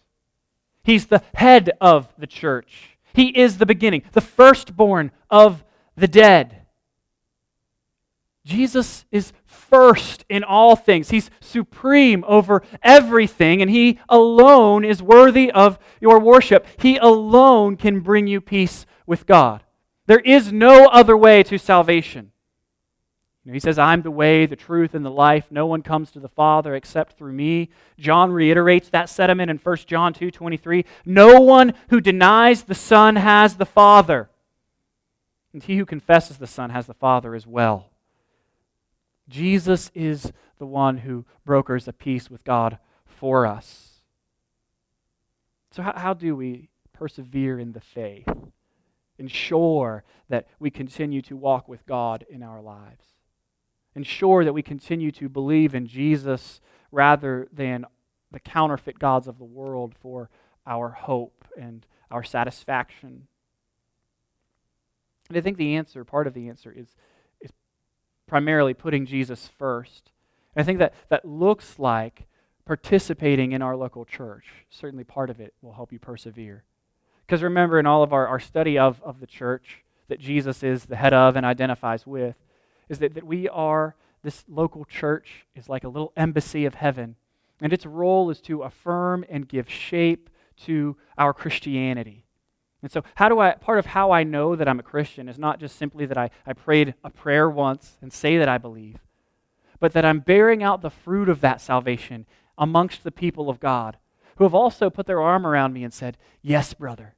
He's 0.84 1.08
the 1.08 1.22
head 1.34 1.72
of 1.82 2.14
the 2.18 2.28
church. 2.28 2.98
He 3.14 3.30
is 3.38 3.58
the 3.58 3.66
beginning, 3.66 4.04
the 4.12 4.22
firstborn 4.22 5.12
of 5.30 5.65
the 5.96 6.08
dead. 6.08 6.62
Jesus 8.46 9.06
is 9.12 9.34
first 9.46 10.24
in 10.30 10.44
all 10.44 10.76
things. 10.76 11.10
He's 11.10 11.32
supreme 11.42 12.24
over 12.28 12.62
everything, 12.84 13.62
and 13.62 13.72
He 13.72 14.00
alone 14.08 14.86
is 14.86 15.02
worthy 15.02 15.52
of 15.52 15.80
your 16.00 16.20
worship. 16.20 16.68
He 16.78 16.98
alone 16.98 17.76
can 17.76 18.02
bring 18.02 18.28
you 18.28 18.40
peace 18.40 18.86
with 19.08 19.26
God. 19.26 19.64
There 20.06 20.20
is 20.20 20.54
no 20.54 20.86
other 20.86 21.18
way 21.18 21.42
to 21.44 21.58
salvation. 21.58 22.32
He 23.52 23.60
says, 23.60 23.78
I'm 23.78 24.02
the 24.02 24.12
way, 24.12 24.48
the 24.48 24.56
truth, 24.56 24.96
and 24.96 25.06
the 25.06 25.12
life. 25.12 25.46
No 25.52 25.68
one 25.68 25.84
comes 25.84 26.10
to 26.12 26.20
the 26.20 26.30
Father 26.30 26.74
except 26.74 27.16
through 27.16 27.34
me. 27.34 27.70
John 28.00 28.32
reiterates 28.32 28.90
that 28.90 29.08
sentiment 29.08 29.52
in 29.52 29.58
1 29.58 29.78
John 29.86 30.14
2 30.14 30.32
23. 30.32 30.84
No 31.06 31.42
one 31.42 31.74
who 31.90 32.02
denies 32.02 32.64
the 32.64 32.74
Son 32.74 33.16
has 33.16 33.56
the 33.56 33.66
Father. 33.66 34.30
And 35.56 35.64
he 35.64 35.78
who 35.78 35.86
confesses 35.86 36.36
the 36.36 36.48
Son 36.48 36.72
has 36.72 36.86
the 36.86 36.94
Father 36.94 37.34
as 37.34 37.48
well. 37.48 37.90
Jesus 39.30 39.90
is 39.96 40.34
the 40.60 40.66
one 40.66 40.98
who 40.98 41.24
brokers 41.46 41.88
a 41.88 41.94
peace 41.94 42.30
with 42.30 42.44
God 42.44 42.78
for 43.06 43.46
us. 43.46 44.02
So, 45.72 45.82
how, 45.82 45.94
how 45.96 46.14
do 46.14 46.36
we 46.36 46.68
persevere 46.92 47.58
in 47.58 47.72
the 47.72 47.80
faith? 47.80 48.28
Ensure 49.18 50.04
that 50.28 50.46
we 50.60 50.70
continue 50.70 51.22
to 51.22 51.38
walk 51.38 51.70
with 51.70 51.86
God 51.86 52.26
in 52.30 52.44
our 52.44 52.62
lives. 52.62 53.06
Ensure 53.96 54.44
that 54.44 54.52
we 54.52 54.62
continue 54.62 55.14
to 55.14 55.30
believe 55.30 55.74
in 55.74 55.88
Jesus 55.88 56.60
rather 56.92 57.48
than 57.54 57.86
the 58.30 58.42
counterfeit 58.42 59.00
gods 59.00 59.26
of 59.26 59.38
the 59.38 59.46
world 59.46 59.96
for 60.02 60.30
our 60.68 60.90
hope 60.90 61.46
and 61.58 61.86
our 62.12 62.24
satisfaction. 62.24 63.30
And 65.30 65.38
I 65.38 65.42
think 65.42 65.58
the 65.58 65.76
answer, 65.76 66.04
part 66.04 66.28
of 66.28 66.34
the 66.34 66.48
answer, 66.50 66.72
is, 66.72 66.96
is 67.42 67.52
primarily 68.28 68.74
putting 68.74 69.06
Jesus 69.06 69.50
first. 69.58 70.12
And 70.56 70.62
I 70.62 70.66
think 70.66 70.80
that, 70.80 70.94
that 71.10 71.26
looks 71.26 71.80
like 71.80 72.28
participating 72.66 73.52
in 73.52 73.62
our 73.62 73.76
local 73.76 74.06
church. 74.06 74.46
Certainly, 74.70 75.06
part 75.06 75.30
of 75.30 75.40
it 75.40 75.54
will 75.62 75.74
help 75.74 75.92
you 75.92 76.00
persevere. 76.00 76.64
Because 77.26 77.42
remember, 77.42 77.80
in 77.80 77.86
all 77.86 78.04
of 78.04 78.14
our, 78.14 78.28
our 78.28 78.40
study 78.40 78.78
of, 78.78 79.02
of 79.04 79.20
the 79.20 79.28
church 79.28 79.84
that 80.08 80.20
Jesus 80.20 80.62
is 80.62 80.86
the 80.86 80.96
head 80.96 81.14
of 81.14 81.36
and 81.36 81.46
identifies 81.46 82.06
with, 82.06 82.36
is 82.90 83.00
that, 83.00 83.16
that 83.16 83.26
we 83.26 83.50
are, 83.50 83.96
this 84.22 84.44
local 84.48 84.86
church 84.86 85.46
is 85.56 85.68
like 85.68 85.84
a 85.84 85.90
little 85.90 86.14
embassy 86.16 86.66
of 86.66 86.76
heaven. 86.76 87.16
And 87.62 87.74
its 87.74 87.86
role 87.86 88.30
is 88.30 88.42
to 88.42 88.62
affirm 88.62 89.26
and 89.30 89.48
give 89.48 89.70
shape 89.70 90.30
to 90.66 90.98
our 91.18 91.34
Christianity. 91.34 92.25
And 92.82 92.92
so, 92.92 93.04
how 93.16 93.30
do 93.30 93.40
I, 93.40 93.54
part 93.54 93.80
of 93.80 93.88
how 93.88 94.12
I 94.12 94.24
know 94.24 94.56
that 94.56 94.68
I'm 94.68 94.80
a 94.80 94.84
Christian 94.84 95.28
is 95.28 95.40
not 95.40 95.60
just 95.60 95.76
simply 95.76 96.06
that 96.06 96.18
I, 96.18 96.30
I 96.46 96.54
prayed 96.54 96.94
a 97.04 97.10
prayer 97.10 97.50
once 97.50 97.98
and 98.02 98.14
say 98.14 98.38
that 98.38 98.50
I 98.50 98.58
believe, 98.58 99.00
but 99.80 99.94
that 99.94 100.06
I'm 100.06 100.20
bearing 100.20 100.62
out 100.62 100.82
the 100.82 100.90
fruit 100.90 101.30
of 101.30 101.42
that 101.42 101.62
salvation 101.62 102.26
amongst 102.58 103.04
the 103.04 103.12
people 103.12 103.50
of 103.50 103.60
God 103.60 103.98
who 104.38 104.44
have 104.44 104.54
also 104.54 104.90
put 104.90 105.08
their 105.08 105.22
arm 105.22 105.48
around 105.48 105.74
me 105.74 105.84
and 105.84 105.94
said, 105.94 106.18
Yes, 106.42 106.74
brother, 106.74 107.16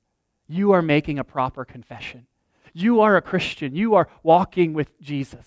you 0.48 0.72
are 0.72 0.82
making 0.82 1.20
a 1.20 1.24
proper 1.24 1.66
confession. 1.66 2.28
You 2.74 3.02
are 3.02 3.18
a 3.18 3.22
Christian. 3.22 3.76
You 3.76 3.96
are 3.96 4.08
walking 4.24 4.74
with 4.74 5.00
Jesus. 5.02 5.46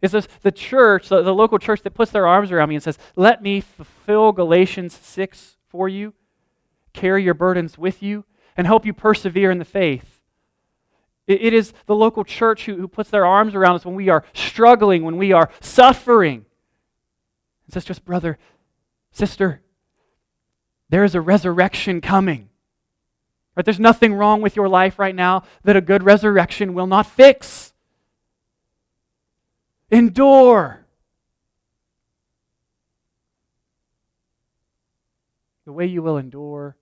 It's 0.00 0.12
this, 0.12 0.28
the 0.42 0.52
church, 0.52 1.08
the, 1.08 1.22
the 1.22 1.34
local 1.34 1.58
church, 1.58 1.82
that 1.82 1.94
puts 1.94 2.10
their 2.10 2.26
arms 2.26 2.52
around 2.52 2.68
me 2.68 2.74
and 2.74 2.84
says, 2.84 2.98
Let 3.16 3.42
me 3.42 3.60
fulfill 3.60 4.32
Galatians 4.32 4.94
6 4.94 5.56
for 5.68 5.88
you, 5.88 6.14
carry 6.92 7.24
your 7.24 7.34
burdens 7.34 7.76
with 7.76 8.02
you, 8.02 8.24
and 8.56 8.66
help 8.66 8.86
you 8.86 8.92
persevere 8.92 9.50
in 9.50 9.58
the 9.58 9.64
faith. 9.64 10.20
It, 11.26 11.54
is 11.54 11.72
the 11.86 11.94
local 11.94 12.22
church 12.22 12.66
who, 12.66 12.76
who 12.76 12.86
puts 12.86 13.08
their 13.08 13.24
arms 13.24 13.54
around 13.54 13.76
us 13.76 13.86
when 13.86 13.94
we 13.94 14.10
are 14.10 14.24
struggling, 14.34 15.04
when 15.04 15.16
we 15.16 15.32
are 15.32 15.48
suffering. 15.60 16.44
It 17.66 17.72
says, 17.72 17.98
brother, 17.98 18.36
sister, 19.10 19.62
there 20.90 21.02
is 21.02 21.14
a 21.14 21.22
resurrection 21.22 22.02
coming. 22.02 22.50
Right? 23.56 23.64
There's 23.64 23.80
nothing 23.80 24.12
wrong 24.12 24.42
with 24.42 24.54
your 24.54 24.68
life 24.68 24.98
right 24.98 25.14
now 25.14 25.44
that 25.62 25.76
a 25.76 25.80
good 25.80 26.02
resurrection 26.02 26.74
will 26.74 26.86
not 26.86 27.06
fix. 27.06 27.72
Endure. 29.90 30.84
The 35.64 35.72
way 35.72 35.86
you 35.86 36.02
will 36.02 36.18
endure 36.18 36.76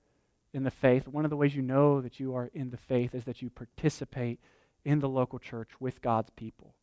in 0.52 0.64
the 0.64 0.70
faith, 0.70 1.08
one 1.08 1.24
of 1.24 1.30
the 1.30 1.36
ways 1.36 1.54
you 1.54 1.62
know 1.62 2.00
that 2.00 2.20
you 2.20 2.34
are 2.34 2.50
in 2.54 2.70
the 2.70 2.76
faith 2.76 3.14
is 3.14 3.24
that 3.24 3.40
you 3.40 3.50
participate 3.50 4.38
in 4.84 5.00
the 5.00 5.08
local 5.08 5.38
church 5.38 5.70
with 5.80 6.02
God's 6.02 6.30
people. 6.30 6.74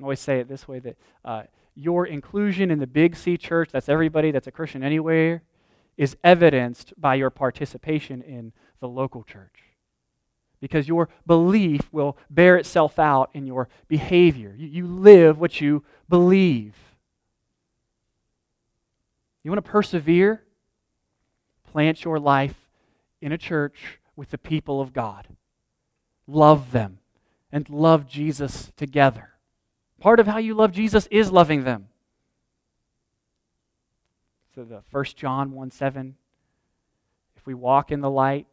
I 0.00 0.04
always 0.04 0.20
say 0.20 0.40
it 0.40 0.48
this 0.48 0.68
way 0.68 0.78
that 0.80 0.96
uh, 1.24 1.42
your 1.74 2.06
inclusion 2.06 2.70
in 2.70 2.78
the 2.78 2.86
big 2.86 3.16
C 3.16 3.36
church, 3.36 3.70
that's 3.72 3.88
everybody 3.88 4.30
that's 4.30 4.46
a 4.46 4.52
Christian 4.52 4.82
anywhere, 4.82 5.42
is 5.96 6.16
evidenced 6.22 6.92
by 6.96 7.14
your 7.14 7.30
participation 7.30 8.22
in 8.22 8.52
the 8.80 8.88
local 8.88 9.22
church. 9.22 9.62
Because 10.60 10.88
your 10.88 11.08
belief 11.26 11.92
will 11.92 12.16
bear 12.30 12.56
itself 12.56 12.98
out 12.98 13.30
in 13.34 13.46
your 13.46 13.68
behavior. 13.88 14.54
You, 14.56 14.66
you 14.66 14.86
live 14.86 15.38
what 15.38 15.60
you 15.60 15.84
believe. 16.08 16.74
You 19.42 19.50
want 19.50 19.64
to 19.64 19.70
persevere? 19.70 20.42
Plant 21.70 22.04
your 22.04 22.18
life 22.18 22.63
in 23.24 23.32
a 23.32 23.38
church 23.38 23.98
with 24.16 24.30
the 24.30 24.36
people 24.36 24.82
of 24.82 24.92
God. 24.92 25.26
Love 26.26 26.72
them 26.72 26.98
and 27.50 27.68
love 27.70 28.06
Jesus 28.06 28.70
together. 28.76 29.30
Part 29.98 30.20
of 30.20 30.26
how 30.26 30.36
you 30.36 30.52
love 30.52 30.72
Jesus 30.72 31.08
is 31.10 31.32
loving 31.32 31.64
them. 31.64 31.88
So 34.54 34.62
the 34.62 34.82
1 34.90 35.04
John 35.16 35.52
1 35.52 35.70
7, 35.70 36.16
if 37.34 37.46
we 37.46 37.54
walk 37.54 37.90
in 37.90 38.02
the 38.02 38.10
light 38.10 38.46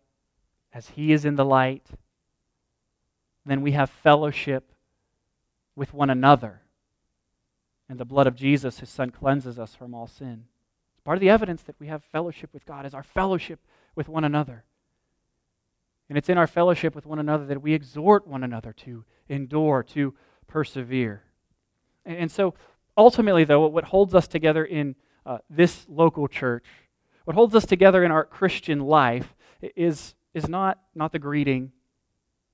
as 0.73 0.87
he 0.91 1.11
is 1.11 1.25
in 1.25 1.35
the 1.35 1.43
light, 1.43 1.85
then 3.45 3.61
we 3.61 3.73
have 3.73 3.89
fellowship 3.89 4.71
with 5.75 5.93
one 5.93 6.09
another. 6.09 6.61
And 7.89 7.99
the 7.99 8.05
blood 8.05 8.25
of 8.25 8.37
Jesus, 8.37 8.79
his 8.79 8.89
son, 8.89 9.09
cleanses 9.09 9.59
us 9.59 9.75
from 9.75 9.93
all 9.93 10.07
sin. 10.07 10.45
Part 11.03 11.17
of 11.17 11.21
the 11.21 11.29
evidence 11.29 11.61
that 11.63 11.75
we 11.77 11.87
have 11.87 12.05
fellowship 12.05 12.53
with 12.53 12.65
God 12.65 12.85
is 12.85 12.93
our 12.93 13.03
fellowship 13.03 13.59
with 13.95 14.09
one 14.09 14.23
another. 14.23 14.63
And 16.09 16.17
it's 16.17 16.29
in 16.29 16.37
our 16.37 16.47
fellowship 16.47 16.93
with 16.93 17.05
one 17.05 17.19
another 17.19 17.45
that 17.45 17.61
we 17.61 17.73
exhort 17.73 18.27
one 18.27 18.43
another 18.43 18.73
to 18.73 19.05
endure, 19.29 19.83
to 19.83 20.13
persevere. 20.47 21.23
And, 22.05 22.17
and 22.17 22.31
so, 22.31 22.53
ultimately, 22.97 23.43
though, 23.43 23.65
what 23.67 23.85
holds 23.85 24.13
us 24.13 24.27
together 24.27 24.65
in 24.65 24.95
uh, 25.25 25.37
this 25.49 25.85
local 25.87 26.27
church, 26.27 26.65
what 27.23 27.35
holds 27.35 27.55
us 27.55 27.65
together 27.65 28.03
in 28.03 28.11
our 28.11 28.25
Christian 28.25 28.79
life, 28.81 29.35
is, 29.75 30.15
is 30.33 30.49
not, 30.49 30.79
not 30.95 31.11
the 31.11 31.19
greeting, 31.19 31.71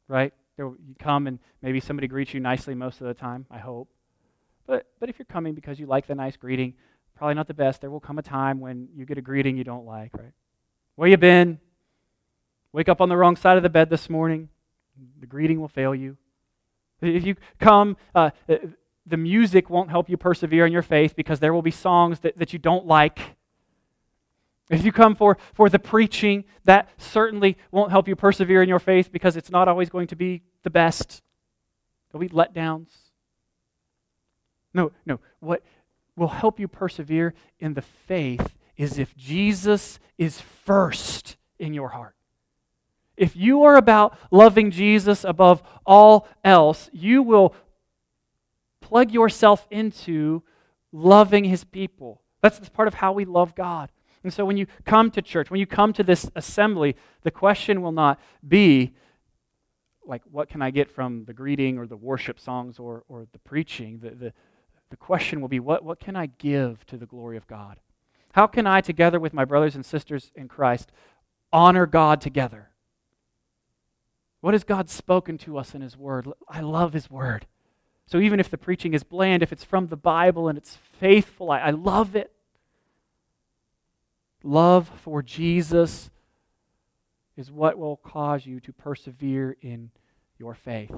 right? 0.08 0.34
You 0.58 0.78
come 1.00 1.28
and 1.28 1.40
maybe 1.62 1.80
somebody 1.80 2.08
greets 2.08 2.34
you 2.34 2.40
nicely 2.40 2.76
most 2.76 3.02
of 3.02 3.08
the 3.08 3.14
time, 3.14 3.46
I 3.50 3.60
hope. 3.60 3.90
But, 4.66 4.86
but 5.00 5.10
if 5.10 5.18
you're 5.18 5.26
coming 5.26 5.54
because 5.56 5.80
you 5.80 5.86
like 5.86 6.08
the 6.08 6.16
nice 6.16 6.36
greeting, 6.36 6.74
probably 7.16 7.36
not 7.36 7.48
the 7.48 7.54
best. 7.54 7.82
There 7.82 7.90
will 7.90 8.00
come 8.00 8.20
a 8.20 8.24
time 8.24 8.60
when 8.60 8.90
you 8.96 9.06
get 9.06 9.18
a 9.18 9.22
greeting 9.22 9.58
you 9.58 9.64
don't 9.64 9.86
like, 9.86 10.14
right? 10.14 10.34
Where 10.98 11.08
you 11.08 11.16
been? 11.16 11.60
Wake 12.74 12.90
up 12.90 13.02
on 13.02 13.08
the 13.08 13.16
wrong 13.16 13.36
side 13.36 13.56
of 13.56 13.62
the 13.62 13.70
bed 13.70 13.92
this 13.92 14.10
morning. 14.10 14.50
The 15.20 15.28
greeting 15.28 15.62
will 15.62 15.68
fail 15.68 15.94
you. 15.94 16.18
If 17.02 17.24
you 17.24 17.36
come, 17.60 17.98
uh, 18.16 18.32
the 19.06 19.18
music 19.18 19.70
won't 19.70 19.92
help 19.92 20.10
you 20.10 20.18
persevere 20.18 20.66
in 20.66 20.74
your 20.74 20.82
faith 20.82 21.16
because 21.16 21.40
there 21.40 21.54
will 21.54 21.62
be 21.62 21.70
songs 21.70 22.22
that, 22.22 22.40
that 22.40 22.52
you 22.52 22.58
don't 22.58 22.88
like. 22.88 23.20
If 24.72 24.84
you 24.84 24.92
come 24.92 25.16
for, 25.16 25.38
for 25.54 25.70
the 25.70 25.78
preaching, 25.78 26.46
that 26.66 26.90
certainly 26.98 27.58
won't 27.70 27.92
help 27.92 28.08
you 28.08 28.16
persevere 28.16 28.64
in 28.64 28.68
your 28.68 28.80
faith 28.80 29.12
because 29.12 29.38
it's 29.38 29.52
not 29.52 29.68
always 29.68 29.90
going 29.90 30.08
to 30.08 30.16
be 30.16 30.42
the 30.64 30.72
best. 30.72 31.22
There'll 32.12 32.28
be 32.28 32.34
letdowns. 32.34 32.90
No, 34.74 34.92
no. 35.06 35.20
What 35.42 35.62
will 36.16 36.28
help 36.28 36.60
you 36.60 36.68
persevere 36.68 37.36
in 37.60 37.76
the 37.76 37.84
faith 37.84 38.57
is 38.78 38.98
if 39.00 39.16
Jesus 39.16 40.00
is 40.18 40.40
first 40.40 41.38
in 41.60 41.74
your 41.74 41.90
heart. 41.90 42.16
If 43.18 43.36
you 43.36 43.64
are 43.64 43.76
about 43.76 44.18
loving 44.30 44.70
Jesus 44.70 45.24
above 45.24 45.64
all 45.86 46.28
else, 46.44 46.90
you 46.94 47.24
will 47.24 47.56
plug 48.80 49.12
yourself 49.12 49.68
into 49.72 50.44
loving 50.92 51.44
his 51.44 51.64
people. 51.64 52.22
That's, 52.42 52.70
part 52.70 52.88
of 52.88 52.94
how 52.94 53.14
we 53.14 53.26
love 53.26 53.56
God. 53.56 53.90
And 54.24 54.32
so 54.32 54.46
when 54.46 54.58
you 54.58 54.68
come 54.86 55.10
to 55.12 55.22
church, 55.22 55.50
when 55.50 55.60
you 55.60 55.66
come 55.66 55.94
to 55.94 56.04
this 56.04 56.30
assembly, 56.36 56.96
the 57.24 57.32
question 57.32 57.82
will 57.82 57.92
not 57.92 58.20
be, 58.48 58.94
like, 60.06 60.22
what 60.32 60.48
can 60.48 60.62
I 60.62 60.70
get 60.70 60.90
from 60.90 61.26
the 61.26 61.34
greeting 61.34 61.78
or 61.78 61.88
the 61.88 61.98
worship 61.98 62.40
songs 62.40 62.80
or, 62.80 63.04
or 63.10 63.28
the 63.32 63.40
preaching? 63.40 64.00
The, 64.00 64.12
the, 64.12 64.34
the 64.90 64.98
question 64.98 65.42
will 65.42 65.48
be, 65.48 65.60
what, 65.60 65.84
what 65.84 66.00
can 66.00 66.16
I 66.16 66.28
give 66.28 66.86
to 66.86 66.98
the 66.98 67.06
glory 67.06 67.36
of 67.36 67.48
God? 67.48 67.80
How 68.34 68.48
can 68.48 68.68
I, 68.68 68.82
together 68.82 69.20
with 69.20 69.34
my 69.34 69.46
brothers 69.46 69.76
and 69.76 69.86
sisters 69.86 70.32
in 70.36 70.48
Christ, 70.48 70.92
honor 71.52 71.86
God 71.86 72.22
together? 72.22 72.70
What 74.42 74.54
has 74.54 74.64
God 74.64 74.90
spoken 74.90 75.38
to 75.40 75.58
us 75.58 75.74
in 75.74 75.82
His 75.82 75.98
Word? 75.98 76.28
I 76.48 76.62
love 76.62 76.94
His 76.94 77.10
Word. 77.10 77.48
So 78.06 78.20
even 78.20 78.40
if 78.40 78.50
the 78.50 78.58
preaching 78.58 78.94
is 78.94 79.04
bland, 79.04 79.44
if 79.44 79.52
it's 79.52 79.64
from 79.64 79.88
the 79.88 79.98
Bible 79.98 80.48
and 80.48 80.58
it's 80.58 80.78
faithful, 81.00 81.52
I, 81.52 81.60
I 81.60 81.70
love 81.72 82.16
it. 82.16 82.32
Love 84.44 84.90
for 85.04 85.22
Jesus 85.22 86.10
is 87.36 87.52
what 87.52 87.78
will 87.78 87.98
cause 87.98 88.46
you 88.46 88.60
to 88.62 88.72
persevere 88.72 89.58
in 89.62 89.92
your 90.40 90.54
faith 90.54 90.96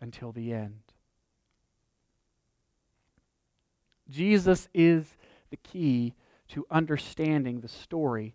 until 0.00 0.32
the 0.32 0.52
end. 0.52 0.80
Jesus 4.10 4.68
is 4.74 5.16
the 5.50 5.56
key 5.56 6.14
to 6.48 6.66
understanding 6.70 7.60
the 7.60 7.68
story 7.68 8.34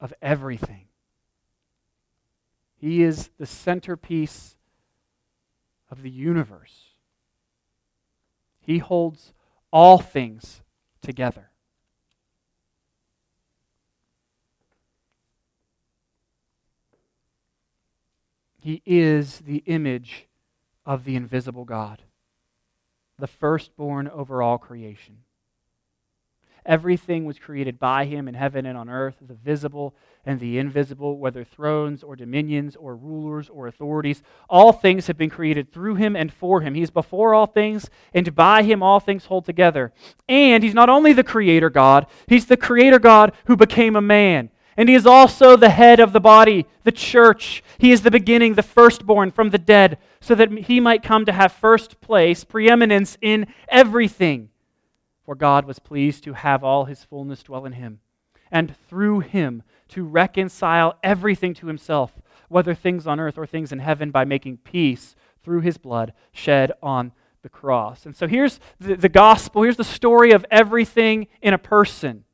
of 0.00 0.12
everything. 0.20 0.88
He 2.76 3.02
is 3.02 3.30
the 3.38 3.46
centerpiece 3.46 4.56
of 5.90 6.02
the 6.02 6.10
universe. 6.10 6.84
He 8.60 8.78
holds 8.78 9.32
all 9.72 9.98
things 9.98 10.60
together. 11.02 11.50
He 18.60 18.82
is 18.84 19.38
the 19.38 19.62
image 19.66 20.26
of 20.84 21.04
the 21.04 21.16
invisible 21.16 21.64
God, 21.64 22.02
the 23.18 23.26
firstborn 23.26 24.08
over 24.08 24.42
all 24.42 24.58
creation. 24.58 25.18
Everything 26.68 27.24
was 27.24 27.38
created 27.38 27.78
by 27.78 28.04
him 28.04 28.28
in 28.28 28.34
heaven 28.34 28.66
and 28.66 28.76
on 28.76 28.90
earth, 28.90 29.16
the 29.26 29.32
visible 29.32 29.94
and 30.26 30.38
the 30.38 30.58
invisible, 30.58 31.16
whether 31.16 31.42
thrones 31.42 32.02
or 32.02 32.14
dominions 32.14 32.76
or 32.76 32.94
rulers 32.94 33.48
or 33.48 33.66
authorities. 33.66 34.22
All 34.50 34.74
things 34.74 35.06
have 35.06 35.16
been 35.16 35.30
created 35.30 35.72
through 35.72 35.94
him 35.94 36.14
and 36.14 36.30
for 36.30 36.60
him. 36.60 36.74
He 36.74 36.82
is 36.82 36.90
before 36.90 37.32
all 37.32 37.46
things, 37.46 37.88
and 38.12 38.34
by 38.34 38.62
him 38.62 38.82
all 38.82 39.00
things 39.00 39.24
hold 39.24 39.46
together. 39.46 39.94
And 40.28 40.62
he's 40.62 40.74
not 40.74 40.90
only 40.90 41.14
the 41.14 41.24
creator 41.24 41.70
God, 41.70 42.06
he's 42.26 42.44
the 42.44 42.56
creator 42.58 42.98
God 42.98 43.32
who 43.46 43.56
became 43.56 43.96
a 43.96 44.02
man. 44.02 44.50
And 44.76 44.90
he 44.90 44.94
is 44.94 45.06
also 45.06 45.56
the 45.56 45.70
head 45.70 46.00
of 46.00 46.12
the 46.12 46.20
body, 46.20 46.66
the 46.84 46.92
church. 46.92 47.64
He 47.78 47.92
is 47.92 48.02
the 48.02 48.10
beginning, 48.10 48.54
the 48.54 48.62
firstborn 48.62 49.30
from 49.30 49.48
the 49.50 49.58
dead, 49.58 49.96
so 50.20 50.34
that 50.34 50.52
he 50.52 50.80
might 50.80 51.02
come 51.02 51.24
to 51.24 51.32
have 51.32 51.52
first 51.52 52.02
place, 52.02 52.44
preeminence 52.44 53.16
in 53.22 53.46
everything. 53.70 54.50
For 55.28 55.34
God 55.34 55.66
was 55.66 55.78
pleased 55.78 56.24
to 56.24 56.32
have 56.32 56.64
all 56.64 56.86
his 56.86 57.04
fullness 57.04 57.42
dwell 57.42 57.66
in 57.66 57.74
him, 57.74 58.00
and 58.50 58.74
through 58.88 59.20
him 59.20 59.62
to 59.88 60.02
reconcile 60.02 60.98
everything 61.02 61.52
to 61.52 61.66
himself, 61.66 62.14
whether 62.48 62.74
things 62.74 63.06
on 63.06 63.20
earth 63.20 63.36
or 63.36 63.46
things 63.46 63.70
in 63.70 63.78
heaven, 63.78 64.10
by 64.10 64.24
making 64.24 64.56
peace 64.56 65.14
through 65.42 65.60
his 65.60 65.76
blood 65.76 66.14
shed 66.32 66.72
on 66.82 67.12
the 67.42 67.50
cross. 67.50 68.06
And 68.06 68.16
so 68.16 68.26
here's 68.26 68.58
the, 68.80 68.96
the 68.96 69.10
gospel, 69.10 69.64
here's 69.64 69.76
the 69.76 69.84
story 69.84 70.30
of 70.30 70.46
everything 70.50 71.26
in 71.42 71.52
a 71.52 71.58
person 71.58 72.24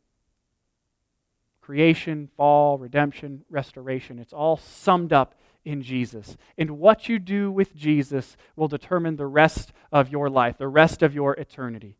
creation, 1.61 2.29
fall, 2.37 2.79
redemption, 2.79 3.45
restoration. 3.51 4.21
It's 4.21 4.33
all 4.33 4.57
summed 4.57 5.13
up 5.13 5.35
in 5.65 5.83
Jesus. 5.83 6.37
And 6.57 6.79
what 6.79 7.09
you 7.09 7.19
do 7.19 7.51
with 7.51 7.75
Jesus 7.75 8.37
will 8.55 8.69
determine 8.69 9.17
the 9.17 9.27
rest 9.27 9.73
of 9.91 10.11
your 10.11 10.31
life, 10.31 10.59
the 10.59 10.69
rest 10.69 11.03
of 11.03 11.13
your 11.13 11.33
eternity. 11.35 11.97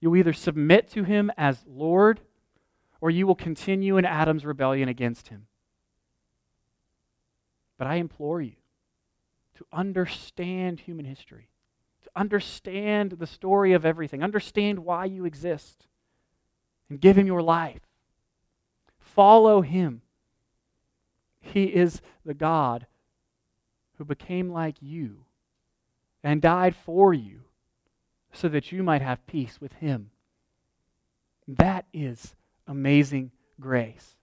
You 0.00 0.16
either 0.16 0.32
submit 0.32 0.90
to 0.90 1.04
him 1.04 1.30
as 1.36 1.64
Lord 1.66 2.20
or 3.00 3.10
you 3.10 3.26
will 3.26 3.34
continue 3.34 3.96
in 3.96 4.04
Adam's 4.04 4.44
rebellion 4.44 4.88
against 4.88 5.28
him. 5.28 5.46
But 7.78 7.86
I 7.86 7.96
implore 7.96 8.42
you 8.42 8.56
to 9.56 9.66
understand 9.72 10.80
human 10.80 11.04
history, 11.04 11.48
to 12.02 12.10
understand 12.14 13.12
the 13.12 13.26
story 13.26 13.72
of 13.72 13.86
everything, 13.86 14.22
understand 14.22 14.80
why 14.80 15.06
you 15.06 15.24
exist, 15.24 15.86
and 16.88 17.00
give 17.00 17.16
him 17.16 17.26
your 17.26 17.42
life. 17.42 17.82
Follow 18.98 19.60
him. 19.60 20.02
He 21.40 21.64
is 21.64 22.02
the 22.24 22.34
God 22.34 22.86
who 23.96 24.04
became 24.04 24.50
like 24.50 24.76
you 24.80 25.24
and 26.22 26.42
died 26.42 26.74
for 26.74 27.12
you 27.14 27.40
so 28.32 28.48
that 28.48 28.72
you 28.72 28.82
might 28.82 29.02
have 29.02 29.26
peace 29.26 29.60
with 29.60 29.72
him. 29.74 30.10
That 31.48 31.86
is 31.92 32.36
amazing 32.66 33.32
grace. 33.58 34.16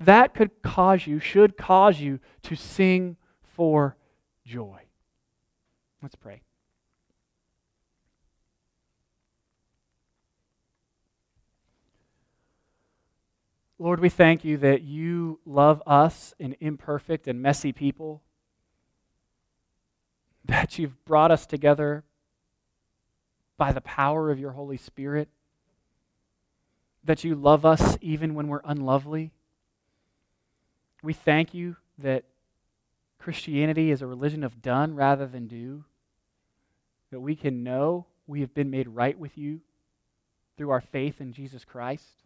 That 0.00 0.34
could 0.34 0.62
cause 0.62 1.06
you, 1.06 1.20
should 1.20 1.56
cause 1.56 2.00
you 2.00 2.20
to 2.42 2.56
sing 2.56 3.16
for 3.42 3.96
joy. 4.44 4.80
Let's 6.02 6.16
pray. 6.16 6.42
Lord, 13.78 13.98
we 13.98 14.08
thank 14.08 14.44
you 14.44 14.58
that 14.58 14.82
you 14.82 15.40
love 15.44 15.82
us, 15.86 16.34
an 16.38 16.54
imperfect 16.60 17.26
and 17.26 17.42
messy 17.42 17.72
people, 17.72 18.22
that 20.44 20.78
you've 20.78 21.04
brought 21.04 21.32
us 21.32 21.46
together 21.46 22.04
by 23.56 23.72
the 23.72 23.80
power 23.80 24.30
of 24.30 24.38
your 24.38 24.52
Holy 24.52 24.76
Spirit, 24.76 25.28
that 27.04 27.24
you 27.24 27.34
love 27.34 27.64
us 27.64 27.96
even 28.00 28.34
when 28.34 28.48
we're 28.48 28.60
unlovely. 28.64 29.32
We 31.02 31.12
thank 31.12 31.52
you 31.52 31.76
that 31.98 32.24
Christianity 33.18 33.90
is 33.90 34.02
a 34.02 34.06
religion 34.06 34.44
of 34.44 34.62
done 34.62 34.94
rather 34.94 35.26
than 35.26 35.46
do, 35.46 35.84
that 37.10 37.20
we 37.20 37.36
can 37.36 37.62
know 37.62 38.06
we 38.26 38.40
have 38.40 38.54
been 38.54 38.70
made 38.70 38.88
right 38.88 39.18
with 39.18 39.36
you 39.36 39.60
through 40.56 40.70
our 40.70 40.80
faith 40.80 41.20
in 41.20 41.32
Jesus 41.32 41.64
Christ. 41.64 42.22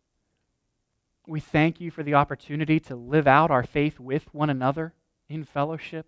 We 1.27 1.41
thank 1.41 1.81
you 1.81 1.91
for 1.91 2.03
the 2.03 2.15
opportunity 2.15 2.79
to 2.81 2.95
live 2.95 3.27
out 3.27 3.51
our 3.51 3.65
faith 3.65 3.99
with 3.99 4.33
one 4.33 4.49
another 4.49 4.95
in 5.29 5.45
fellowship. 5.45 6.07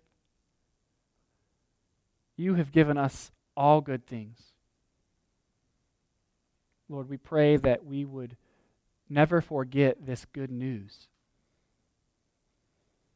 You 2.37 2.55
have 2.55 2.71
given 2.71 2.97
us 2.97 3.31
all 3.57 3.81
good 3.81 4.07
things. 4.07 4.39
Lord, 6.89 7.09
we 7.09 7.17
pray 7.17 7.57
that 7.57 7.85
we 7.85 8.03
would 8.03 8.35
never 9.09 9.41
forget 9.41 10.05
this 10.05 10.25
good 10.25 10.51
news 10.51 11.07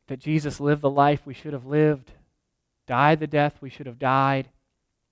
that 0.07 0.19
Jesus 0.19 0.59
lived 0.59 0.81
the 0.81 0.89
life 0.89 1.21
we 1.25 1.33
should 1.33 1.53
have 1.53 1.65
lived, 1.65 2.11
died 2.85 3.19
the 3.19 3.27
death 3.27 3.57
we 3.61 3.69
should 3.69 3.85
have 3.85 3.97
died, 3.97 4.49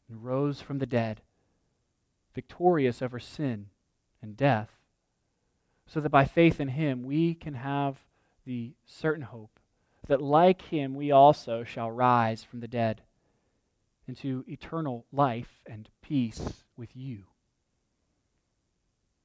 and 0.09 0.23
rose 0.23 0.59
from 0.59 0.79
the 0.79 0.85
dead, 0.85 1.21
victorious 2.35 3.01
over 3.01 3.17
sin 3.17 3.67
and 4.21 4.35
death 4.35 4.69
so 5.91 5.99
that 5.99 6.09
by 6.09 6.23
faith 6.23 6.61
in 6.61 6.69
him 6.69 7.03
we 7.03 7.33
can 7.33 7.53
have 7.55 7.97
the 8.45 8.71
certain 8.85 9.23
hope 9.23 9.59
that, 10.07 10.21
like 10.21 10.61
him, 10.63 10.95
we 10.95 11.11
also 11.11 11.63
shall 11.63 11.91
rise 11.91 12.43
from 12.43 12.61
the 12.61 12.67
dead 12.67 13.01
into 14.07 14.43
eternal 14.47 15.05
life 15.11 15.61
and 15.67 15.89
peace 16.01 16.63
with 16.75 16.95
you. 16.95 17.25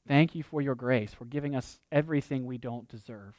Thank 0.07 0.35
you 0.35 0.43
for 0.43 0.61
your 0.61 0.75
grace, 0.75 1.13
for 1.13 1.25
giving 1.25 1.57
us 1.57 1.81
everything 1.91 2.47
we 2.47 2.59
don't 2.59 2.89
deserve. 2.89 3.35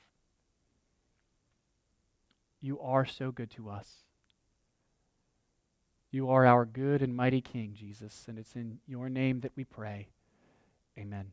You 2.60 2.80
are 2.82 3.06
so 3.06 3.32
good 3.32 3.52
to 3.52 3.70
us. 3.70 3.88
You 6.12 6.30
are 6.30 6.46
our 6.46 6.66
good 6.66 7.02
and 7.02 7.16
mighty 7.16 7.42
King, 7.42 7.74
Jesus, 7.74 8.26
and 8.28 8.38
it's 8.40 8.56
in 8.56 8.80
your 8.88 9.10
name 9.10 9.42
that 9.42 9.52
we 9.56 9.64
pray. 9.64 10.08
Amen. 10.98 11.32